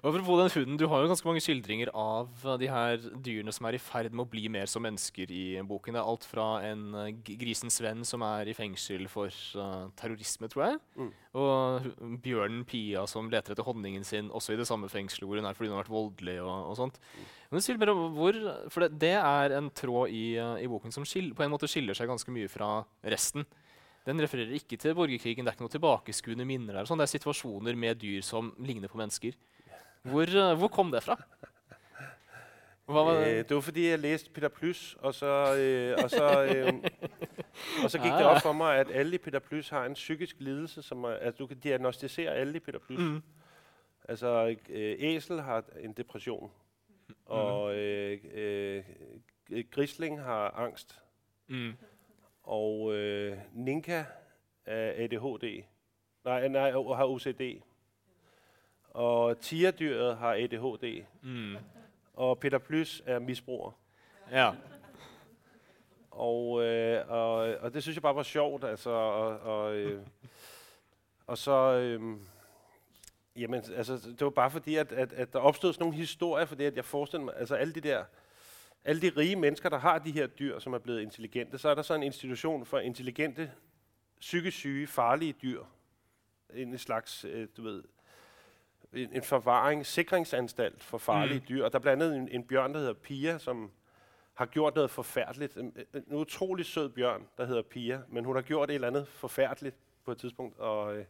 Apropos 0.02 0.40
den 0.40 0.52
hunden, 0.56 0.78
Du 0.78 0.88
har 0.88 1.04
jo 1.04 1.10
ganske 1.12 1.28
mange 1.28 1.42
skildringer 1.44 1.92
av 1.94 2.30
de 2.60 2.70
her 2.72 2.98
dyrene 3.24 3.54
som 3.54 3.68
er 3.68 3.78
i 3.78 3.82
ferd 3.82 4.14
med 4.14 4.26
å 4.26 4.30
bli 4.30 4.48
mer 4.50 4.66
som 4.72 4.84
mennesker 4.86 5.32
i 5.32 5.46
boken. 5.62 5.94
Det 5.94 6.02
er 6.02 6.10
alt 6.14 6.26
fra 6.26 6.48
en 6.66 6.84
uh, 6.96 7.12
grisens 7.24 7.80
venn 7.84 8.04
som 8.08 8.24
er 8.26 8.50
i 8.50 8.56
fengsel 8.58 9.06
for 9.12 9.30
uh, 9.60 9.90
terrorisme, 10.00 10.50
tror 10.52 10.66
jeg. 10.66 10.82
Mm. 10.98 11.12
Og 11.44 12.18
bjørnen 12.24 12.66
Pia 12.70 13.06
som 13.10 13.30
leter 13.32 13.54
etter 13.54 13.68
honningen 13.68 14.06
sin, 14.08 14.32
også 14.32 14.56
i 14.56 14.60
det 14.60 14.68
samme 14.70 14.90
fengselet 14.92 15.28
hvor 15.28 15.42
hun 15.42 15.50
er 15.50 15.58
fordi 15.58 15.72
hun 15.72 15.78
har 15.78 15.86
vært 15.86 15.98
voldelig. 15.98 16.40
og, 16.42 16.72
og 16.72 16.78
sånt. 16.80 17.02
Mm. 17.14 17.32
Men 17.54 17.68
mer, 17.84 17.94
hvor, 18.16 18.40
for 18.74 18.86
det, 18.86 18.96
det, 19.04 19.16
er 19.20 19.58
en 19.60 19.70
tråd 19.70 20.10
i, 20.10 20.26
uh, 20.42 20.56
i 20.58 20.70
boken 20.72 20.96
som 20.96 21.06
skil, 21.06 21.34
på 21.38 21.46
en 21.46 21.54
måte 21.54 21.70
skiller 21.70 21.98
seg 21.98 22.10
ganske 22.10 22.34
mye 22.34 22.50
fra 22.50 22.80
resten. 23.06 23.46
Den 24.04 24.20
refererer 24.20 24.58
ikke 24.58 24.78
til 24.80 24.96
borgerkrigen. 24.98 25.46
Det 25.46 25.54
er 25.54 25.56
ikke 25.56 25.66
noe 25.66 25.78
tilbakeskuende 25.78 26.48
minner. 26.48 26.76
der. 26.76 26.88
Sånn. 26.90 27.00
Det 27.00 27.08
er 27.08 27.16
situasjoner 27.16 27.78
med 27.80 28.02
dyr 28.02 28.24
som 28.26 28.52
ligner 28.60 28.92
på 28.92 29.00
mennesker. 29.00 29.38
Hvor, 30.04 30.52
uh, 30.52 30.58
hvor 30.58 30.68
kom 30.68 30.92
det 30.92 31.04
fra? 31.04 31.18
Hva 32.86 33.04
var 33.04 33.14
det? 33.14 33.28
Eh, 33.28 33.38
det 33.50 33.56
var 33.56 33.62
fordi 33.62 33.90
jeg 33.90 34.00
leste 34.00 34.30
Peter 34.30 34.48
Plys, 34.48 34.96
og 35.00 35.14
så, 35.14 35.56
øh, 35.56 36.04
og 36.04 36.10
så, 36.10 36.44
øh, 36.44 36.74
og 37.84 37.92
så 37.92 38.00
gikk 38.00 38.12
ah, 38.12 38.20
det 38.20 38.28
opp 38.28 38.42
for 38.42 38.54
meg 38.54 38.80
at 38.80 38.92
alle 38.92 39.16
i 39.16 39.18
Peter 39.18 39.40
Plys 39.40 39.70
har 39.70 39.86
en 39.86 39.94
psykisk 39.94 40.36
lidelse. 40.40 40.82
Som 40.82 41.04
er, 41.04 41.10
altså, 41.10 41.38
du 41.38 41.48
kan 41.48 41.60
diagnostisere 41.60 42.32
alle 42.32 42.56
i 42.56 42.60
Peter 42.60 42.80
Plys. 42.80 43.00
Mm. 43.00 43.22
Altså, 44.10 44.56
øh, 44.70 44.96
æsel 45.00 45.42
har 45.42 45.64
en 45.80 45.94
depresjon. 45.94 46.52
Mm. 47.08 47.16
Og 47.26 47.76
øh, 47.76 48.20
øh, 48.34 48.84
grisling 49.72 50.22
har 50.22 50.50
angst. 50.50 51.02
Mm. 51.48 51.74
Og 52.44 52.96
øh, 52.96 53.38
Ninka 53.54 54.04
er 54.66 55.04
ADHD. 55.04 55.64
Nej, 56.26 56.48
nej, 56.48 56.72
har 56.72 57.06
OCD. 57.06 57.62
Og 58.94 59.40
tigerdyret 59.40 60.18
har 60.18 60.34
ADHD. 60.34 61.04
Mm. 61.22 61.56
Og 62.14 62.40
Peter 62.40 62.58
Plys 62.58 63.02
er 63.06 63.20
misbruger. 63.20 63.72
Ja. 64.32 64.52
Og, 66.12 66.64
øh, 66.64 67.10
og, 67.10 67.36
og 67.36 67.74
det 67.74 67.82
synes 67.84 67.96
jeg 67.96 68.02
bare 68.02 68.16
var 68.16 68.24
sjovt. 68.24 68.64
Altså, 68.64 68.90
og, 68.90 69.40
og, 69.40 69.76
øh, 69.76 70.02
og 71.28 71.38
så... 71.38 71.52
Øh, 71.52 72.18
jamen, 73.36 73.64
altså, 73.76 73.94
det 73.94 74.22
var 74.22 74.30
bare 74.30 74.52
fordi, 74.52 74.76
at, 74.76 74.92
at, 74.92 75.14
at 75.14 75.34
der 75.34 75.40
opstod 75.40 75.74
sådan 75.74 75.84
nogle 75.84 75.98
historier, 75.98 76.46
fordi 76.46 76.64
at 76.64 76.76
jeg 76.76 76.86
forestiller 76.86 77.26
mig, 77.26 77.34
altså 77.38 77.56
alle 77.56 77.74
de 77.74 77.82
der, 77.82 78.04
alle 78.86 79.02
de 79.02 79.12
rige 79.18 79.36
mennesker, 79.36 79.70
der 79.70 79.78
har 79.78 80.00
de 80.00 80.12
her 80.12 80.28
dyr, 80.28 80.60
som 80.60 80.74
er 80.74 80.78
blevet 80.78 81.02
intelligente, 81.02 81.58
så 81.58 81.70
er 81.70 81.76
der 81.76 81.82
så 81.82 81.94
en 81.94 82.04
institution 82.04 82.66
for 82.66 82.80
intelligente, 82.80 83.52
psykisk 84.20 84.58
syge, 84.58 84.88
farlige 84.88 85.34
dyr. 85.34 85.64
En 86.54 86.78
slags, 86.78 87.26
øh, 87.26 87.48
du 87.58 87.64
ved, 87.64 87.84
en, 88.94 89.14
en 89.14 89.24
forvaring, 89.24 89.86
sikringsanstalt 89.86 90.84
for 90.84 90.98
farlige 90.98 91.40
mm. 91.40 91.46
dyr. 91.50 91.66
Og 91.66 91.72
der 91.72 91.80
er 91.80 91.82
blandt 91.82 92.04
andet 92.04 92.18
en, 92.18 92.30
en 92.30 92.44
bjørn, 92.44 92.74
der 92.74 92.80
hedder 92.80 92.94
Pia, 92.94 93.38
som 93.38 93.72
har 94.34 94.46
gjort 94.46 94.76
noget 94.76 94.90
forfærdeligt. 94.90 95.58
En, 95.58 95.78
en 95.94 96.16
utrolig 96.16 96.66
sød 96.66 96.90
bjørn, 96.90 97.28
der 97.38 97.46
hedder 97.46 97.62
Pia, 97.62 98.02
men 98.08 98.26
hun 98.26 98.36
har 98.36 98.42
gjort 98.42 98.70
et 98.70 98.76
eller 98.76 98.88
andet 98.88 99.08
forfærdeligt 99.08 99.76
på 100.06 100.12
et 100.12 100.18
tidspunkt. 100.18 100.60
Og, 100.60 100.98
øh, 100.98 101.06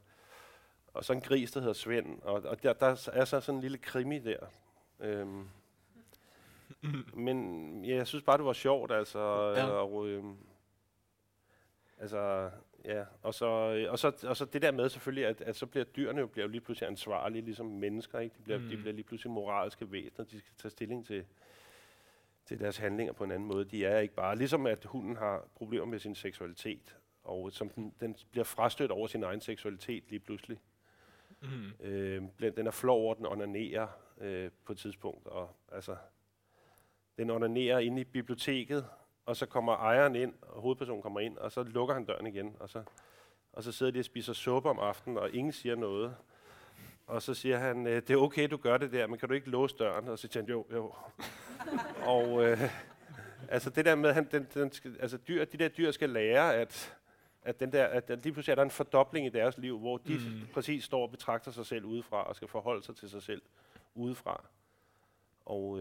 og 0.93 1.05
så 1.05 1.13
en 1.13 1.21
gris, 1.21 1.51
der 1.51 1.59
hedder 1.59 1.73
Svend. 1.73 2.21
Og, 2.21 2.41
og 2.45 2.63
der, 2.63 2.73
der 2.73 3.09
er 3.13 3.25
så 3.25 3.39
sådan 3.39 3.55
en 3.55 3.61
lille 3.61 3.77
krimi 3.77 4.19
der. 4.19 4.45
Øhm, 4.99 5.49
men 7.13 7.85
ja, 7.85 7.95
jeg 7.95 8.07
synes 8.07 8.23
bare, 8.23 8.37
det 8.37 8.45
var 8.45 8.53
sjovt, 8.53 8.91
altså. 8.91 9.19
Ja. 9.55 9.65
Og, 9.65 10.07
øh, 10.07 10.23
altså, 11.99 12.49
Ja, 12.85 13.03
og 13.21 13.33
så, 13.33 13.45
og, 13.89 13.99
så, 13.99 14.11
og 14.23 14.37
så 14.37 14.45
det 14.45 14.61
der 14.61 14.71
med 14.71 14.89
selvfølgelig, 14.89 15.25
at, 15.25 15.41
at 15.41 15.55
så 15.55 15.65
bliver 15.65 15.83
dyrene 15.83 16.19
jo, 16.19 16.27
bliver 16.27 16.45
jo 16.45 16.51
lige 16.51 16.61
pludselig 16.61 16.89
ansvarlige, 16.89 17.41
ligesom 17.41 17.65
mennesker. 17.65 18.19
Ikke? 18.19 18.35
De, 18.37 18.41
bliver, 18.41 18.59
mm. 18.59 18.69
de 18.69 18.77
bliver 18.77 18.93
lige 18.93 19.03
pludselig 19.03 19.31
moralske 19.31 19.91
væsener. 19.91 20.25
De 20.25 20.39
skal 20.39 20.53
tage 20.57 20.69
stilling 20.69 21.05
til, 21.05 21.25
til 22.45 22.59
deres 22.59 22.77
handlinger 22.77 23.13
på 23.13 23.23
en 23.23 23.31
anden 23.31 23.47
måde. 23.47 23.65
De 23.65 23.85
er 23.85 23.99
ikke 23.99 24.15
bare, 24.15 24.35
ligesom 24.35 24.65
at 24.65 24.85
hunden 24.85 25.15
har 25.15 25.47
problemer 25.55 25.85
med 25.85 25.99
sin 25.99 26.15
seksualitet, 26.15 26.97
og 27.23 27.51
som 27.51 27.69
den, 27.69 27.93
den 27.99 28.15
bliver 28.31 28.43
frastødt 28.43 28.91
over 28.91 29.07
sin 29.07 29.23
egen 29.23 29.41
seksualitet 29.41 30.03
lige 30.09 30.19
pludselig. 30.19 30.59
Mm. 31.41 31.85
Øh, 31.85 32.21
den 32.39 32.67
er 32.67 32.71
flov 32.71 33.01
over, 33.01 33.13
den 33.13 33.25
onanerer 33.25 33.87
øh, 34.17 34.51
på 34.65 34.71
et 34.71 34.77
tidspunkt. 34.77 35.27
Og, 35.27 35.49
altså, 35.71 35.95
den 37.17 37.29
onanerer 37.29 37.79
inde 37.79 38.01
i 38.01 38.03
biblioteket, 38.03 38.85
og 39.25 39.35
så 39.35 39.45
kommer 39.45 39.73
ejeren 39.73 40.15
ind, 40.15 40.33
og 40.41 40.61
hovedpersonen 40.61 41.01
kommer 41.01 41.19
ind, 41.19 41.37
og 41.37 41.51
så 41.51 41.63
lukker 41.63 41.93
han 41.93 42.05
døren 42.05 42.27
igen, 42.27 42.55
og 42.59 42.69
så, 42.69 42.83
og 43.53 43.63
så 43.63 43.71
sidder 43.71 43.91
de 43.91 43.99
og 43.99 44.05
spiser 44.05 44.33
suppe 44.33 44.69
om 44.69 44.79
aftenen, 44.79 45.17
og 45.17 45.31
ingen 45.31 45.53
siger 45.53 45.75
noget. 45.75 46.15
Og 47.07 47.21
så 47.21 47.33
siger 47.33 47.57
han, 47.57 47.87
øh, 47.87 47.95
det 47.95 48.09
er 48.09 48.17
okay, 48.17 48.47
du 48.47 48.57
gør 48.57 48.77
det 48.77 48.91
der, 48.91 49.07
men 49.07 49.19
kan 49.19 49.29
du 49.29 49.35
ikke 49.35 49.49
låse 49.49 49.75
døren? 49.77 50.07
Og 50.07 50.19
så 50.19 50.27
siger 50.31 50.43
han, 50.43 50.49
jo, 50.49 50.65
jo. 50.71 50.93
og 52.15 52.45
øh, 52.45 52.61
altså 53.49 53.69
det 53.69 53.85
der 53.85 53.95
med, 53.95 54.13
han, 54.13 54.27
den, 54.31 54.47
den 54.53 54.71
skal, 54.71 54.97
altså 54.99 55.17
dyr, 55.17 55.45
de 55.45 55.57
der 55.57 55.67
dyr 55.67 55.91
skal 55.91 56.09
lære, 56.09 56.55
at 56.55 56.97
At, 57.45 57.59
den 57.59 57.71
der, 57.71 57.85
at 57.85 58.09
lige 58.09 58.33
pludselig 58.33 58.51
er 58.51 58.55
der 58.55 58.63
en 58.63 58.71
fordobling 58.71 59.25
i 59.25 59.29
deres 59.29 59.57
liv, 59.57 59.79
hvor 59.79 59.97
de 59.97 60.13
mm. 60.13 60.47
præcis 60.53 60.83
står 60.83 61.01
og 61.01 61.11
betragter 61.11 61.51
sig 61.51 61.65
selv 61.65 61.85
udefra 61.85 62.23
og 62.23 62.35
skal 62.35 62.47
forholde 62.47 62.83
sig 62.83 62.95
til 62.95 63.09
sig 63.09 63.21
selv 63.21 63.41
udefra. 63.95 64.43
Og 65.45 65.79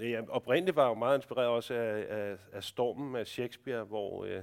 øhm, 0.00 0.10
ja, 0.10 0.22
oprindeligt 0.28 0.76
var 0.76 0.82
jeg 0.82 0.88
jo 0.88 0.94
meget 0.94 1.18
inspireret 1.18 1.48
også 1.48 1.74
af, 1.74 2.06
af, 2.08 2.36
af 2.52 2.64
Stormen 2.64 3.16
af 3.16 3.26
Shakespeare, 3.26 3.84
hvor 3.84 4.24
øh, 4.24 4.42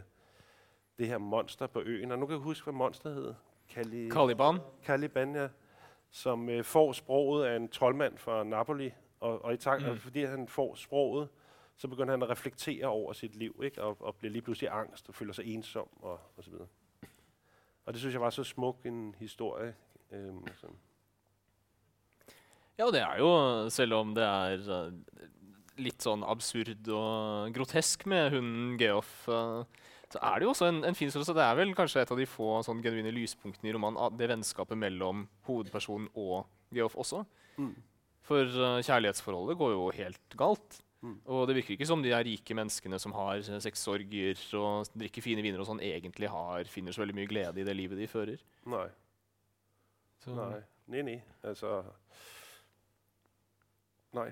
det 0.97 1.07
her 1.07 1.17
monster 1.17 1.67
på 1.67 1.81
øen, 1.81 2.11
og 2.11 2.19
nu 2.19 2.25
kan 2.25 2.33
jeg 2.33 2.43
huske, 2.43 2.63
hvad 2.63 2.73
monster 2.73 3.09
hed. 3.09 3.33
Cali 3.69 4.09
Caliban. 4.09 4.57
Caliban, 4.83 5.35
ja. 5.35 5.47
Som 6.09 6.49
øh, 6.49 6.63
får 6.63 6.91
sproget 6.91 7.45
af 7.45 7.55
en 7.55 7.69
troldmand 7.69 8.17
fra 8.17 8.43
Napoli, 8.43 8.91
og, 9.19 9.45
og 9.45 9.53
i 9.53 9.57
takt, 9.57 9.91
mm. 9.91 9.97
fordi 9.97 10.23
han 10.23 10.47
får 10.47 10.75
sproget, 10.75 11.29
så 11.75 11.87
begynder 11.87 12.11
han 12.11 12.23
at 12.23 12.29
reflektere 12.29 12.85
over 12.85 13.13
sit 13.13 13.35
liv, 13.35 13.61
ikke? 13.63 13.83
Og, 13.83 13.97
og 13.99 14.15
bliver 14.15 14.31
lige 14.31 14.41
pludselig 14.41 14.69
angst 14.71 15.09
og 15.09 15.15
føler 15.15 15.33
sig 15.33 15.45
ensom 15.45 15.87
og, 16.01 16.19
og 16.37 16.43
så 16.43 16.49
videre. 16.49 16.67
Og 17.85 17.93
det 17.93 17.99
synes 17.99 18.13
jeg 18.13 18.21
var 18.21 18.29
så 18.29 18.43
smuk 18.43 18.85
en 18.85 19.15
historie. 19.17 19.75
Øhm, 20.11 20.47
så. 20.55 20.67
Ja, 22.77 22.85
det 22.85 23.01
er 23.01 23.17
jo, 23.17 23.69
selv 23.69 23.93
om 23.93 24.15
det 24.15 24.23
er 24.23 24.85
uh, 24.87 24.93
litt 25.81 26.03
sånn 26.03 26.25
absurd 26.27 26.87
og 26.93 27.51
grotesk 27.55 28.07
med 28.09 28.31
hunden 28.35 28.77
Geoff, 28.81 29.11
uh, 29.29 29.61
så 30.07 30.21
er 30.23 30.39
det 30.39 30.47
jo 30.47 30.53
også 30.53 30.69
en, 30.69 30.81
en 30.87 30.95
fin 30.95 31.11
størrelse. 31.11 31.35
Det 31.35 31.43
er 31.43 31.59
vel 31.59 31.75
kanskje 31.75 32.03
et 32.03 32.11
av 32.13 32.19
de 32.19 32.27
få 32.29 32.61
sånn 32.65 32.81
genuine 32.83 33.11
lyspunktene 33.15 33.71
i 33.71 33.75
romanen, 33.75 34.17
det 34.17 34.29
vennskapet 34.31 34.79
mellom 34.79 35.25
hovedpersonen 35.49 36.09
og 36.15 36.47
Geoff 36.75 36.95
også. 36.99 37.23
Mm. 37.59 37.73
For 38.27 38.59
uh, 38.59 38.81
kjærlighetsforholdet 38.83 39.59
går 39.59 39.73
jo 39.75 39.87
helt 39.99 40.37
galt. 40.39 40.81
Mm. 41.05 41.17
Og 41.29 41.43
det 41.47 41.59
virker 41.59 41.75
ikke 41.75 41.87
som 41.87 42.01
de 42.01 42.09
er 42.15 42.25
rike 42.25 42.55
menneskene 42.57 42.97
som 42.99 43.13
har 43.13 43.43
sexsorger 43.61 44.39
og 44.57 44.89
drikker 44.97 45.23
fine 45.23 45.43
viner 45.45 45.61
og 45.61 45.69
sånn, 45.69 45.83
egentlig 45.85 46.31
har, 46.33 46.65
finner 46.71 46.95
så 46.95 47.03
veldig 47.03 47.17
mye 47.19 47.29
glede 47.29 47.61
i 47.61 47.67
det 47.67 47.75
livet 47.77 48.01
de 48.01 48.09
fører. 48.09 48.41
Nei. 48.67 48.87
Så. 50.23 50.33
Nei. 50.33 50.63
Nei, 50.87 51.03
nei. 51.03 51.17
Altså 51.45 51.81
Nei. 54.15 54.29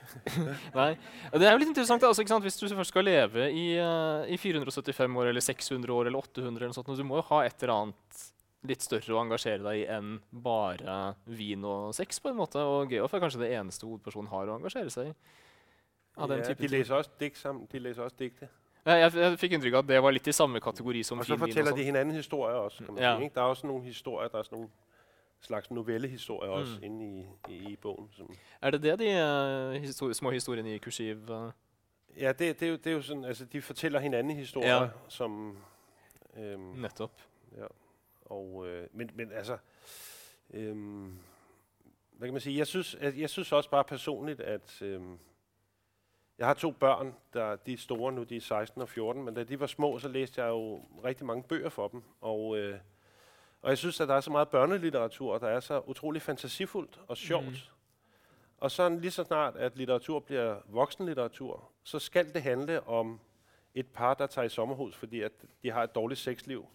Nei. 0.80 0.90
Det 1.32 1.46
er 1.46 1.54
jo 1.54 1.60
litt 1.62 1.72
interessant. 1.72 2.04
Altså, 2.06 2.38
Hvis 2.44 2.60
du 2.60 2.66
først 2.68 2.92
skal 2.92 3.06
leve 3.06 3.48
i, 3.50 3.66
uh, 3.78 4.26
i, 4.28 4.38
475 4.40 5.18
år 5.18 5.32
eller 5.32 5.44
600 5.44 5.94
år 5.94 6.10
eller 6.10 6.18
800, 6.18 6.64
eller 6.64 6.76
sånt, 6.76 6.92
du 6.96 7.04
må 7.06 7.20
jo 7.20 7.26
ha 7.30 7.42
et 7.46 7.62
eller 7.62 7.74
annet 7.76 8.24
litt 8.68 8.84
større 8.84 9.16
å 9.16 9.22
engasjere 9.24 9.62
deg 9.64 9.80
i 9.80 9.86
enn 9.90 10.16
bare 10.30 10.98
vin 11.26 11.64
og 11.66 11.94
sex. 11.96 12.20
på 12.22 12.30
en 12.30 12.38
måte. 12.38 12.62
Og 12.62 12.92
Geoff 12.94 13.14
er 13.14 13.24
kanskje 13.24 13.42
det 13.42 13.52
eneste 13.58 13.88
hovedpersonen 13.88 14.30
har 14.30 14.50
å 14.50 14.58
engasjere 14.60 14.92
seg 14.94 15.10
i. 15.10 15.14
Ja, 16.12 16.28
de 16.28 16.68
leser 16.68 16.98
også 16.98 17.16
dikt 17.18 17.40
sammen. 17.40 17.64
De 17.72 17.80
leser 17.80 18.04
også 18.04 18.20
digte. 18.20 18.48
Ja, 18.82 18.96
jeg, 18.98 19.12
jeg 19.14 19.38
fikk 19.38 19.52
inntrykk 19.56 19.76
av 19.78 19.84
at 19.84 19.90
det 19.92 19.98
var 20.02 20.14
litt 20.14 20.28
i 20.28 20.34
samme 20.34 20.60
kategori 20.62 21.04
som 21.06 21.20
Og 21.22 21.26
så 21.26 21.38
forteller 21.38 21.74
de 21.76 21.84
hinanden 21.86 22.18
historier 22.18 22.58
også. 22.58 22.84
Kan 22.84 22.96
man 22.96 23.02
ja. 23.02 23.12
sige, 23.14 23.28
ikke? 23.28 23.36
Der 23.36 23.42
er 23.42 23.54
også 23.54 23.68
noen 23.70 23.84
historier, 23.86 24.30
der 24.32 24.42
er 24.42 24.48
sådan 24.48 24.58
nogle 24.58 24.70
slags 25.42 25.70
novellehistorier 25.70 26.50
mm. 26.50 26.60
også 26.60 26.78
inde 26.82 27.06
i, 27.06 27.26
i, 27.52 27.72
i 27.72 27.76
bogen. 27.76 28.08
Som 28.12 28.34
er 28.62 28.70
det 28.70 28.82
det, 28.82 28.98
de 28.98 29.74
uh, 29.74 29.82
histori 29.82 30.14
små 30.14 30.30
historiene 30.30 30.74
i 30.74 30.78
kursiv 30.78 31.16
uh? 31.30 31.50
Ja, 32.16 32.32
det, 32.32 32.60
det, 32.60 32.62
er 32.62 32.70
jo, 32.70 32.76
det 32.76 32.86
er 32.86 32.92
jo 32.92 33.02
sådan, 33.02 33.24
altså 33.24 33.44
de 33.44 33.62
fortæller 33.62 34.00
hinanden 34.00 34.36
historier, 34.36 34.82
ja. 34.82 34.88
som... 35.08 35.58
Øhm, 36.36 36.60
Netop. 36.60 37.12
Ja, 37.56 37.66
og, 38.24 38.66
øh, 38.68 38.88
men, 38.92 39.10
men 39.14 39.32
altså... 39.32 39.58
Øhm, 40.50 41.18
hvad 42.12 42.28
kan 42.28 42.34
man 42.34 42.40
sige? 42.40 42.58
Jeg 42.58 42.66
synes, 42.66 42.96
jeg, 43.00 43.18
jeg 43.18 43.30
synes 43.30 43.52
også 43.52 43.70
bare 43.70 43.84
personligt, 43.84 44.40
at... 44.40 44.82
Øhm, 44.82 45.18
jeg 46.38 46.46
har 46.46 46.54
to 46.54 46.70
børn, 46.70 47.14
der 47.32 47.56
de 47.56 47.72
er 47.72 47.76
store 47.76 48.12
nu, 48.12 48.22
de 48.22 48.36
er 48.36 48.40
16 48.40 48.82
og 48.82 48.88
14, 48.88 49.24
men 49.24 49.34
da 49.34 49.44
de 49.44 49.60
var 49.60 49.66
små, 49.66 49.98
så 49.98 50.08
læste 50.08 50.42
jeg 50.42 50.48
jo 50.48 50.80
rigtig 51.04 51.26
mange 51.26 51.42
bøger 51.42 51.68
for 51.68 51.88
dem. 51.88 52.02
Og, 52.20 52.58
øh, 52.58 52.78
og 53.62 53.70
jeg 53.70 53.78
synes, 53.78 54.00
at 54.00 54.08
der 54.08 54.14
er 54.14 54.20
så 54.20 54.30
meget 54.30 54.48
børnelitteratur, 54.48 55.38
der 55.38 55.48
er 55.48 55.60
så 55.60 55.82
utrolig 55.86 56.22
fantasifuldt 56.22 57.00
og 57.08 57.16
sjovt. 57.16 57.46
Mm. 57.46 57.54
Og 58.58 58.70
så 58.70 58.88
lige 58.88 59.10
så 59.10 59.24
snart, 59.24 59.56
at 59.56 59.76
litteratur 59.76 60.20
bliver 60.20 60.56
voksenlitteratur, 60.68 61.70
så 61.82 61.98
skal 61.98 62.34
det 62.34 62.42
handle 62.42 62.88
om 62.88 63.20
et 63.74 63.86
par, 63.86 64.14
der 64.14 64.26
tager 64.26 64.46
i 64.46 64.48
sommerhus, 64.48 64.94
fordi 64.94 65.20
at 65.20 65.32
de 65.62 65.70
har 65.70 65.82
et 65.82 65.94
dårligt 65.94 66.20
sexliv. 66.20 66.66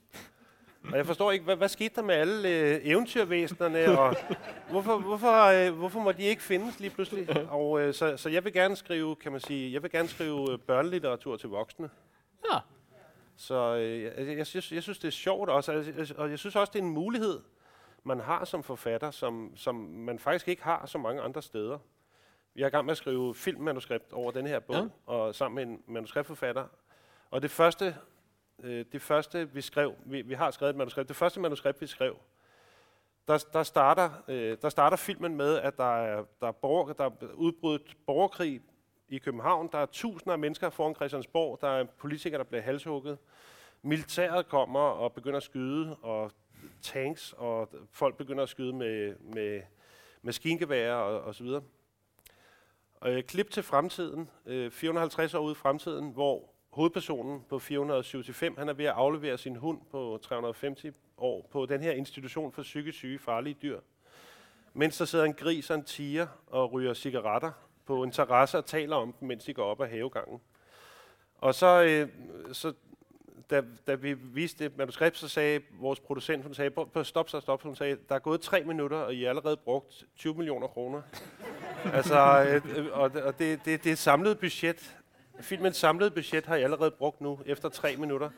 Og 0.92 0.98
jeg 0.98 1.06
forstår 1.06 1.32
ikke, 1.32 1.46
hvad, 1.46 1.56
hvad 1.56 1.68
skete 1.68 1.96
der 1.96 2.02
med 2.02 2.16
alle 2.16 2.50
øh, 2.50 2.80
eventyrvæsenerne, 2.84 4.00
og 4.00 4.16
hvorfor, 4.72 4.98
hvorfor, 4.98 5.44
øh, 5.44 5.74
hvorfor 5.74 6.00
må 6.00 6.12
de 6.12 6.24
ikke 6.24 6.44
findes 6.44 6.80
lige 6.80 6.90
pludselig? 6.90 7.50
Og, 7.50 7.82
øh, 7.82 7.94
så, 7.94 8.18
så 8.18 8.30
jeg 8.30 8.44
vil 8.44 8.54
gerne 8.54 8.76
skrive, 8.76 9.16
kan 9.16 9.32
man 9.32 9.42
sige, 9.42 9.74
jeg 9.74 9.84
vil 9.84 9.92
gerne 9.92 10.08
skrive 10.08 10.52
øh, 10.52 10.60
børnelitteratur 10.60 11.38
til 11.38 11.50
voksne. 11.50 11.90
Så 13.38 13.76
øh, 13.76 14.04
jeg, 14.04 14.38
jeg, 14.38 14.48
synes, 14.48 14.72
jeg 14.72 14.84
synes, 14.84 15.00
det 15.00 15.08
er 15.08 15.12
sjovt 15.12 15.50
også, 15.50 15.72
og 15.72 15.86
jeg, 15.86 16.20
og 16.20 16.30
jeg 16.30 16.40
synes 16.40 16.56
også, 16.56 16.74
det 16.74 16.80
er 16.80 16.84
en 16.84 16.90
mulighed, 16.90 17.42
man 18.04 18.20
har 18.20 18.46
som 18.46 18.64
forfatter, 18.64 19.12
som, 19.12 19.52
som 19.56 19.76
man 19.76 20.20
faktisk 20.20 20.48
ikke 20.48 20.64
har 20.64 20.86
så 20.86 20.98
mange 20.98 21.22
andre 21.22 21.42
steder. 21.42 21.80
Jeg 22.56 22.64
er 22.64 22.68
i 22.68 22.70
gang 22.70 22.86
med 22.86 22.92
at 22.92 22.98
skrive 22.98 23.36
filmmanuskript 23.36 24.14
over 24.14 24.32
den 24.32 24.48
her 24.48 24.60
bog, 24.60 24.76
ja. 24.76 25.14
og 25.14 25.36
sammen 25.36 25.56
med 25.56 25.76
en 25.76 25.84
manuskriptforfatter. 25.94 26.68
Og 27.32 27.42
det 27.42 27.52
første, 27.52 27.96
øh, 28.64 28.86
det 28.92 29.02
første 29.02 29.54
vi 29.54 29.62
skrev, 29.62 29.94
vi, 30.06 30.22
vi 30.22 30.34
har 30.34 30.52
skrevet 30.52 30.70
et 30.70 30.78
manuskript, 30.78 31.08
det 31.08 31.16
første 31.16 31.40
manuskript, 31.40 31.82
vi 31.82 31.88
skrev, 31.88 32.18
der, 33.28 33.46
der, 33.54 33.64
starter, 33.64 34.10
øh, 34.28 34.58
der 34.62 34.70
starter 34.70 34.98
filmen 34.98 35.36
med, 35.36 35.58
at 35.58 35.78
der 35.78 35.98
er, 35.98 36.26
der 36.42 36.48
er, 36.48 36.52
borger, 36.52 36.94
der 36.94 37.04
er 37.06 37.34
udbrudt 37.34 37.98
borgerkrig 38.06 38.62
i 39.10 39.18
København. 39.18 39.70
Der 39.72 39.78
er 39.78 39.86
tusinder 39.86 40.34
af 40.34 40.39
mennesker 40.39 40.70
foran 40.70 40.95
Christiansborg. 40.95 41.62
Der 41.62 41.68
er 41.68 41.84
politikere, 41.84 42.38
der 42.38 42.45
bliver 42.45 42.62
halshugget. 42.62 43.18
Militæret 43.82 44.47
kommer 44.47 44.80
og 44.80 45.14
begynder 45.14 45.38
at 45.38 45.43
skyde, 45.43 45.95
og 45.95 46.32
tanks, 46.82 47.34
og 47.38 47.70
folk 47.91 48.18
begynder 48.18 48.43
at 48.43 48.49
skyde 48.49 48.74
med, 48.74 49.16
med 49.20 49.62
maskingeværer 50.22 50.95
og, 50.95 51.22
og 51.22 51.36
så 51.36 51.43
videre. 51.43 51.64
Og, 52.95 53.12
øh, 53.12 53.24
klip 53.24 53.51
til 53.51 53.64
fremtiden, 53.64 54.30
øh, 54.45 54.72
450 54.72 55.34
år 55.34 55.39
ude 55.39 55.51
i 55.51 55.55
fremtiden, 55.55 56.12
hvor 56.12 56.53
hovedpersonen 56.70 57.43
på 57.49 57.60
475, 57.60 58.58
han 58.58 58.70
er 58.70 58.74
ved 58.74 58.86
at 58.86 58.93
aflevere 58.93 59.38
sin 59.38 59.55
hund 59.55 59.82
på 59.91 60.20
350 60.22 60.95
år 61.18 61.47
på 61.51 61.66
den 61.66 61.82
her 61.82 61.91
institution 61.91 62.51
for 62.51 62.62
psykisk 62.62 62.97
syge 62.97 63.20
farlige 63.20 63.58
dyr. 63.62 63.80
Mens 64.74 64.97
der 64.97 65.05
sidder 65.05 65.26
en 65.26 65.34
gris 65.34 65.70
og 65.70 65.76
en 65.76 65.84
tiger 65.84 66.28
og 66.47 66.72
ryger 66.72 66.93
cigaretter 66.93 67.51
på 67.88 68.04
en 68.04 68.12
terrasse 68.12 68.58
og 68.58 68.66
taler 68.66 68.96
om 68.96 69.14
dem, 69.20 69.28
mens 69.28 69.44
de 69.44 69.54
går 69.54 69.64
op 69.64 69.82
ad 69.82 69.88
havegangen. 69.88 70.42
Og 71.38 71.56
så, 71.56 71.84
øh, 71.84 72.10
så 72.54 72.74
da, 73.50 73.64
da 73.88 73.96
vi 73.96 74.14
viste 74.14 74.64
det 74.64 74.78
manuskript, 74.78 75.18
så 75.18 75.28
sagde 75.28 75.62
vores 75.72 76.00
producent, 76.00 76.44
hun 76.44 76.54
sagde, 76.54 76.70
på, 76.70 77.04
stop, 77.04 77.30
så 77.30 77.40
stop, 77.40 77.64
hun 77.64 77.76
sagde, 77.76 77.98
der 78.10 78.16
er 78.16 78.20
gået 78.20 78.42
tre 78.42 78.64
minutter, 78.64 78.98
og 78.98 79.16
I 79.16 79.22
har 79.22 79.30
allerede 79.30 79.58
brugt 79.58 80.04
20 80.16 80.34
millioner 80.34 80.68
kroner. 80.68 81.02
altså, 81.94 82.44
øh, 82.44 82.86
og, 82.92 83.12
og 83.24 83.40
det, 83.40 83.66
det, 83.66 83.84
det 83.84 83.90
er 83.90 83.94
et 83.94 83.98
samlet 83.98 84.40
budget. 84.40 84.98
Filmens 85.40 85.78
samlede 85.78 86.12
budget 86.12 86.46
har 86.46 86.56
jeg 86.56 86.64
allerede 86.64 86.92
brugt 86.92 87.22
nu, 87.22 87.40
efter 87.46 87.70
tre 87.70 87.96
minutter. 87.96 88.30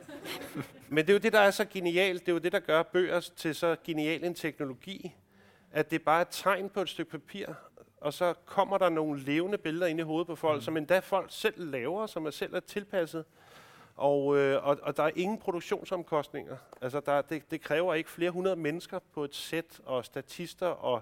Men 0.89 0.97
det 0.97 1.10
er 1.10 1.14
jo 1.14 1.20
det, 1.20 1.34
der 1.34 1.39
er 1.39 1.52
så 1.52 1.66
genialt. 1.66 2.22
Det 2.22 2.32
er 2.32 2.34
jo 2.34 2.39
det, 2.39 2.52
der 2.52 2.60
gør 2.60 2.84
bøger 2.84 3.20
til 3.20 3.56
så 3.56 3.76
genial 3.84 4.24
en 4.24 4.36
teknologi, 4.36 5.16
at 5.72 5.89
det 5.89 6.00
er 6.00 6.04
bare 6.04 6.22
et 6.22 6.28
tegn 6.32 6.70
på 6.70 6.82
et 6.82 6.89
stykke 6.89 7.12
papir, 7.12 7.45
og 8.02 8.14
så 8.14 8.34
kommer 8.45 8.78
der 8.78 8.89
nogle 8.89 9.20
levende 9.20 9.58
billeder 9.58 9.88
ind 9.88 10.00
i 10.00 10.04
hovedet 10.04 10.28
på 10.28 10.36
folk, 10.36 10.58
mm. 10.58 10.62
som 10.62 10.78
endda 10.78 11.00
folk 11.00 11.28
selv 11.32 11.72
laver, 11.72 12.08
som 12.08 12.26
er 12.26 12.32
selv 12.32 12.54
er 12.54 12.60
tilpasset. 12.60 13.26
Og, 13.95 14.38
øh, 14.38 14.68
og, 14.68 14.78
og 14.82 14.97
der 14.97 15.04
er 15.04 15.12
ingen 15.16 15.38
produktionsomkostninger. 15.38 16.58
Altså, 16.82 17.00
der, 17.00 17.22
det, 17.22 17.52
det 17.52 17.62
kræver 17.62 17.93
ikke 17.93 18.10
flere 18.10 18.32
hundrede 18.32 18.56
mennesker 18.56 19.00
på 19.14 19.24
et 19.24 19.36
sæt, 19.36 19.82
og 19.86 20.06
statister 20.06 20.68
og 20.68 21.02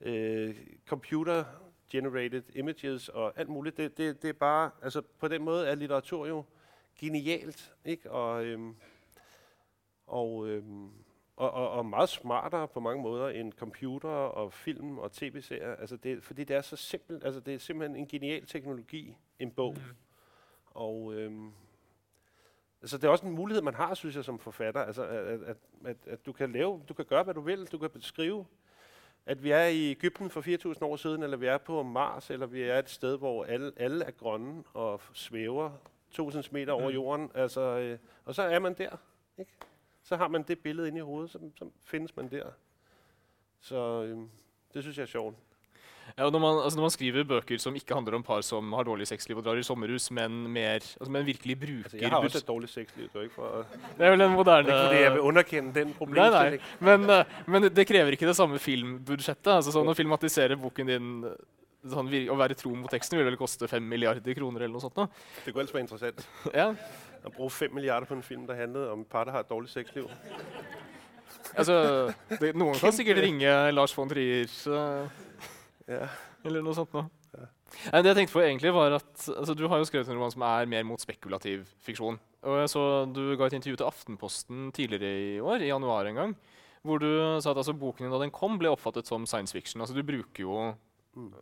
øh, 0.00 0.56
computer-generated 0.86 2.42
images 2.54 3.08
og 3.08 3.32
alt 3.36 3.48
muligt. 3.48 3.76
Det, 3.76 3.98
det, 3.98 4.22
det 4.22 4.28
er 4.28 4.32
bare, 4.32 4.70
altså 4.82 5.02
på 5.18 5.28
den 5.28 5.42
måde 5.42 5.66
er 5.68 5.74
litteratur 5.74 6.26
jo 6.26 6.44
genialt, 6.98 7.72
ikke? 7.84 8.10
Og, 8.10 8.44
øhm, 8.44 8.76
og 10.06 10.48
øhm, 10.48 10.90
og, 11.38 11.50
og, 11.50 11.70
og 11.70 11.86
meget 11.86 12.08
smartere 12.08 12.68
på 12.68 12.80
mange 12.80 13.02
måder 13.02 13.28
end 13.28 13.52
computer 13.52 14.08
og 14.08 14.52
film 14.52 14.98
og 14.98 15.12
tv-serier. 15.12 15.74
Altså 15.74 15.96
det, 15.96 16.22
fordi 16.22 16.44
det 16.44 16.56
er 16.56 16.60
så 16.60 16.76
simpelt. 16.76 17.24
Altså 17.24 17.40
det 17.40 17.54
er 17.54 17.58
simpelthen 17.58 17.96
en 17.96 18.06
genial 18.06 18.46
teknologi, 18.46 19.16
en 19.38 19.50
bog. 19.50 19.74
Mm. 19.74 19.96
Og 20.70 21.14
øhm, 21.14 21.52
altså 22.82 22.96
det 22.96 23.04
er 23.04 23.08
også 23.08 23.26
en 23.26 23.32
mulighed, 23.32 23.62
man 23.62 23.74
har, 23.74 23.94
synes 23.94 24.16
jeg, 24.16 24.24
som 24.24 24.38
forfatter. 24.38 24.80
Altså 24.80 25.02
at, 25.02 25.42
at, 25.42 25.56
at, 25.84 25.96
at 26.06 26.26
du 26.26 26.32
kan 26.32 26.52
lave, 26.52 26.82
du 26.88 26.94
kan 26.94 27.04
gøre, 27.04 27.22
hvad 27.22 27.34
du 27.34 27.40
vil. 27.40 27.66
Du 27.66 27.78
kan 27.78 27.90
skrive, 28.00 28.46
at 29.26 29.42
vi 29.42 29.50
er 29.50 29.66
i 29.66 29.90
Ægypten 29.90 30.30
for 30.30 30.74
4.000 30.74 30.84
år 30.84 30.96
siden, 30.96 31.22
eller 31.22 31.36
vi 31.36 31.46
er 31.46 31.58
på 31.58 31.82
Mars, 31.82 32.30
eller 32.30 32.46
vi 32.46 32.62
er 32.62 32.78
et 32.78 32.90
sted, 32.90 33.18
hvor 33.18 33.44
alle, 33.44 33.72
alle 33.76 34.04
er 34.04 34.10
grønne 34.10 34.64
og 34.74 35.00
svæver 35.12 35.70
2.000 36.20 36.48
meter 36.50 36.72
over 36.72 36.88
mm. 36.88 36.94
jorden. 36.94 37.30
Altså, 37.34 37.60
øh, 37.60 37.98
og 38.24 38.34
så 38.34 38.42
er 38.42 38.58
man 38.58 38.74
der. 38.74 38.96
Ikke? 39.38 39.52
Så 40.08 40.16
har 40.16 40.28
man 40.32 40.42
det 40.48 40.58
billede 40.64 40.88
inde 40.88 41.02
i 41.02 41.04
hovedet, 41.04 41.30
så, 41.34 41.38
så 41.58 41.68
findes 41.84 42.16
man 42.16 42.30
der. 42.32 42.54
Så 43.60 43.76
øhm, 44.08 44.28
det 44.74 44.82
synes 44.82 44.96
jeg 44.96 45.02
er 45.02 45.12
sjovt. 45.18 45.36
Ja, 46.16 46.24
og 46.24 46.32
når 46.32 46.40
man, 46.40 46.58
altså 46.64 46.78
når 46.78 46.86
man 46.86 46.92
skriver 46.94 47.24
bøker 47.28 47.58
som 47.60 47.74
ikke 47.76 47.92
handler 47.94 48.14
om 48.16 48.22
par 48.24 48.40
som 48.40 48.72
har 48.72 48.86
dårlig 48.88 49.06
sexliv 49.10 49.36
og 49.36 49.44
drar 49.44 49.58
i 49.60 49.62
sommerhus, 49.66 50.06
men, 50.10 50.38
mer, 50.52 50.78
altså, 50.80 51.10
men 51.12 51.26
virkelig 51.26 51.58
bruker 51.60 51.84
Altså, 51.84 51.98
jeg 52.00 52.08
har 52.10 52.24
også 52.24 52.40
et 52.40 52.48
dårligt 52.48 52.72
sexliv, 52.72 53.10
så 53.12 53.26
ikke 53.26 53.34
for 53.34 53.66
Det 53.98 54.06
er 54.06 54.14
vel 54.14 54.24
en 54.24 54.32
moderne 54.32 54.64
ikke 54.70 54.78
fordi 54.86 55.02
jeg 55.02 55.12
vil 55.12 55.20
underkende 55.20 55.74
den 55.80 55.92
problemstilling. 55.98 56.64
nei. 56.80 56.96
Men, 56.96 57.10
eh, 57.10 57.36
men 57.46 57.68
det 57.76 57.86
krever 57.86 58.16
ikke 58.16 58.30
det 58.30 58.36
samme 58.36 58.58
filmbudsjettet. 58.58 59.52
Altså, 59.58 59.74
sånn, 59.76 59.92
å 59.92 59.96
filmatisere 59.98 60.56
boken 60.56 60.94
din 60.94 61.12
eh, 61.28 61.36
sånn, 61.92 62.08
Å 62.08 62.38
være 62.40 62.56
tro 62.58 62.72
mot 62.74 62.90
teksten 62.90 63.20
vil 63.20 63.28
vel 63.28 63.36
koste 63.36 63.68
fem 63.68 63.84
milliarder 63.84 64.34
kroner 64.34 64.64
eller 64.64 64.78
noe 64.78 64.86
sånt. 64.86 64.96
nå. 64.96 65.10
Det 65.44 65.52
kunne 65.52 65.66
ellers 65.66 65.76
være 65.76 65.84
interessant 65.84 66.24
Ja. 66.54 66.72
At 67.24 67.32
bruge 67.34 67.50
5 67.50 67.74
milliarder 67.74 68.06
på 68.06 68.14
en 68.14 68.22
film, 68.22 68.46
der 68.46 68.54
handlede 68.54 68.90
om 68.92 69.00
et 69.00 69.06
par, 69.10 69.24
der 69.24 69.32
har 69.32 69.40
et 69.40 69.50
dårligt 69.50 69.72
sexliv. 69.72 70.08
Altså, 71.58 72.12
det, 72.40 72.52
noen 72.58 72.76
kan 72.78 72.92
sikkert 72.94 73.20
ringe 73.22 73.52
Lars 73.72 73.94
von 73.96 74.08
Trier 74.10 74.48
så, 74.52 74.80
Ja. 75.88 76.08
eller 76.44 76.62
noe 76.62 76.74
sånt. 76.76 76.92
nå. 76.92 77.06
Nei, 77.92 78.00
det 78.02 78.08
jeg 78.10 78.16
tenkte 78.16 78.32
på 78.32 78.42
egentlig 78.42 78.70
var 78.72 78.94
at 78.96 79.24
altså, 79.28 79.54
Du 79.54 79.66
har 79.68 79.78
jo 79.78 79.84
skrevet 79.84 80.08
en 80.08 80.16
roman 80.16 80.32
som 80.32 80.42
er 80.42 80.66
mer 80.66 80.86
mot 80.88 81.00
spekulativ 81.00 81.66
fiksjon. 81.84 82.16
Og 82.48 82.56
jeg 82.62 82.70
så 82.72 82.82
Du 83.12 83.36
ga 83.36 83.46
et 83.46 83.52
intervju 83.58 83.76
til 83.76 83.86
Aftenposten 83.86 84.70
tidligere 84.72 85.36
i 85.36 85.40
år, 85.40 85.60
i 85.62 85.68
januar 85.68 86.06
en 86.08 86.14
gang, 86.16 86.36
hvor 86.82 86.98
du 86.98 87.08
sa 87.42 87.50
at 87.52 87.56
altså, 87.60 87.74
boken 87.76 88.06
din 88.06 88.12
da 88.12 88.18
den 88.22 88.30
kom, 88.32 88.56
ble 88.58 88.70
oppfattet 88.72 89.06
som 89.06 89.26
science 89.26 89.52
fiction. 89.52 89.80
Altså, 89.82 89.94
du 89.94 90.02
bruker 90.02 90.42
jo 90.46 90.74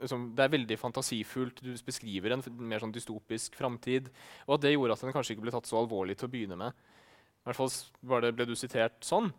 liksom, 0.01 0.29
Det 0.37 0.45
er 0.45 0.53
veldig 0.53 0.79
fantasifullt. 0.81 1.63
Du 1.65 1.73
beskriver 1.87 2.35
en 2.35 2.45
mer 2.59 2.83
sånn 2.83 2.95
dystopisk 2.95 3.57
framtid. 3.59 4.11
Og 4.47 4.57
at 4.57 4.67
det 4.67 4.75
gjorde 4.75 4.97
at 4.97 5.07
den 5.07 5.17
kanskje 5.17 5.37
ikke 5.37 5.47
ble 5.47 5.55
tatt 5.55 5.69
så 5.71 5.81
alvorlig 5.81 6.19
til 6.19 6.29
å 6.29 6.33
begynne 6.33 6.59
med. 6.61 6.73
I 6.77 7.49
hvert 7.49 7.61
fall 7.61 7.75
var 8.11 8.25
det, 8.25 8.35
ble 8.35 8.49
du 8.49 8.57
sitert 8.59 9.05
sånn. 9.07 9.31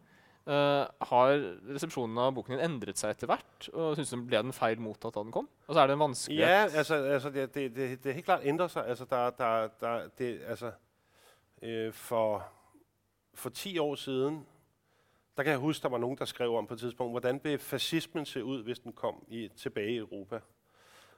Eh, 0.47 0.83
har 1.09 1.33
resepsjonen 1.73 2.19
av 2.23 2.29
boken 2.37 2.55
din 2.55 2.63
endret 2.63 2.99
seg 2.99 3.11
etter 3.11 3.27
hvert? 3.27 3.65
Og 3.73 3.97
synes 3.97 4.13
du 4.13 4.21
Ble 4.29 4.39
den 4.45 4.55
feil 4.55 4.79
mottatt 4.79 5.17
da 5.17 5.23
den 5.25 5.33
kom? 5.35 5.49
Altså 5.67 5.81
Er 5.81 5.89
det 5.89 5.95
en 5.97 6.03
vanskelighet? 6.05 6.53
Ja, 6.53 6.79
altså, 6.79 6.99
altså 7.17 7.31
det, 7.35 7.47
det, 7.55 7.65
det, 7.75 7.87
det 8.03 8.13
helt 8.15 8.25
klart 8.29 8.45
ændrer 8.47 8.71
sig. 8.71 8.85
Altså, 8.87 9.07
der, 9.11 9.33
der, 9.35 9.73
der, 9.81 10.07
det, 10.17 10.29
altså, 10.47 10.71
øh, 11.61 11.91
for, 11.93 12.45
for 13.33 13.49
10 13.49 13.79
år 13.79 13.95
siden, 13.95 14.45
der 15.37 15.43
kan 15.43 15.51
jeg 15.51 15.59
huske, 15.59 15.83
der 15.83 15.89
var 15.89 15.97
nogen, 15.97 16.17
der 16.17 16.25
skrev 16.25 16.55
om 16.55 16.67
på 16.67 16.73
et 16.73 16.79
tidspunkt, 16.79 17.13
hvordan 17.13 17.39
vil 17.43 17.57
fascismen 17.57 18.25
se 18.25 18.43
ud, 18.43 18.63
hvis 18.63 18.79
den 18.79 18.93
kom 18.93 19.25
i, 19.27 19.49
tilbage 19.55 19.91
i 19.91 19.97
Europa. 19.97 20.39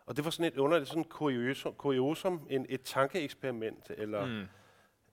Og 0.05 0.17
det 0.17 0.26
var 0.26 0.32
sådan 0.32 0.53
et 0.53 0.57
underligt 0.57 0.89
sådan 0.89 1.03
kuriosum, 1.03 1.74
kuriosum 1.74 2.47
en, 2.49 2.65
et 2.70 2.82
tankeeksperiment, 2.82 3.91
eller 3.97 4.26
Mm. 4.26 4.47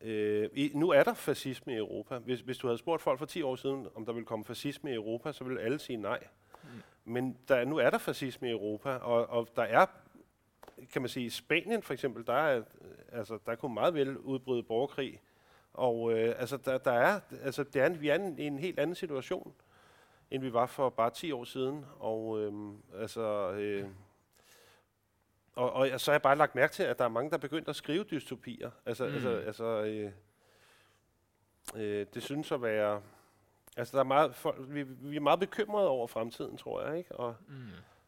Øh, 0.01 0.51
i, 0.55 0.71
nu 0.75 0.91
er 0.91 1.03
der 1.03 1.15
fascisme 1.15 1.73
i 1.73 1.77
Europa. 1.77 2.19
Hvis, 2.19 2.41
hvis 2.41 2.59
du 2.59 2.67
havde 2.67 2.79
spurgt 2.79 3.03
folk 3.03 3.19
for 3.19 3.27
10 3.27 3.43
år 3.43 3.57
siden, 3.57 3.87
om 3.95 4.07
der 4.07 4.13
ville 4.13 4.27
komme 4.27 4.45
fascisme 4.45 4.91
i 4.91 4.95
Europa, 4.95 5.33
så 5.33 5.45
ville 5.45 5.61
alle 5.61 5.79
sige 5.79 5.97
nej. 5.97 6.27
Mm. 6.63 6.69
Men 7.05 7.39
der, 7.49 7.65
nu 7.65 7.77
er 7.77 7.91
der 7.91 7.99
fascisme 7.99 8.49
i 8.49 8.51
Europa, 8.51 8.91
og, 8.91 9.27
og 9.27 9.49
der 9.57 9.63
er, 9.63 9.87
kan 10.93 11.03
man 11.03 11.09
sige, 11.09 11.27
i 11.27 11.31
Spanien 11.31 11.83
for 11.83 11.93
eksempel, 11.93 12.27
der 12.27 12.33
er, 12.33 12.63
altså, 13.13 13.39
der 13.47 13.55
kunne 13.55 13.75
meget 13.75 13.95
vel 13.95 14.19
udbryde 14.19 14.63
borgerkrig. 14.63 15.21
Og 15.77 16.13
øh, 16.13 16.35
altså, 16.39 16.57
der, 16.57 16.79
der 16.79 16.93
er, 16.93 17.21
altså, 17.43 17.63
det 17.65 17.83
er, 17.83 17.87
en- 17.87 18.01
vi 18.01 18.09
er 18.09 18.15
en, 18.15 18.39
i 18.39 18.43
en 18.47 18.59
helt 18.59 18.79
anden 18.79 18.95
situation, 18.97 19.55
end 20.31 20.43
vi 20.43 20.53
var 20.53 20.67
for 20.67 20.91
bare 20.91 21.11
10 21.11 21.33
år 21.33 21.45
siden. 21.45 21.85
Og 21.99 22.41
øh, 22.41 22.53
altså... 23.01 23.51
Øh, 23.53 23.89
og, 25.55 25.73
og 25.73 26.01
så 26.01 26.11
har 26.11 26.15
jeg 26.15 26.23
bare 26.23 26.37
lagt 26.37 26.55
mærke 26.55 26.73
til, 26.73 26.83
at 26.83 26.99
der 26.99 27.05
er 27.05 27.09
mange, 27.09 27.31
der 27.31 27.37
er 27.37 27.41
begyndt 27.41 27.69
at 27.69 27.77
skrive 27.77 28.05
dystopier. 28.05 28.71
Altså, 28.87 29.07
mm. 29.07 29.13
altså, 29.15 29.29
altså 29.31 29.65
øh, 29.85 30.11
øh, 31.77 32.07
det 32.15 32.23
synes 32.23 32.53
at 32.53 32.63
være... 32.63 33.03
Altså, 33.77 33.97
der 33.97 34.03
er 34.03 34.07
meget, 34.07 34.35
folk, 34.35 34.57
vi, 34.69 34.83
vi 34.83 35.17
er 35.17 35.21
meget 35.21 35.41
bekymrede 35.41 35.89
over 35.89 36.07
fremtiden, 36.07 36.57
tror 36.57 36.83
jeg, 36.83 36.99
ikke? 36.99 37.15
Og, 37.17 37.35
Mm. 37.49 37.55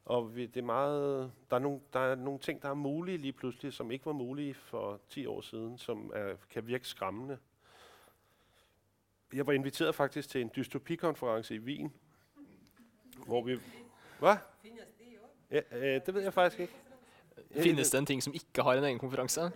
og 0.04 0.36
vi, 0.36 0.46
det 0.46 0.60
er 0.60 0.64
meget, 0.64 1.32
der, 1.50 1.56
er 1.56 1.60
nogle, 1.60 1.80
der 1.92 2.00
er 2.00 2.14
nogle 2.14 2.38
ting, 2.40 2.62
der 2.62 2.68
er 2.70 2.74
mulige 2.74 3.18
lige 3.18 3.32
pludselig, 3.32 3.72
som 3.72 3.90
ikke 3.90 4.06
var 4.06 4.12
mulige 4.12 4.54
for 4.54 5.00
10 5.08 5.26
år 5.26 5.40
siden, 5.40 5.78
som 5.78 6.12
er, 6.14 6.34
kan 6.50 6.66
virke 6.66 6.88
skræmmende. 6.88 7.38
Jeg 9.32 9.46
var 9.46 9.52
inviteret 9.52 9.94
faktisk 9.94 10.28
til 10.28 10.40
en 10.40 10.50
dystopikonference 10.56 11.54
i 11.54 11.58
Wien, 11.58 11.92
hvor 13.26 13.42
vi... 13.44 13.58
Hvad? 14.18 14.36
Ja, 15.50 15.60
øh, 15.72 16.00
det 16.06 16.14
ved 16.14 16.22
jeg 16.22 16.34
faktisk 16.34 16.60
ikke. 16.60 16.72
Finnes 17.60 17.90
det 17.90 17.98
en 17.98 18.06
ting 18.06 18.22
som 18.22 18.34
ikke 18.34 18.46
har 18.56 18.72
en 18.72 18.84
egen 18.84 18.98
konferanse? 18.98 19.50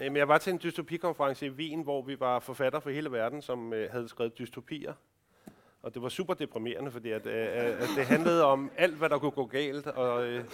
Jamen, 0.00 0.16
jeg 0.16 0.28
var 0.28 0.38
til 0.38 0.52
en 0.52 0.60
dystopikonference 0.62 1.46
i 1.46 1.50
Wien, 1.50 1.82
hvor 1.82 2.02
vi 2.02 2.20
var 2.20 2.38
forfattere 2.38 2.82
fra 2.82 2.90
hele 2.90 3.12
verden, 3.12 3.42
som 3.42 3.72
øh, 3.72 3.90
havde 3.90 4.08
skrevet 4.08 4.38
dystopier. 4.38 4.94
Og 5.82 5.94
det 5.94 6.02
var 6.02 6.08
super 6.08 6.34
deprimerende, 6.34 6.90
fordi 6.90 7.10
at, 7.10 7.26
øh, 7.26 7.34
øh, 7.34 7.82
at 7.82 7.88
det 7.96 8.06
handlede 8.06 8.44
om 8.44 8.70
alt, 8.76 8.94
hvad 8.94 9.08
der 9.08 9.18
kunne 9.18 9.30
gå 9.30 9.46
galt. 9.46 9.86
Og, 9.86 10.26
øh, 10.26 10.44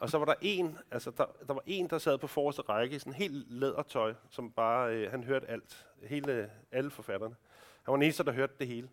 og 0.00 0.10
så 0.10 0.18
var 0.18 0.24
der 0.24 0.34
en, 0.40 0.78
altså 0.90 1.10
der, 1.10 1.24
der 1.46 1.54
var 1.54 1.62
en, 1.66 1.90
der 1.90 1.98
sad 1.98 2.18
på 2.18 2.26
forreste 2.26 2.62
række 2.62 2.96
i 2.96 2.98
sådan 2.98 3.12
helt 3.12 3.52
lædertøj, 3.52 4.14
som 4.30 4.50
bare, 4.50 4.94
øh, 4.94 5.10
han 5.10 5.24
hørte 5.24 5.46
alt. 5.46 5.86
Hele, 6.02 6.50
alle 6.72 6.90
forfatterne. 6.90 7.36
Han 7.82 7.92
var 7.92 7.96
den 7.96 8.02
eneste, 8.02 8.24
der 8.24 8.32
hørte 8.32 8.54
det 8.58 8.66
hele. 8.66 8.88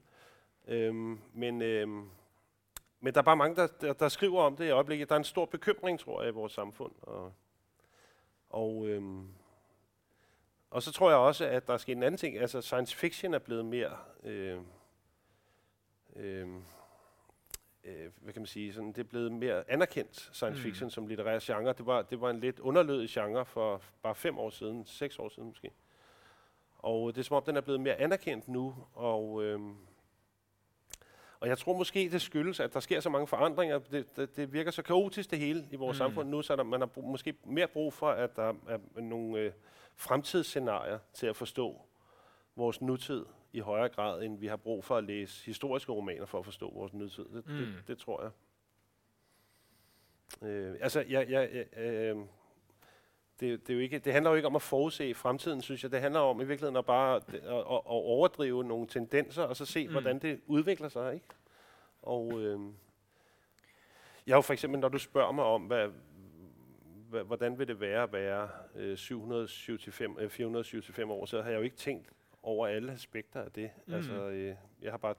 Øhm, 0.67 1.19
men, 1.33 1.61
øhm, 1.61 2.09
men 2.99 3.13
der 3.13 3.19
er 3.19 3.23
bare 3.23 3.35
mange, 3.35 3.55
der, 3.55 3.67
der, 3.67 3.93
der 3.93 4.09
skriver 4.09 4.41
om 4.41 4.55
det 4.55 4.65
i 4.65 4.69
øjeblikket. 4.69 5.09
Der 5.09 5.15
er 5.15 5.19
en 5.19 5.23
stor 5.23 5.45
bekymring, 5.45 5.99
tror 5.99 6.21
jeg, 6.21 6.29
i 6.29 6.33
vores 6.33 6.53
samfund. 6.53 6.91
Og, 7.01 7.33
og, 8.49 8.87
øhm, 8.87 9.27
og 10.69 10.83
så 10.83 10.91
tror 10.91 11.09
jeg 11.09 11.17
også, 11.17 11.45
at 11.45 11.67
der 11.67 11.73
er 11.73 11.77
sket 11.77 11.97
en 11.97 12.03
anden 12.03 12.17
ting. 12.17 12.37
Altså 12.37 12.61
science 12.61 12.95
fiction 12.95 13.33
er 13.33 13.39
blevet 13.39 13.65
mere... 13.65 13.97
Øh, 14.23 14.59
øh, 16.15 16.47
øh, 17.83 18.11
hvad 18.21 18.33
kan 18.33 18.41
man 18.41 18.47
sige, 18.47 18.73
sådan, 18.73 18.87
det 18.91 18.97
er 18.97 19.03
blevet 19.03 19.31
mere 19.31 19.71
anerkendt 19.71 20.29
science 20.33 20.59
Mm. 20.59 20.63
fiction 20.63 20.85
mm. 20.85 20.89
som 20.89 21.07
litterær 21.07 21.39
genre. 21.41 21.73
Det 21.73 21.85
var, 21.85 22.01
det 22.01 22.21
var 22.21 22.29
en 22.29 22.39
lidt 22.39 22.59
underlødig 22.59 23.09
genre 23.09 23.45
for 23.45 23.81
bare 24.03 24.15
fem 24.15 24.37
år 24.37 24.49
siden, 24.49 24.85
seks 24.85 25.19
år 25.19 25.29
siden 25.29 25.49
måske. 25.49 25.71
Og 26.77 27.15
det 27.15 27.21
er 27.21 27.23
som 27.23 27.37
om, 27.37 27.43
den 27.43 27.57
er 27.57 27.61
blevet 27.61 27.81
mere 27.81 27.95
anerkendt 27.95 28.47
nu, 28.47 28.75
og, 28.93 29.43
øhm, 29.43 29.75
og 31.39 31.47
jeg 31.49 31.57
tror 31.57 31.77
måske, 31.77 32.09
det 32.11 32.21
skyldes, 32.21 32.59
at 32.59 32.73
der 32.73 32.79
sker 32.79 32.99
så 32.99 33.09
mange 33.09 33.27
forandringer. 33.27 33.79
Det, 33.79 34.15
det, 34.15 34.35
det 34.37 34.53
virker 34.53 34.71
så 34.71 34.81
kaotisk 34.81 35.31
det 35.31 35.39
hele 35.39 35.67
i 35.71 35.75
vores 35.75 35.95
mm. 35.95 35.97
samfund 35.97 36.29
nu, 36.29 36.41
så 36.41 36.55
der, 36.55 36.63
man 36.63 36.81
har 36.81 36.85
brug, 36.87 37.03
måske 37.03 37.33
mere 37.45 37.67
brug 37.67 37.93
for, 37.93 38.09
at 38.09 38.35
der 38.35 38.53
er 38.67 39.01
nogle 39.01 39.39
øh, 39.39 39.51
fremtidsscenarier 39.95 40.99
til 41.13 41.27
at 41.27 41.35
forstå 41.35 41.81
vores 42.55 42.81
nutid 42.81 43.25
i 43.53 43.59
højere 43.59 43.89
grad, 43.89 44.23
end 44.23 44.37
vi 44.39 44.47
har 44.47 44.55
brug 44.55 44.83
for 44.83 44.97
at 44.97 45.03
læse 45.03 45.45
historiske 45.45 45.91
romaner 45.91 46.25
for 46.25 46.39
at 46.39 46.45
forstå 46.45 46.73
vores 46.73 46.93
nutid. 46.93 47.25
Det, 47.25 47.43
mm. 47.47 47.53
Det, 47.55 47.83
det 47.87 47.97
tror 47.97 48.21
jeg. 48.23 48.31
Øh, 50.49 50.75
altså, 50.81 50.99
jeg, 51.09 51.29
jeg, 51.29 51.49
jeg, 51.53 51.83
øh, 51.83 52.17
det, 53.39 53.67
det, 53.67 53.69
er 53.69 53.73
jo 53.73 53.79
ikke, 53.79 53.99
det 53.99 54.13
handler 54.13 54.29
jo 54.31 54.35
ikke 54.35 54.47
om 54.47 54.55
at 54.55 54.61
forudse 54.61 55.13
fremtiden, 55.13 55.61
synes 55.61 55.83
jeg. 55.83 55.91
Det 55.91 56.01
handler 56.01 56.19
om 56.19 56.41
i 56.41 56.43
virkeligheden 56.45 56.75
at 56.77 56.85
bare 56.85 57.15
at, 57.15 57.33
at, 57.33 57.39
at 57.57 57.81
overdrive 57.85 58.63
nogle 58.63 58.87
tendenser, 58.87 59.43
og 59.43 59.55
så 59.55 59.65
se, 59.65 59.87
Mm. 59.87 59.91
hvordan 59.91 60.19
det 60.19 60.41
udvikler 60.47 60.87
sig. 60.89 61.13
Ikke? 61.13 61.25
Og 62.01 62.41
øh, 62.41 62.59
jeg 64.27 64.35
jo 64.35 64.41
for 64.41 64.53
eksempel, 64.53 64.79
når 64.79 64.89
du 64.89 64.97
spørger 64.97 65.31
mig 65.31 65.45
om, 65.45 65.61
hvad, 65.61 65.89
hvordan 67.25 67.59
vil 67.59 67.67
det 67.67 67.79
være 67.79 68.03
at 68.03 68.13
være 68.13 68.49
øh, 68.75 68.97
775, 68.97 70.11
øh, 70.19 70.29
475 70.29 71.09
år, 71.09 71.25
så 71.25 71.41
har 71.41 71.49
jeg 71.49 71.57
jo 71.57 71.63
ikke 71.63 71.75
tænkt 71.75 72.09
over 72.43 72.67
alle 72.67 72.91
aspekter 72.91 73.41
af 73.41 73.51
det. 73.51 73.69
Mm. 73.87 73.93
Altså, 73.93 74.13
øh, 74.13 74.55
jeg 74.81 74.91
har 74.91 74.97
bare 74.97 75.15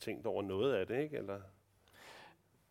tænkt 0.00 0.26
over 0.26 0.42
noget 0.42 0.74
af 0.74 0.86
det, 0.86 1.02
ikke? 1.02 1.16
Eller, 1.16 1.40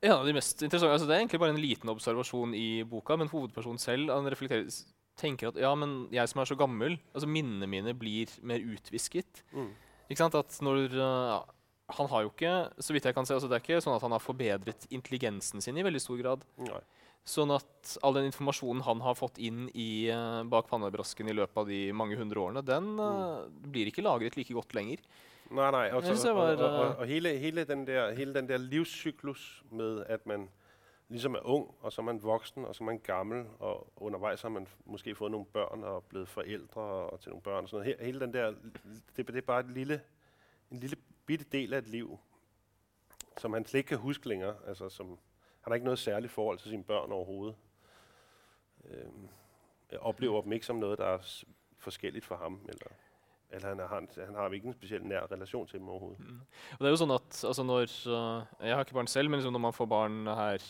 En 0.01 0.11
av 0.11 0.25
de 0.25 0.33
mest 0.33 0.61
interessante, 0.61 0.91
altså 0.91 1.07
Det 1.07 1.13
er 1.15 1.17
egentlig 1.19 1.39
bare 1.39 1.49
en 1.49 1.57
liten 1.57 1.89
observasjon 1.89 2.53
i 2.53 2.83
boka, 2.83 3.15
men 3.15 3.27
hovedpersonen 3.27 3.77
selv 3.81 4.11
han 4.11 4.31
reflekterer, 4.31 4.69
tenker 5.17 5.47
at 5.47 5.55
ja, 5.57 5.75
men 5.75 6.07
jeg 6.11 6.29
som 6.29 6.41
er 6.41 6.45
så 6.45 6.55
gammel, 6.55 6.99
altså 7.13 7.27
minnene 7.27 7.67
mine 7.67 7.93
blir 7.97 8.29
mer 8.43 8.61
utvisket. 8.61 9.43
mm. 9.51 9.73
Ikke 10.09 10.19
sant? 10.19 10.35
At 10.35 10.57
når 10.61 10.85
uh, 10.93 11.41
Han 11.97 12.09
har 12.09 12.21
jo 12.21 12.29
ikke, 12.29 12.69
så 12.79 12.93
vidt 12.93 13.05
jeg 13.05 13.13
kan 13.15 13.25
se, 13.25 13.33
altså 13.33 13.47
det 13.47 13.55
er 13.55 13.63
ikke 13.63 13.81
sånn 13.81 13.95
at 13.95 14.01
han 14.01 14.11
har 14.11 14.19
forbedret 14.19 14.87
intelligensen 14.91 15.61
sin 15.61 15.77
i 15.77 15.83
veldig 15.83 16.01
stor 16.01 16.17
grad. 16.21 16.43
Nej. 16.57 16.81
Sånn 17.27 17.51
at 17.51 17.97
all 18.03 18.13
den 18.15 18.25
informasjonen 18.29 18.81
han 18.85 19.01
har 19.03 19.15
fått 19.19 19.37
inn 19.43 19.65
i, 19.75 20.07
uh, 20.13 20.43
bak 20.47 20.67
pannebrasken 20.69 21.27
i 21.27 21.33
løpet 21.35 21.57
av 21.57 21.67
de 21.67 21.91
mange 21.91 22.15
hundre 22.15 22.39
årene, 22.39 22.61
den 22.63 22.93
uh, 22.99 23.47
blir 23.71 23.87
ikke 23.91 24.01
lagret 24.05 24.37
like 24.37 24.53
godt 24.55 24.73
lenger. 24.77 24.97
Nej, 25.51 25.71
nej. 25.71 25.89
Og, 25.91 26.03
Jeg 26.03 26.03
synes, 26.03 26.19
så, 26.19 26.27
det 26.27 26.35
var 26.35 26.53
og, 26.55 26.59
og, 26.59 26.79
og, 26.79 26.85
øh, 26.91 26.99
og 26.99 27.07
hele, 27.07 27.37
hele, 27.37 27.63
den 27.63 27.87
der, 27.87 28.13
hele 28.15 28.33
den 28.33 28.47
der 28.49 28.57
livscyklus 28.57 29.63
med, 29.71 30.03
at 30.07 30.25
man 30.27 30.49
ligesom 31.09 31.35
er 31.35 31.45
ung, 31.47 31.75
og 31.81 31.91
så 31.93 32.01
er 32.01 32.05
man 32.05 32.23
voksen, 32.23 32.65
og 32.65 32.75
så 32.75 32.83
er 32.83 32.85
man 32.85 32.99
gammel, 32.99 33.45
og 33.59 33.87
undervejs 33.95 34.41
har 34.41 34.49
man 34.49 34.67
måske 34.85 35.15
fået 35.15 35.31
nogle 35.31 35.45
børn 35.45 35.83
og 35.83 36.03
blevet 36.03 36.27
forældre 36.29 36.81
og 36.81 37.19
til 37.19 37.29
nogle 37.29 37.41
børn 37.41 37.63
og 37.63 37.69
sådan 37.69 37.85
noget. 37.85 37.95
He- 37.95 38.03
Hele 38.05 38.19
den 38.19 38.33
der, 38.33 38.53
det, 39.17 39.27
det 39.27 39.37
er 39.37 39.41
bare 39.41 39.59
et 39.59 39.71
lille, 39.71 40.01
en 40.71 40.79
lille 40.79 40.95
bitte 41.25 41.45
del 41.51 41.73
af 41.73 41.77
et 41.77 41.87
liv, 41.87 42.19
som 43.37 43.53
han 43.53 43.65
slet 43.65 43.77
ikke 43.77 43.87
kan 43.87 43.97
huske 43.97 44.27
længere. 44.29 44.55
Altså, 44.67 44.89
som, 44.89 45.17
har 45.71 45.75
ikke 45.75 45.85
noget 45.85 45.99
særligt 45.99 46.33
forhold 46.33 46.57
til 46.57 46.69
sine 46.69 46.83
børn 46.83 47.11
overhovedet. 47.11 47.55
Øhm, 48.85 49.27
jeg 49.91 49.99
oplever 49.99 50.41
dem 50.41 50.51
ikke 50.53 50.65
som 50.65 50.75
noget, 50.75 50.97
der 50.97 51.05
er 51.05 51.43
forskelligt 51.77 52.25
for 52.25 52.35
ham. 52.35 52.59
Eller, 52.69 52.91
eller 53.51 53.67
han, 53.67 53.79
har, 53.79 53.87
han, 53.87 54.07
han 54.25 54.35
har 54.35 54.53
ikke 54.53 54.67
en 54.67 54.73
specielt 54.73 55.05
nær 55.05 55.27
relation 55.31 55.67
til 55.67 55.79
dem 55.79 55.89
overhovedet. 55.89 56.19
Mm. 56.19 56.39
Og 56.71 56.79
det 56.79 56.89
er 56.89 56.95
jo 56.95 57.01
sånn 57.03 57.15
at 57.15 57.43
altså 57.49 57.63
når, 57.63 57.93
uh, 58.11 58.65
Jeg 58.67 58.75
har 58.75 58.85
ikke 58.85 58.97
barn 58.97 59.11
selv, 59.11 59.29
men 59.29 59.39
liksom 59.39 59.55
når 59.55 59.65
man 59.67 59.75
får 59.75 59.89
barn 59.91 60.17
her 60.27 60.63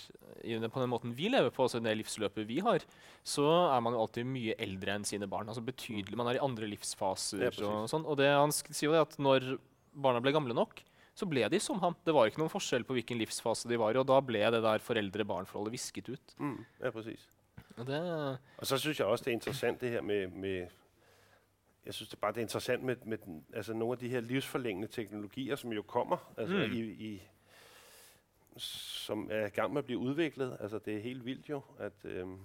i, 0.44 0.60
på 0.60 0.82
den 0.82 0.90
måten 0.90 1.16
vi 1.18 1.32
lever 1.34 1.50
på, 1.54 1.66
altså 1.66 1.82
det 1.82 1.96
livsløpet 1.98 2.48
vi 2.50 2.60
har, 2.66 2.86
så 3.24 3.48
er 3.76 3.80
man 3.82 3.98
jo 3.98 4.04
alltid 4.06 4.30
mye 4.30 4.58
eldre 4.62 4.98
enn 4.98 5.08
sine 5.08 5.30
barn. 5.30 5.50
altså 5.50 5.66
betydelig, 5.66 6.18
Man 6.18 6.28
er 6.28 6.38
i 6.38 6.46
andre 6.46 6.70
livsfaser. 6.74 7.48
Ja, 7.48 7.54
og 7.66 7.90
sånn, 7.90 8.06
og 8.06 8.18
det 8.22 8.30
han 8.30 8.54
sier 8.54 8.92
jo 8.92 8.98
det 8.98 9.08
at 9.08 9.18
når 9.22 9.58
barna 9.98 10.22
ble 10.22 10.36
gamle 10.36 10.54
nok, 10.58 10.84
så 11.18 11.26
ble 11.26 11.48
de 11.50 11.60
som 11.60 11.80
ham. 11.82 11.96
Det 12.06 12.14
var 12.14 12.30
ikke 12.30 12.42
noen 12.42 12.54
forskjell 12.54 12.86
på 12.86 12.94
hvilken 12.94 13.18
livsfase 13.18 13.70
de 13.70 13.80
var 13.82 13.96
i, 13.96 13.98
og 13.98 14.06
da 14.10 14.20
ble 14.22 14.44
det 14.54 14.62
der 14.62 14.84
foreldre-barn-forholdet 14.86 15.74
visket 15.74 16.12
ut. 16.14 16.36
Mm, 16.38 16.60
ja, 16.84 16.92
præcis. 16.94 17.30
Og, 17.78 17.88
det, 17.88 18.02
og 18.58 18.68
så 18.68 18.78
synes 18.78 19.00
jeg 19.00 19.08
også, 19.08 19.24
det 19.26 19.32
er 19.32 19.40
interessant 19.40 19.82
det 19.82 19.90
her 19.90 20.02
med, 20.02 20.28
med 20.28 20.68
jeg 21.86 21.94
synes 21.94 22.10
det 22.10 22.20
bare 22.20 22.32
det 22.32 22.38
er 22.38 22.42
interessant 22.42 22.84
med, 22.84 22.96
med 23.06 23.18
den, 23.18 23.46
altså 23.54 23.74
nogle 23.74 23.94
af 23.94 23.98
de 23.98 24.10
her 24.10 24.20
livsforlængende 24.20 24.88
teknologier, 24.88 25.56
som 25.56 25.74
jo 25.74 25.82
kommer, 25.82 26.34
altså 26.38 26.56
mm. 26.56 26.74
i, 26.74 26.80
i, 26.80 27.22
som 28.58 29.30
er 29.32 29.46
i 29.46 29.50
gang 29.50 29.74
med 29.74 29.80
at 29.80 29.86
blive 29.86 30.00
udviklet. 30.00 30.58
Altså 30.60 30.80
det 30.80 30.96
er 30.96 31.02
helt 31.02 31.26
vildt 31.26 31.50
jo, 31.50 31.62
at 31.80 32.06
øhm, 32.06 32.40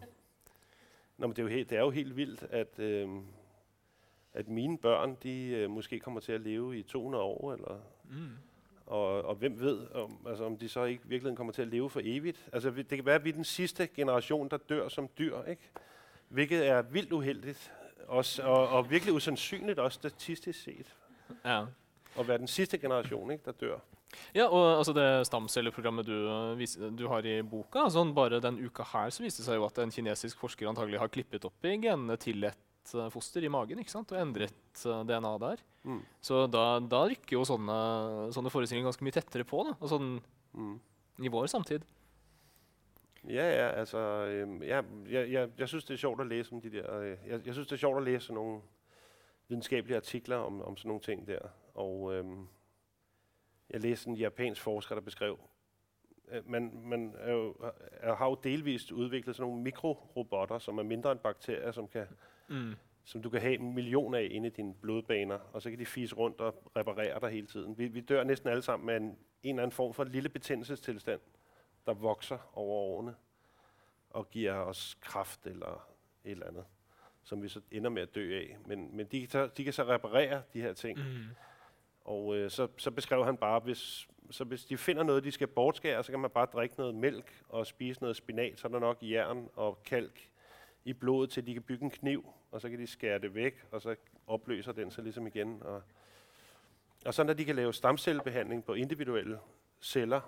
nå, 1.19 1.27
men 1.27 1.31
det, 1.31 1.39
er 1.39 1.43
jo 1.43 1.49
helt, 1.49 1.71
det 1.71 1.79
er 1.79 1.83
jo 1.83 1.91
helt 1.91 2.17
vildt, 2.17 2.43
at, 2.43 2.79
øhm, 2.79 3.27
at 4.33 4.49
mine 4.49 4.79
børn, 4.79 5.17
de 5.23 5.47
øh, 5.47 5.71
måske 5.71 6.01
kommer 6.01 6.21
til 6.21 6.33
at 6.33 6.41
leve 6.41 6.79
i 6.79 6.83
200 6.83 7.25
år, 7.25 7.53
eller 7.53 7.81
mm. 8.05 8.37
Og, 8.87 9.23
og 9.23 9.35
hvem 9.35 9.61
ved, 9.61 9.87
om, 9.95 10.19
altså, 10.29 10.45
om 10.45 10.57
de 10.57 10.69
så 10.69 10.85
ikke 10.85 11.03
virkelig 11.07 11.37
kommer 11.37 11.53
til 11.53 11.63
at 11.63 11.69
leve 11.69 11.91
for 11.91 12.01
evigt. 12.05 12.49
Altså, 12.53 12.71
det 12.71 12.89
kan 12.89 13.07
være, 13.07 13.15
at 13.15 13.25
vi 13.25 13.29
er 13.29 13.35
den 13.35 13.45
sidste 13.45 13.87
generation, 13.87 14.49
der 14.49 14.57
dør 14.57 14.89
som 14.89 15.09
dyr, 15.19 15.43
ikke? 15.43 15.63
Hvilket 16.29 16.67
er 16.67 16.83
vildt 16.83 17.13
uheldigt, 17.13 17.73
også, 18.09 18.43
og, 18.43 18.69
og 18.69 18.91
virkelig 18.91 19.15
usandsynligt 19.15 19.79
også 19.79 19.97
statistisk 19.97 20.63
set. 20.63 20.97
Ja. 21.45 21.65
At 22.19 22.29
være 22.29 22.39
den 22.39 22.49
sidste 22.49 22.79
generation, 22.79 23.31
ikke, 23.31 23.45
der 23.45 23.53
dør. 23.53 23.79
Ja, 24.35 24.47
og 24.49 24.77
altså 24.77 24.93
det 24.93 25.27
stamcelleprogrammet 25.27 26.07
du, 26.07 26.17
du 26.99 27.09
har 27.09 27.25
i 27.25 27.43
boka, 27.43 27.85
altså 27.87 28.05
bare 28.17 28.41
den 28.41 28.61
uka 28.67 28.85
her 28.93 29.11
så 29.11 29.25
viste 29.25 29.43
det 29.43 29.47
seg 29.47 29.61
jo 29.61 29.65
at 29.65 29.79
en 29.79 29.91
kinesisk 29.95 30.41
forsker 30.41 30.69
antagelig 30.69 31.01
har 31.01 31.13
klippet 31.13 31.47
opp 31.49 31.65
i 31.65 31.77
genene 31.81 32.17
til 32.21 32.45
et 32.45 32.59
uh, 32.95 33.09
foster 33.13 33.45
i 33.45 33.51
magen 33.53 33.81
ikke 33.83 33.93
sant? 33.93 34.13
og 34.13 34.21
endret 34.21 34.85
eh, 34.87 35.03
DNA 35.09 35.33
der. 35.43 35.63
Mm. 35.85 36.03
Så 36.21 36.47
da, 36.47 36.65
da, 36.91 37.05
rykker 37.11 37.37
jo 37.39 37.45
sånne, 37.47 37.79
sånne 38.35 38.53
forestillinger 38.53 38.91
ganske 38.91 39.07
mye 39.07 39.17
tettere 39.17 39.47
på 39.49 39.65
da, 39.69 39.75
altså, 39.81 39.99
mm. 39.99 40.77
i 41.23 41.33
vår 41.33 41.51
samtid. 41.51 41.87
Ja, 43.29 43.47
ja, 43.51 43.69
altså, 43.79 43.99
øh, 43.99 44.69
ja, 44.69 44.83
jeg, 45.11 45.31
jeg, 45.31 45.49
jeg 45.59 45.69
synes, 45.69 45.85
det 45.85 45.95
er 45.95 45.99
sjovt 45.99 46.21
at 46.21 46.27
læse 46.27 46.53
om 46.53 46.61
de 46.61 46.71
der, 46.71 46.99
øh, 46.99 47.17
jeg, 47.27 47.47
jeg 47.47 47.55
synes, 47.55 47.69
det 47.69 47.73
er 47.73 47.85
sjovt 47.85 47.99
at 47.99 48.05
læse 48.05 48.35
nogle 48.35 48.61
videnskabelige 49.49 49.97
artikler 49.97 50.37
om, 50.37 50.63
om 50.63 50.77
sådan 50.77 50.89
nogle 50.89 51.03
ting 51.03 51.27
der, 51.27 51.39
og 51.75 52.15
øh, 52.15 52.25
jeg 53.71 53.81
læste 53.81 54.11
en 54.11 54.17
japansk 54.17 54.63
forsker, 54.63 54.95
der 54.95 55.03
beskrev, 55.03 55.39
øh, 56.29 56.51
man, 56.51 56.81
man 56.85 57.15
er 57.19 57.33
jo, 57.33 57.57
er, 57.93 58.15
har 58.15 58.27
jo 58.27 58.37
delvist 58.45 58.93
udviklet 58.93 59.37
sådan 59.37 59.49
nogle 59.51 59.63
mikrorobotter, 59.63 60.59
som 60.59 60.79
er 60.79 60.83
mindre 60.83 61.13
end 61.13 61.21
bakterier, 61.21 61.73
som 61.73 61.89
kan 61.89 62.07
mm. 62.49 62.75
som 63.05 63.23
du 63.23 63.31
kan 63.31 63.41
have 63.41 63.55
en 63.55 63.75
million 63.75 64.15
af 64.15 64.29
inde 64.31 64.49
i 64.49 64.51
dine 64.51 64.75
blodbaner, 64.75 65.39
og 65.53 65.63
så 65.63 65.71
kan 65.71 65.79
de 65.79 65.87
fise 65.87 66.15
rundt 66.15 66.41
og 66.41 66.73
reparere 66.77 67.21
dig 67.21 67.31
hele 67.31 67.47
tiden. 67.47 67.79
Vi, 67.79 67.87
vi 67.87 68.01
dør 68.01 68.25
næsten 68.25 68.49
alle 68.49 68.63
sammen 68.63 68.87
med 68.87 68.97
en, 68.97 69.03
en 69.03 69.17
eller 69.43 69.63
anden 69.63 69.75
form 69.75 69.95
for 69.95 70.05
lille 70.05 70.29
betændelsestilstand, 70.29 71.21
der 71.87 71.95
vokser 71.95 72.39
over 72.55 72.75
årene 72.75 73.15
og 74.11 74.31
giver 74.31 74.53
os 74.53 74.99
kraft 75.01 75.47
eller 75.47 75.89
et 76.25 76.31
eller 76.31 76.47
andet, 76.47 76.65
som 77.25 77.43
vi 77.43 77.49
så 77.49 77.61
ender 77.71 77.91
med 77.91 78.03
at 78.03 78.15
dø 78.15 78.39
af. 78.39 78.57
Men, 78.67 78.97
men 78.97 79.07
de, 79.07 79.21
kan 79.21 79.29
så, 79.29 79.47
de 79.47 79.65
kan 79.65 79.73
så 79.73 79.85
reparere 79.85 80.43
de 80.53 80.61
her 80.61 80.73
ting. 80.73 80.99
Mm. 80.99 81.25
Og 82.05 82.37
øh, 82.37 82.51
så, 82.51 82.69
så 82.77 82.91
beskrev 82.91 83.25
han 83.25 83.37
bare, 83.37 83.61
hvis, 83.61 84.09
så 84.31 84.45
hvis 84.45 84.65
de 84.65 84.77
finder 84.77 85.03
noget, 85.03 85.25
de 85.25 85.31
skal 85.31 85.47
bortskære, 85.47 86.05
så 86.05 86.13
kan 86.13 86.21
man 86.21 86.31
bare 86.31 86.47
drikke 86.53 86.75
noget 86.79 86.95
mælk 86.95 87.43
og 87.49 87.67
spise 87.67 88.01
noget 88.01 88.17
spinat, 88.17 88.59
så 88.59 88.69
er 88.69 88.73
der 88.73 88.79
nok 88.79 88.99
jern 89.03 89.49
og 89.55 89.83
kalk 89.85 90.32
i 90.85 90.93
blodet, 90.93 91.31
til 91.31 91.47
de 91.47 91.53
kan 91.53 91.63
bygge 91.63 91.85
en 91.85 91.91
kniv, 91.91 92.27
og 92.51 92.61
så 92.61 92.71
kan 92.71 92.79
de 92.79 92.87
skære 92.87 93.19
det 93.19 93.35
væk, 93.35 93.65
og 93.71 93.83
så 93.83 93.97
opløser 94.27 94.73
den 94.73 94.91
sig 94.91 95.05
ligesom 95.05 95.27
igen. 95.27 95.63
Og, 95.63 95.83
og 97.07 97.15
så 97.15 97.25
når 97.25 97.33
de 97.33 97.45
kan 97.45 97.57
lave 97.57 97.75
stamcellebehandling 97.75 98.65
på 98.65 98.75
individuelle 98.75 99.39
celler, 99.81 100.21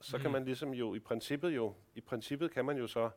så 0.00 0.16
mm. 0.16 0.22
kan 0.22 0.30
man 0.30 0.44
ligesom 0.44 0.74
jo 0.74 0.94
i 0.94 0.98
princippet 0.98 1.50
jo, 1.50 1.74
i 1.94 2.00
princippet 2.00 2.50
kan 2.50 2.64
man 2.64 2.78
jo 2.78 2.86
så 2.86 3.10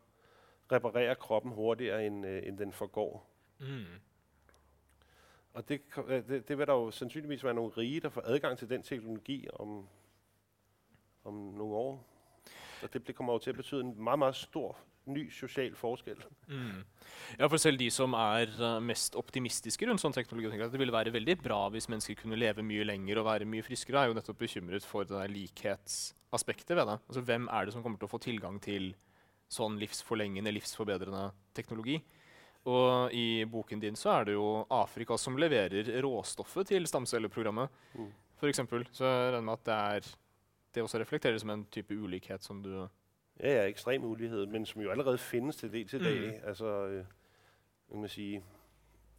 reparere 0.71 1.15
kroppen 1.15 1.51
hurtigere, 1.51 2.05
end, 2.05 2.25
øh, 2.25 2.47
end 2.47 2.57
den 2.57 2.71
forgår. 2.71 3.29
Mm. 3.59 3.85
Og 5.53 5.69
det, 5.69 5.81
det, 6.07 6.47
det 6.47 6.57
vil 6.57 6.67
der 6.67 6.73
jo 6.73 6.91
sandsynligvis 6.91 7.43
være 7.43 7.53
nogle 7.53 7.71
rige, 7.71 7.99
der 7.99 8.09
får 8.09 8.21
adgang 8.25 8.57
til 8.57 8.69
den 8.69 8.83
teknologi 8.83 9.47
om, 9.53 9.87
om 11.23 11.33
nogle 11.33 11.75
år. 11.75 12.08
Og 12.83 13.07
det 13.07 13.15
kommer 13.17 13.35
jo 13.37 13.43
til 13.43 13.55
at 13.55 13.59
betyde 13.59 13.81
en 13.85 13.95
meget, 13.97 14.19
meget 14.19 14.35
stor 14.35 14.77
ny 15.09 15.29
social 15.33 15.75
forskel. 15.75 16.19
Mm. 16.47 16.83
Ja, 17.39 17.47
for 17.47 17.57
selv 17.61 17.79
de 17.79 17.89
som 17.93 18.13
er 18.17 18.51
uh, 18.59 18.77
mest 18.83 19.15
optimistiske 19.19 19.87
rundt 19.89 20.03
sånn 20.03 20.15
teknologi, 20.15 20.51
tenker 20.51 20.67
at 20.67 20.75
det 20.75 20.81
ville 20.81 20.95
være 20.95 21.13
veldig 21.15 21.37
bra 21.41 21.61
hvis 21.73 21.89
mennesker 21.91 22.19
kunne 22.19 22.39
leve 22.39 22.65
mye 22.65 22.85
lenger 22.87 23.21
og 23.21 23.29
være 23.29 23.49
mye 23.49 23.65
friskere, 23.65 24.03
er 24.03 24.11
jo 24.11 24.17
nettopp 24.17 24.41
bekymret 24.43 24.85
for 24.85 25.07
det 25.07 25.17
der 25.17 25.33
likhetsaspektet 25.33 26.75
ved 26.77 26.91
det. 26.91 26.99
Altså, 27.09 27.25
hvem 27.25 27.49
er 27.49 27.65
det 27.65 27.75
som 27.75 27.85
kommer 27.85 28.01
til 28.01 28.09
å 28.09 28.13
få 28.13 28.21
tilgang 28.23 28.61
til 28.63 28.93
sånn 29.49 29.79
livsforlengende, 29.81 30.53
livsforbedrende 30.53 31.29
teknologi? 31.57 31.99
Og 32.69 33.13
i 33.15 33.45
boken 33.49 33.79
din 33.81 33.97
så 33.97 34.11
er 34.17 34.27
det 34.27 34.35
jo 34.35 34.65
Afrika 34.75 35.17
som 35.17 35.37
leverer 35.39 35.87
råstoffet 36.03 36.73
til 36.73 36.87
stamcelleprogrammet, 36.89 37.71
mm. 37.95 38.09
f.eks. 38.41 38.61
Så 38.91 39.07
jeg 39.07 39.31
regner 39.33 39.47
med 39.47 39.55
at 39.55 39.69
det, 39.69 39.77
er, 39.79 40.09
det 40.75 40.83
også 40.83 40.99
reflekterer 40.99 41.37
som 41.37 41.49
en 41.49 41.65
type 41.71 42.01
ulikhet 42.01 42.43
som 42.43 42.63
du 42.63 42.87
Ja, 43.39 43.53
ja, 43.53 43.65
ekstrem 43.67 44.03
ulighed, 44.03 44.45
men 44.45 44.65
som 44.65 44.81
jo 44.81 44.91
allerede 44.91 45.17
findes 45.17 45.55
til 45.55 45.71
del 45.71 45.87
til 45.87 46.03
dag. 46.03 46.27
Mm. 46.27 46.47
Altså, 46.47 46.65
øh, 46.65 47.05
man 47.99 48.09
sige, 48.09 48.43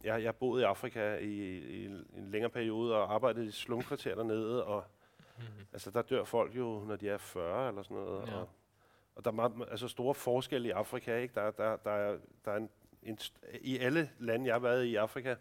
jeg, 0.03 0.23
jeg 0.23 0.35
boet 0.35 0.61
i 0.61 0.63
Afrika 0.63 1.15
i, 1.15 1.57
i 1.57 1.85
en 1.85 2.31
længere 2.31 2.49
periode 2.49 2.95
og 2.95 3.13
arbejdet 3.13 3.45
i 3.45 3.51
slumkvarter 3.51 4.15
dernede, 4.15 4.65
og 4.65 4.83
mm. 5.37 5.43
altså, 5.73 5.91
der 5.91 6.01
dør 6.01 6.23
folk 6.23 6.55
jo, 6.55 6.83
når 6.87 6.95
de 6.95 7.09
er 7.09 7.17
40 7.17 7.67
eller 7.67 7.83
sådan 7.83 7.97
noget. 7.97 8.27
Ja. 8.27 8.33
Og, 8.35 8.49
og 9.15 9.25
der 9.25 9.31
er 9.31 9.35
meget, 9.35 9.53
altså 9.71 9.87
store 9.87 10.15
forskelle 10.15 10.67
i 10.67 10.71
Afrika. 10.71 11.17
Ikke? 11.17 11.33
Der, 11.33 11.51
der, 11.51 11.77
der, 11.77 11.91
er, 11.91 12.17
der 12.45 12.51
er 12.51 12.57
en, 12.57 12.69
en, 13.03 13.19
I 13.61 13.77
alle 13.77 14.09
lande, 14.19 14.45
jeg 14.45 14.53
har 14.53 14.59
været 14.59 14.85
i 14.85 14.95
Afrika, 14.95 15.35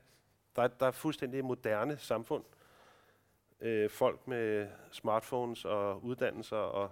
der, 0.56 0.68
der 0.68 0.86
er 0.86 0.90
fuldstændig 0.90 1.44
moderne 1.44 1.96
samfund. 1.96 2.44
Øh, 3.60 3.90
folk 3.90 4.26
med 4.26 4.68
smartphones 4.92 5.64
og 5.64 6.04
uddannelser 6.04 6.56
og 6.56 6.90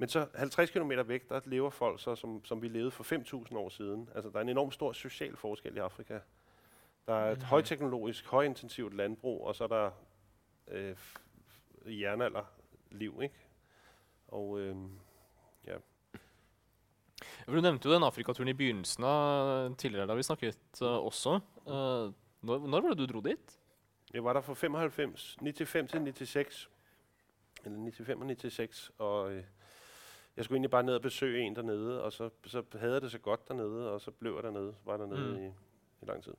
men 0.00 0.08
så 0.08 0.26
50 0.34 0.70
km 0.70 0.90
væk, 1.06 1.28
der 1.28 1.40
lever 1.44 1.70
folk 1.70 2.00
så, 2.00 2.14
som, 2.14 2.44
som 2.44 2.62
vi 2.62 2.68
levede 2.68 2.90
for 2.90 3.04
5.000 3.48 3.56
år 3.56 3.68
siden. 3.68 4.08
Altså, 4.14 4.30
der 4.30 4.36
er 4.36 4.42
en 4.42 4.48
enorm 4.48 4.70
stor 4.70 4.92
social 4.92 5.36
forskel 5.36 5.76
i 5.76 5.78
Afrika. 5.78 6.18
Der 7.06 7.14
er 7.14 7.32
et 7.32 7.38
mm. 7.38 7.44
højteknologisk, 7.44 8.26
højintensivt 8.26 8.94
landbrug, 8.94 9.46
og 9.46 9.56
så 9.56 9.64
er 9.64 9.68
der 9.68 9.90
øh, 10.68 10.96
jernalderliv, 11.86 13.20
ikke? 13.22 13.34
Og 14.28 14.60
øh, 14.60 14.76
ja. 15.66 15.76
Du 17.46 17.60
nevnte 17.60 17.88
jo 17.88 17.94
den 17.94 18.02
Afrikaturen 18.02 18.48
i 18.48 18.52
begynnelsen 18.52 19.04
av 19.04 19.74
tidligere, 19.74 20.06
da 20.06 20.14
vi 20.14 20.22
snakket 20.22 20.82
uh, 20.82 20.88
også. 20.88 21.40
Uh, 21.66 22.12
når, 22.42 22.66
når 22.66 22.80
var 22.80 22.88
det 22.88 22.98
du 22.98 23.06
dro 23.06 23.20
dit? 23.20 23.59
Jeg 24.14 24.24
var 24.24 24.32
der 24.32 24.40
fra 24.40 24.54
95, 24.54 25.36
95 25.40 25.90
til 26.16 26.26
96. 26.26 26.70
Eller 27.64 27.92
95 27.92 28.44
og 28.44 28.52
96, 28.52 28.90
og... 28.98 29.32
Øh, 29.32 29.44
jeg 30.36 30.44
skulle 30.44 30.56
egentlig 30.56 30.70
bare 30.70 30.82
ned 30.82 30.94
og 30.94 31.02
besøge 31.02 31.42
en 31.42 31.56
dernede, 31.56 32.02
og 32.02 32.12
så, 32.12 32.30
så 32.46 32.62
havde 32.78 32.92
jeg 32.92 33.02
det 33.02 33.10
så 33.10 33.18
godt 33.18 33.48
dernede, 33.48 33.92
og 33.92 34.00
så 34.00 34.10
blev 34.10 34.34
jeg 34.34 34.42
dernede, 34.42 34.74
var 34.84 34.96
dernede 34.96 35.38
mm. 35.38 35.44
i, 35.44 35.46
i 36.02 36.06
lang 36.06 36.22
tid. 36.22 36.34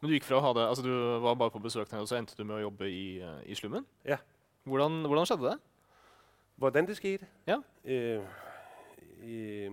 Men 0.00 0.08
du 0.08 0.12
gikk 0.14 0.24
fra 0.24 0.38
å 0.38 0.44
ha 0.44 0.52
det, 0.56 0.66
altså 0.68 0.84
du 0.84 0.92
var 1.20 1.34
bare 1.34 1.50
på 1.50 1.58
besøk 1.58 1.90
der, 1.90 2.00
og 2.00 2.08
så 2.08 2.16
endte 2.16 2.36
du 2.38 2.44
med 2.44 2.56
å 2.56 2.62
jobbe 2.68 2.86
i, 2.88 3.18
uh, 3.20 3.40
i 3.44 3.56
slummen? 3.58 3.86
Ja. 4.04 4.16
Hvordan, 4.64 5.02
hvordan 5.04 5.26
skjedde 5.26 5.50
det? 5.50 5.58
Hvordan 6.56 6.86
det 6.88 6.96
skete? 6.96 7.26
Ja. 7.48 7.58
Øh, 7.84 8.22
øh, 9.24 9.72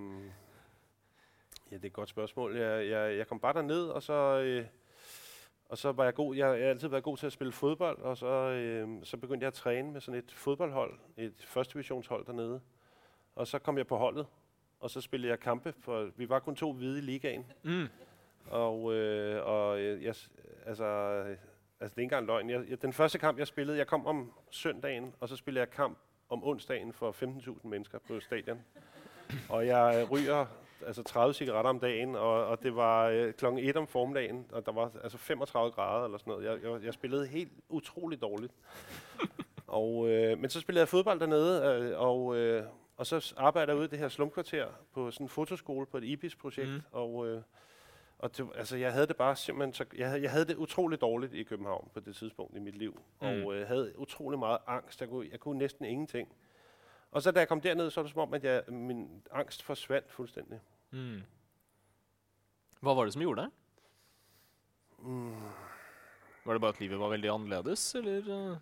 ja, 1.72 1.76
det 1.78 1.84
er 1.84 1.92
et 1.92 1.94
godt 1.94 2.10
spørgsmål. 2.10 2.58
Jeg, 2.58 2.90
jeg, 2.90 3.18
jeg 3.18 3.28
kom 3.28 3.40
bare 3.40 3.54
derned, 3.62 3.88
og 3.88 4.04
så, 4.04 4.14
øh, 4.42 4.66
og 5.70 5.78
så 5.78 5.92
var 5.92 6.04
jeg 6.04 6.14
god. 6.14 6.36
Jeg, 6.36 6.48
har 6.48 6.54
altid 6.54 6.88
været 6.88 7.04
god 7.04 7.18
til 7.18 7.26
at 7.26 7.32
spille 7.32 7.54
fodbold, 7.54 8.00
og 8.02 8.18
så, 8.18 8.28
øh, 8.28 8.90
så 9.04 9.18
begyndte 9.18 9.44
jeg 9.44 9.48
at 9.48 9.54
træne 9.54 9.92
med 9.92 10.02
sådan 10.02 10.20
et 10.20 10.32
fodboldhold, 10.32 11.00
et 11.18 11.46
første 11.48 11.74
divisionshold 11.74 12.26
dernede. 12.26 12.62
Og 13.36 13.48
så 13.48 13.60
kom 13.60 13.78
jeg 13.78 13.88
på 13.88 13.98
holdet, 13.98 14.28
og 14.80 14.90
så 14.90 15.02
spillede 15.02 15.32
jeg 15.32 15.40
kampe, 15.40 15.74
for 15.80 16.10
vi 16.16 16.30
var 16.30 16.40
kun 16.40 16.56
to 16.56 16.74
hvide 16.74 16.98
i 16.98 17.02
ligaen. 17.02 17.46
Mm. 17.64 17.88
Og, 18.50 18.94
øh, 18.94 19.46
og 19.46 19.84
jeg, 19.84 19.98
altså, 19.98 20.26
altså, 20.66 20.86
det 21.80 21.82
er 21.82 21.86
ikke 21.86 22.02
engang 22.02 22.26
løgn. 22.26 22.50
Jeg, 22.50 22.70
jeg, 22.70 22.82
den 22.82 22.94
første 22.94 23.20
kamp, 23.20 23.40
jeg 23.40 23.48
spillede, 23.48 23.78
jeg 23.78 23.88
kom 23.88 24.06
om 24.06 24.34
søndagen, 24.50 25.14
og 25.20 25.30
så 25.30 25.36
spillede 25.36 25.62
jeg 25.62 25.70
kamp 25.70 25.98
om 26.30 26.44
onsdagen 26.44 26.94
for 26.94 27.12
15.000 27.12 27.68
mennesker 27.68 28.00
på 28.08 28.20
stadion. 28.20 28.62
Og 29.50 29.68
jeg 29.68 30.08
ryger 30.12 30.46
altså 30.86 31.04
30 31.04 31.34
cigaretter 31.34 31.70
om 31.70 31.80
dagen, 31.80 32.16
og, 32.16 32.46
og 32.46 32.64
det 32.64 32.76
var 32.76 33.08
øh, 33.08 33.34
klokken 33.34 33.64
1 33.64 33.78
om 33.78 33.88
formiddagen, 33.88 34.46
og 34.52 34.66
der 34.66 34.72
var 34.72 34.92
altså 35.04 35.18
35 35.18 35.72
grader 35.72 36.06
eller 36.06 36.18
sådan 36.18 36.32
noget. 36.32 36.46
Jeg, 36.46 36.72
jeg, 36.72 36.84
jeg 36.84 36.94
spillede 36.94 37.28
helt 37.28 37.52
utroligt 37.70 38.22
dårligt. 38.22 38.54
og, 39.68 40.10
øh, 40.10 40.40
men 40.40 40.50
så 40.50 40.60
spillede 40.60 40.82
jeg 40.82 40.88
fodbold 40.88 41.20
dernede, 41.20 41.66
øh, 41.66 42.00
og, 42.00 42.36
øh, 42.36 42.64
og 42.98 43.08
så 43.08 43.34
arbejdede 43.38 43.72
jeg 43.72 43.78
ude 43.78 43.86
i 43.86 43.90
det 43.90 44.00
her 44.00 44.10
slumkvarter 44.10 44.68
på 44.94 45.12
sådan 45.12 45.26
en 45.26 45.30
fotoskole 45.30 45.86
på 45.86 45.98
et 45.98 46.04
IBIS-projekt, 46.04 46.70
mm. 46.70 46.82
og... 46.92 47.28
Øh, 47.28 47.42
og 48.20 48.38
det, 48.38 48.48
altså, 48.56 48.78
jeg 48.78 48.94
havde 48.94 49.08
det 49.08 49.16
bare 49.16 49.36
simpelthen 49.36 49.74
så, 49.74 49.86
jeg, 49.98 50.08
havde, 50.08 50.22
jeg 50.22 50.32
havde 50.32 50.46
det 50.46 50.56
utroligt 50.56 51.02
dårligt 51.02 51.34
i 51.34 51.44
København 51.44 51.90
på 51.94 52.00
det 52.00 52.16
tidspunkt 52.16 52.58
i 52.58 52.60
mit 52.60 52.76
liv. 52.76 53.02
Mm. 53.22 53.28
Og 53.28 53.56
øh, 53.56 53.68
havde 53.68 53.94
utrolig 54.00 54.40
meget 54.40 54.58
angst. 54.68 55.02
Jeg 55.02 55.10
kunne, 55.10 55.28
jeg 55.32 55.40
kunne 55.40 55.58
næsten 55.58 55.86
ingenting. 55.86 56.30
Og 57.12 57.22
så 57.22 57.32
da 57.32 57.40
jeg 57.40 57.48
kom 57.48 57.62
derned, 57.62 57.90
så 57.90 58.00
var 58.00 58.04
det 58.04 58.12
som 58.12 58.22
om, 58.22 58.34
at 58.34 58.44
jeg, 58.44 58.64
min 58.68 59.24
angst 59.32 59.64
forsvandt 59.64 60.12
fuldstændig. 60.12 60.60
Mm. 60.92 61.22
Hva 62.82 62.94
var 62.94 63.04
det 63.04 63.14
som 63.14 63.22
gjorde 63.22 63.42
det? 63.42 63.52
Mm. 65.00 65.42
Var 66.46 66.54
det 66.54 66.62
bare 66.62 66.74
at 66.74 66.80
livet 66.80 67.00
var 67.00 67.10
veldig 67.10 67.30
annerledes, 67.30 67.96
eller? 67.96 68.60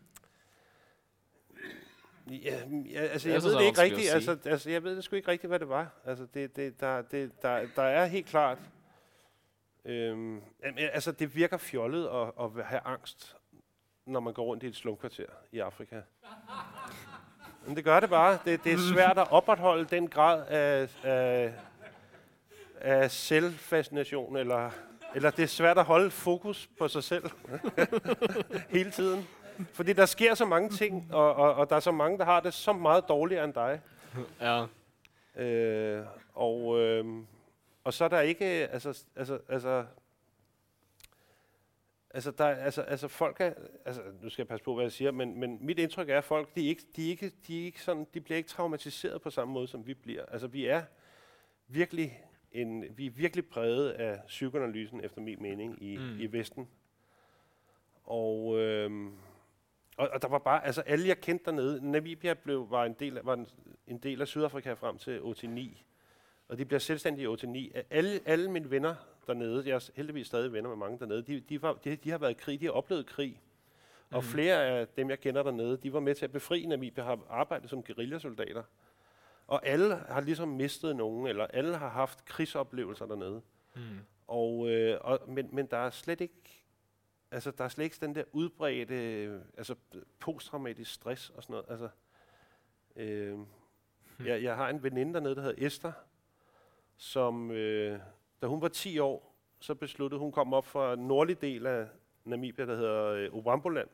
Ja, 2.28 2.60
ja, 2.92 3.02
altså, 3.02 3.28
Det 3.28 3.32
er 3.32 3.34
jeg 3.34 3.42
så 3.42 3.48
ved 3.50 3.56
det 3.56 3.66
ikke 3.66 3.82
rigtigt. 3.82 4.12
Altså, 4.14 4.38
altså, 4.46 4.70
jeg 4.70 4.84
ved 4.84 4.96
det 4.96 5.04
sgu 5.04 5.16
ikke 5.16 5.32
rigtigt, 5.32 5.50
hvad 5.50 5.60
det 5.60 5.70
var. 5.70 5.92
Altså, 6.06 6.26
det, 6.34 6.56
det, 6.56 6.80
der, 6.80 7.02
det, 7.02 7.42
der, 7.42 7.68
der 7.76 7.84
er 7.84 8.06
helt 8.06 8.28
klart... 8.28 8.58
Øhm, 9.86 10.42
altså, 10.78 11.12
det 11.12 11.36
virker 11.36 11.58
fjollet 11.58 12.08
at, 12.08 12.32
at 12.40 12.66
have 12.66 12.82
angst, 12.86 13.36
når 14.06 14.20
man 14.20 14.34
går 14.34 14.44
rundt 14.44 14.64
i 14.64 14.68
et 14.68 14.76
slumkvarter 14.76 15.28
i 15.52 15.60
Afrika. 15.60 16.02
Men 17.68 17.76
det 17.76 17.84
gør 17.84 18.00
det 18.00 18.10
bare. 18.10 18.38
Det, 18.46 18.64
det 18.64 18.74
er 18.74 18.78
svært 18.94 19.18
at 19.18 19.32
opretholde 19.32 19.86
den 19.86 20.08
grad 20.08 20.48
af, 20.48 20.90
af, 21.04 21.54
af 22.82 23.12
selvfascination, 23.12 24.38
eller, 24.38 24.72
eller 25.16 25.32
det 25.32 25.44
er 25.44 25.48
svært 25.48 25.78
at 25.78 25.86
holde 25.86 26.12
fokus 26.12 26.70
på 26.80 26.88
sig 26.88 27.04
selv 27.04 27.30
hele 28.76 28.92
tiden. 28.92 29.28
Fordi 29.74 29.94
der 29.94 30.06
sker 30.06 30.34
så 30.34 30.46
mange 30.46 30.70
ting, 30.70 31.10
og, 31.14 31.36
og, 31.36 31.54
og 31.54 31.70
der 31.70 31.76
er 31.76 31.80
så 31.80 31.92
mange, 31.92 32.18
der 32.18 32.26
har 32.26 32.40
det 32.40 32.54
så 32.54 32.74
meget 32.74 33.08
dårligere 33.10 33.44
end 33.44 33.54
dig. 33.54 33.82
Ja. 34.42 34.66
Øh, 35.44 36.06
og, 36.34 36.80
øh, 36.80 37.06
og 37.84 37.94
så 37.94 38.04
er 38.04 38.08
der 38.08 38.22
ikke, 38.22 38.46
altså, 38.46 39.04
altså, 39.16 39.40
altså, 39.50 39.86
altså, 42.16 42.32
der, 42.32 42.46
er- 42.46 42.64
altså, 42.64 42.82
altså 42.82 43.08
folk 43.08 43.42
er, 43.42 43.54
altså, 43.86 44.02
nu 44.22 44.30
skal 44.30 44.44
jeg 44.44 44.48
passe 44.48 44.64
på, 44.64 44.74
hvad 44.76 44.84
jeg 44.84 44.92
siger, 44.92 45.12
men, 45.12 45.40
men 45.40 45.58
mit 45.62 45.80
indtryk 45.80 46.10
er, 46.10 46.18
at 46.18 46.24
folk, 46.24 46.56
de, 46.56 46.66
er 46.66 46.70
ikke, 46.70 46.84
de, 46.96 47.06
er 47.06 47.10
ikke, 47.10 47.32
de, 47.48 47.62
er 47.62 47.66
ikke 47.66 47.82
sådan, 47.82 48.08
de 48.14 48.22
bliver 48.22 48.38
ikke 48.38 48.50
traumatiseret 48.50 49.22
på 49.22 49.30
samme 49.30 49.54
måde, 49.54 49.68
som 49.68 49.88
vi 49.88 49.94
bliver. 49.94 50.26
Altså, 50.26 50.48
vi 50.48 50.66
er 50.66 50.84
virkelig, 51.68 52.24
en, 52.52 52.86
vi 52.98 53.06
er 53.06 53.10
virkelig 53.12 53.46
præget 53.46 53.90
af 53.90 54.20
psykoanalysen, 54.28 55.02
efter 55.04 55.22
min 55.22 55.42
mening, 55.42 55.84
i, 55.84 55.98
Mm. 55.98 56.04
mm. 56.04 56.20
i 56.20 56.26
Vesten. 56.26 56.68
Og, 58.04 58.60
øhm, 58.60 59.12
og, 59.98 60.10
og 60.10 60.22
der 60.22 60.28
var 60.28 60.38
bare, 60.40 60.66
altså 60.66 60.82
alle 60.82 61.08
jeg 61.08 61.22
kendte 61.22 61.46
dernede, 61.46 61.92
Namibia 61.92 62.34
blev, 62.34 62.68
var, 62.70 62.86
en 62.86 62.94
del 63.00 63.18
af, 63.18 63.26
var 63.26 63.34
en, 63.34 63.48
en 63.88 63.98
del 63.98 64.22
af 64.22 64.28
Sydafrika 64.28 64.74
frem 64.74 64.98
til 64.98 65.22
89. 65.24 65.86
Og 66.48 66.58
de 66.58 66.66
bliver 66.66 66.80
selvstændige 66.80 67.24
i 67.24 67.28
89. 67.28 67.86
Alle, 67.90 68.20
alle 68.26 68.52
mine 68.52 68.70
venner 68.72 68.96
dernede, 69.28 69.64
jeg 69.70 69.76
er 69.76 69.90
heldigvis 69.96 70.28
stadig 70.28 70.54
venner 70.54 70.70
med 70.70 70.78
mange 70.78 71.00
dernede, 71.00 71.22
de, 71.22 71.40
de, 71.40 71.62
var, 71.62 71.74
de, 71.74 71.96
de 71.96 72.10
har 72.12 72.18
været 72.18 72.32
i 72.32 72.34
krig, 72.34 72.60
de 72.60 72.66
har 72.66 72.72
oplevet 72.72 73.06
krig. 73.06 73.42
Og 74.12 74.18
Mhm. 74.24 74.32
flere 74.32 74.66
af 74.66 74.88
dem, 74.88 75.10
jeg 75.10 75.20
kender 75.20 75.44
dernede, 75.44 75.78
de 75.78 75.94
var 75.94 76.00
med 76.00 76.16
til 76.16 76.26
at 76.26 76.32
befri 76.32 76.66
Namibia, 76.66 77.04
har 77.04 77.20
arbejdet 77.30 77.70
som 77.70 77.84
guerillasoldater. 77.84 78.64
Og 79.48 79.66
alle 79.68 79.96
har 79.96 80.22
ligesom 80.22 80.48
mistet 80.50 80.96
nogen, 80.96 81.28
eller 81.28 81.48
alle 81.48 81.78
har 81.78 81.90
haft 81.90 82.26
krigsoplevelser 82.26 83.06
dernede. 83.06 83.42
Mm. 83.76 83.82
Og, 84.28 84.70
øh, 84.70 84.98
og, 85.02 85.20
men, 85.28 85.50
men 85.52 85.66
der 85.66 85.78
er 85.78 85.90
slet 85.90 86.22
ikke, 86.22 86.64
altså 87.32 87.52
der 87.52 87.64
er 87.64 87.68
slet 87.68 87.84
ikke 87.84 87.98
den 88.02 88.16
der 88.16 88.24
udbredte, 88.32 88.96
altså 89.58 89.76
posttraumatisk 90.20 90.94
stress 90.94 91.30
og 91.30 91.44
sådan 91.44 91.54
noget. 91.54 91.66
Altså, 91.70 91.90
øh, 92.96 93.38
jeg, 94.26 94.44
jeg 94.44 94.56
har 94.56 94.70
en 94.70 94.84
veninde 94.84 95.14
dernede, 95.14 95.36
der 95.36 95.42
hedder 95.42 95.66
Esther, 95.68 95.92
som, 96.98 97.52
øh, 97.52 98.00
da 98.46 98.50
hun 98.50 98.62
var 98.62 98.68
10 98.68 99.00
år, 99.00 99.36
så 99.60 99.76
besluttede 99.76 100.20
hun 100.20 100.32
kom 100.32 100.54
op 100.54 100.66
fra 100.66 100.94
en 100.94 101.08
nordlig 101.08 101.42
del 101.42 101.68
af 101.68 101.88
Namibia, 102.26 102.66
der 102.66 102.76
hedder 102.76 103.06
øh, 103.06 103.34
Obamboland. 103.34 103.88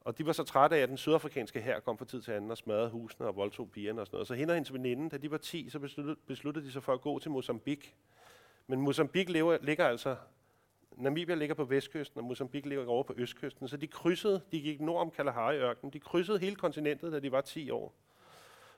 Og 0.00 0.18
de 0.18 0.26
var 0.26 0.32
så 0.32 0.44
trætte 0.44 0.76
af, 0.76 0.80
at 0.80 0.88
den 0.88 0.96
sydafrikanske 0.96 1.60
her 1.60 1.80
kom 1.80 1.98
fra 1.98 2.04
tid 2.04 2.22
til 2.22 2.32
anden 2.32 2.50
og 2.50 2.56
smadrede 2.56 2.90
husene 2.90 3.26
og 3.26 3.36
voldtog 3.36 3.70
pigerne 3.70 4.00
og 4.00 4.06
sådan 4.06 4.16
noget. 4.16 4.28
Så 4.28 4.34
hende 4.34 4.52
og 4.52 4.54
hendes 4.54 4.72
veninde, 4.72 5.10
da 5.10 5.16
de 5.16 5.30
var 5.30 5.36
10, 5.36 5.68
så 5.70 5.78
besluttede, 5.78 6.16
besluttede 6.26 6.66
de 6.66 6.72
sig 6.72 6.82
for 6.82 6.92
at 6.92 7.00
gå 7.00 7.18
til 7.18 7.30
Mozambique. 7.30 7.92
Men 8.66 8.80
Mozambique 8.80 9.32
lever, 9.32 9.58
ligger 9.60 9.86
altså, 9.86 10.16
Namibia 10.96 11.34
ligger 11.34 11.54
på 11.54 11.64
vestkysten, 11.64 12.20
og 12.20 12.24
Mozambique 12.24 12.68
ligger 12.68 12.86
over 12.86 13.02
på 13.02 13.14
østkysten. 13.16 13.68
Så 13.68 13.76
de 13.76 13.86
krydsede, 13.86 14.40
de 14.52 14.60
gik 14.60 14.80
nord 14.80 15.00
om 15.00 15.10
Kalahari-ørkenen, 15.10 15.92
de 15.92 16.00
krydsede 16.00 16.38
hele 16.38 16.56
kontinentet, 16.56 17.12
da 17.12 17.20
de 17.20 17.32
var 17.32 17.40
10 17.40 17.70
år. 17.70 17.94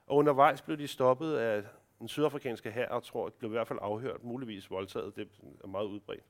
Og 0.06 0.16
undervejs 0.16 0.62
blev 0.62 0.78
de 0.78 0.88
stoppet 0.88 1.36
af 1.36 1.62
den 2.04 2.08
sydafrikanske 2.08 2.70
her, 2.70 2.88
og 2.88 3.02
tror, 3.02 3.30
blev 3.38 3.50
i 3.50 3.56
hvert 3.56 3.68
fald 3.68 3.78
afhørt, 3.82 4.24
muligvis 4.24 4.70
voldtaget, 4.70 5.16
det 5.16 5.28
er 5.64 5.66
meget 5.66 5.86
udbredt. 5.86 6.24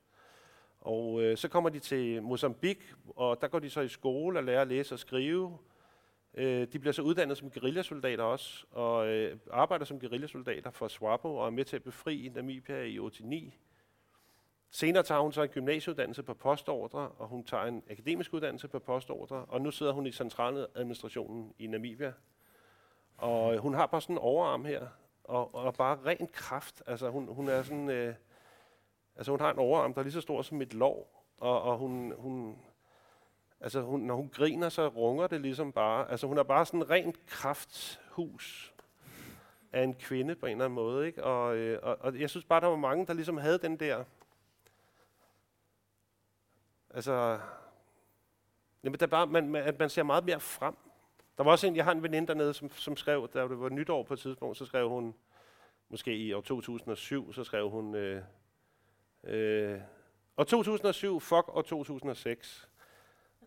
Og 0.81 1.21
øh, 1.21 1.37
så 1.37 1.47
kommer 1.47 1.69
de 1.69 1.79
til 1.79 2.23
Mozambique, 2.23 2.95
og 3.15 3.41
der 3.41 3.47
går 3.47 3.59
de 3.59 3.69
så 3.69 3.81
i 3.81 3.87
skole 3.87 4.39
og 4.39 4.43
lærer 4.43 4.61
at 4.61 4.67
læse 4.67 4.95
og 4.95 4.99
skrive. 4.99 5.57
Øh, 6.33 6.67
de 6.73 6.79
bliver 6.79 6.93
så 6.93 7.01
uddannet 7.01 7.37
som 7.37 7.51
guerillasoldater 7.51 8.23
også, 8.23 8.65
og 8.71 9.07
øh, 9.07 9.37
arbejder 9.51 9.85
som 9.85 9.99
guerillasoldater 9.99 10.71
for 10.71 10.87
SWAPO, 10.87 11.35
og 11.35 11.45
er 11.45 11.51
med 11.51 11.65
til 11.65 11.75
at 11.75 11.83
befri 11.83 12.31
Namibia 12.35 12.83
i 12.83 12.97
89. 12.97 13.53
Senere 14.69 15.03
tager 15.03 15.21
hun 15.21 15.31
så 15.31 15.41
en 15.41 15.49
gymnasieuddannelse 15.49 16.23
på 16.23 16.33
postordre, 16.33 17.09
og 17.09 17.27
hun 17.27 17.43
tager 17.43 17.63
en 17.63 17.83
akademisk 17.89 18.33
uddannelse 18.33 18.67
på 18.67 18.79
postordre, 18.79 19.45
og 19.45 19.61
nu 19.61 19.71
sidder 19.71 19.91
hun 19.91 20.05
i 20.05 20.11
centraladministrationen 20.11 21.53
i 21.59 21.67
Namibia. 21.67 22.13
Og 23.17 23.53
øh, 23.53 23.59
hun 23.59 23.73
har 23.73 23.85
bare 23.85 24.01
sådan 24.01 24.15
en 24.15 24.19
overarm 24.19 24.65
her, 24.65 24.87
og, 25.27 25.55
og 25.55 25.73
bare 25.73 25.97
ren 26.05 26.27
kraft. 26.27 26.83
Altså 26.87 27.09
hun, 27.09 27.27
hun 27.27 27.47
er 27.47 27.63
sådan, 27.63 27.89
øh, 27.89 28.15
altså 29.15 29.31
hun 29.31 29.39
har 29.39 29.51
en 29.51 29.59
overarm, 29.59 29.93
der 29.93 29.99
er 29.99 30.03
lige 30.03 30.13
så 30.13 30.21
stor 30.21 30.41
som 30.41 30.61
et 30.61 30.73
lov, 30.73 31.23
og, 31.37 31.61
og 31.61 31.77
hun, 31.77 32.13
hun, 32.17 32.59
altså 33.59 33.81
hun, 33.81 33.99
når 33.99 34.15
hun 34.15 34.29
griner, 34.29 34.69
så 34.69 34.87
runger 34.87 35.27
det 35.27 35.41
ligesom 35.41 35.71
bare. 35.71 36.11
Altså 36.11 36.27
hun 36.27 36.37
er 36.37 36.43
bare 36.43 36.65
sådan 36.65 36.79
en 36.79 36.89
rent 36.89 37.25
krafthus 37.25 38.73
af 39.71 39.83
en 39.83 39.93
kvinde 39.93 40.35
på 40.35 40.45
en 40.45 40.51
eller 40.51 40.65
anden 40.65 40.75
måde, 40.75 41.07
ikke? 41.07 41.23
Og, 41.23 41.55
øh, 41.55 41.79
og, 41.83 41.97
og 41.99 42.19
jeg 42.19 42.29
synes 42.29 42.45
bare, 42.45 42.61
der 42.61 42.67
var 42.67 42.75
mange, 42.75 43.05
der 43.05 43.13
ligesom 43.13 43.37
havde 43.37 43.57
den 43.57 43.77
der, 43.77 44.03
altså, 46.89 47.39
jamen, 48.83 48.99
der 48.99 49.07
bare, 49.07 49.27
man, 49.27 49.49
man, 49.49 49.63
at 49.63 49.79
man 49.79 49.89
ser 49.89 50.03
meget 50.03 50.25
mere 50.25 50.39
frem. 50.39 50.75
Der 51.37 51.43
var 51.43 51.51
også 51.51 51.67
en, 51.67 51.75
jeg 51.75 51.83
har 51.85 51.91
en 51.91 52.03
veninde 52.03 52.27
dernede, 52.27 52.53
som, 52.53 52.71
som 52.71 52.97
skrev, 52.97 53.29
da 53.33 53.41
det 53.41 53.59
var 53.59 53.69
nytår 53.69 54.03
på 54.03 54.13
et 54.13 54.19
tidspunkt, 54.19 54.57
så 54.57 54.65
skrev 54.65 54.89
hun, 54.89 55.15
måske 55.89 56.17
i 56.17 56.33
år 56.33 56.41
2007, 56.41 57.33
så 57.33 57.43
skrev 57.43 57.69
hun, 57.69 57.95
øh, 57.95 58.21
øh, 59.23 59.79
år 60.37 60.43
2007, 60.43 61.19
fuck 61.19 61.45
år 61.47 61.61
2006. 61.61 62.69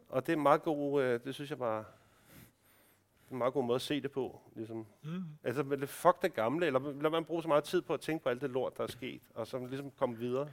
Og 0.09 0.27
det 0.27 0.33
er 0.33 0.37
meget 0.37 0.63
god, 0.63 1.03
øh, 1.03 1.21
det 1.25 1.35
synes 1.35 1.51
jeg 1.51 1.59
bare, 1.59 1.79
det 1.79 3.31
er 3.31 3.33
en 3.33 3.39
meget 3.39 3.53
god 3.53 3.65
måde 3.65 3.75
at 3.75 3.83
se 3.83 4.01
det 4.01 4.11
på. 4.13 4.41
Ligesom. 4.57 4.87
Mm. 5.03 5.25
Altså, 5.45 5.87
fuck 5.87 6.23
det 6.23 6.35
gamle, 6.35 6.67
eller 6.67 7.03
lad 7.03 7.11
man 7.11 7.25
bruge 7.25 7.43
så 7.43 7.49
meget 7.49 7.65
tid 7.65 7.83
på 7.83 7.95
at 7.95 8.01
tænke 8.01 8.23
på 8.23 8.29
alt 8.29 8.41
det 8.41 8.51
lort, 8.51 8.77
der 8.77 8.83
er 8.83 8.87
sket, 8.87 9.23
og 9.35 9.47
så 9.47 9.67
ligesom 9.67 9.91
komme 9.91 10.17
videre. 10.17 10.49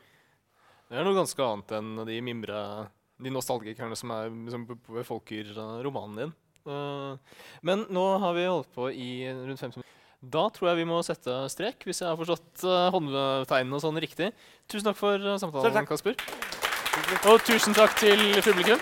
Det 0.90 0.98
er 0.98 1.04
noe 1.04 1.16
ganske 1.18 1.42
annet 1.44 1.72
enn 1.74 2.08
de 2.08 2.22
mimre 2.22 2.88
De 3.24 3.30
nostalgikerne 3.30 3.96
som, 3.96 4.10
er, 4.10 4.50
som 4.52 4.68
be- 4.68 4.76
befolker 4.76 5.54
romanen 5.86 6.18
din. 6.18 6.34
Eh, 6.66 7.42
men 7.66 7.86
nå 7.94 8.06
har 8.22 8.34
vi 8.38 8.48
holdt 8.50 8.72
på 8.76 8.90
i 8.92 9.10
rundt 9.30 9.60
15 9.60 9.78
minutter. 9.78 9.92
Da 10.26 10.48
tror 10.50 10.72
jeg 10.72 10.82
vi 10.82 10.90
må 10.90 11.02
sette 11.06 11.34
strek, 11.54 11.86
hvis 11.86 12.02
jeg 12.02 12.10
har 12.10 12.18
forstått 12.18 12.64
uh, 12.66 12.88
håndtegnene 12.96 13.78
og 13.78 13.84
sånn 13.84 14.00
riktig. 14.02 14.32
Tusen 14.72 14.88
takk 14.88 14.98
for 14.98 15.22
eh, 15.22 15.38
samtalen. 15.42 15.86
Kasper. 15.86 16.18
Og 17.30 17.44
tusen 17.46 17.78
takk 17.78 17.94
til 18.00 18.32
publikum. 18.40 18.82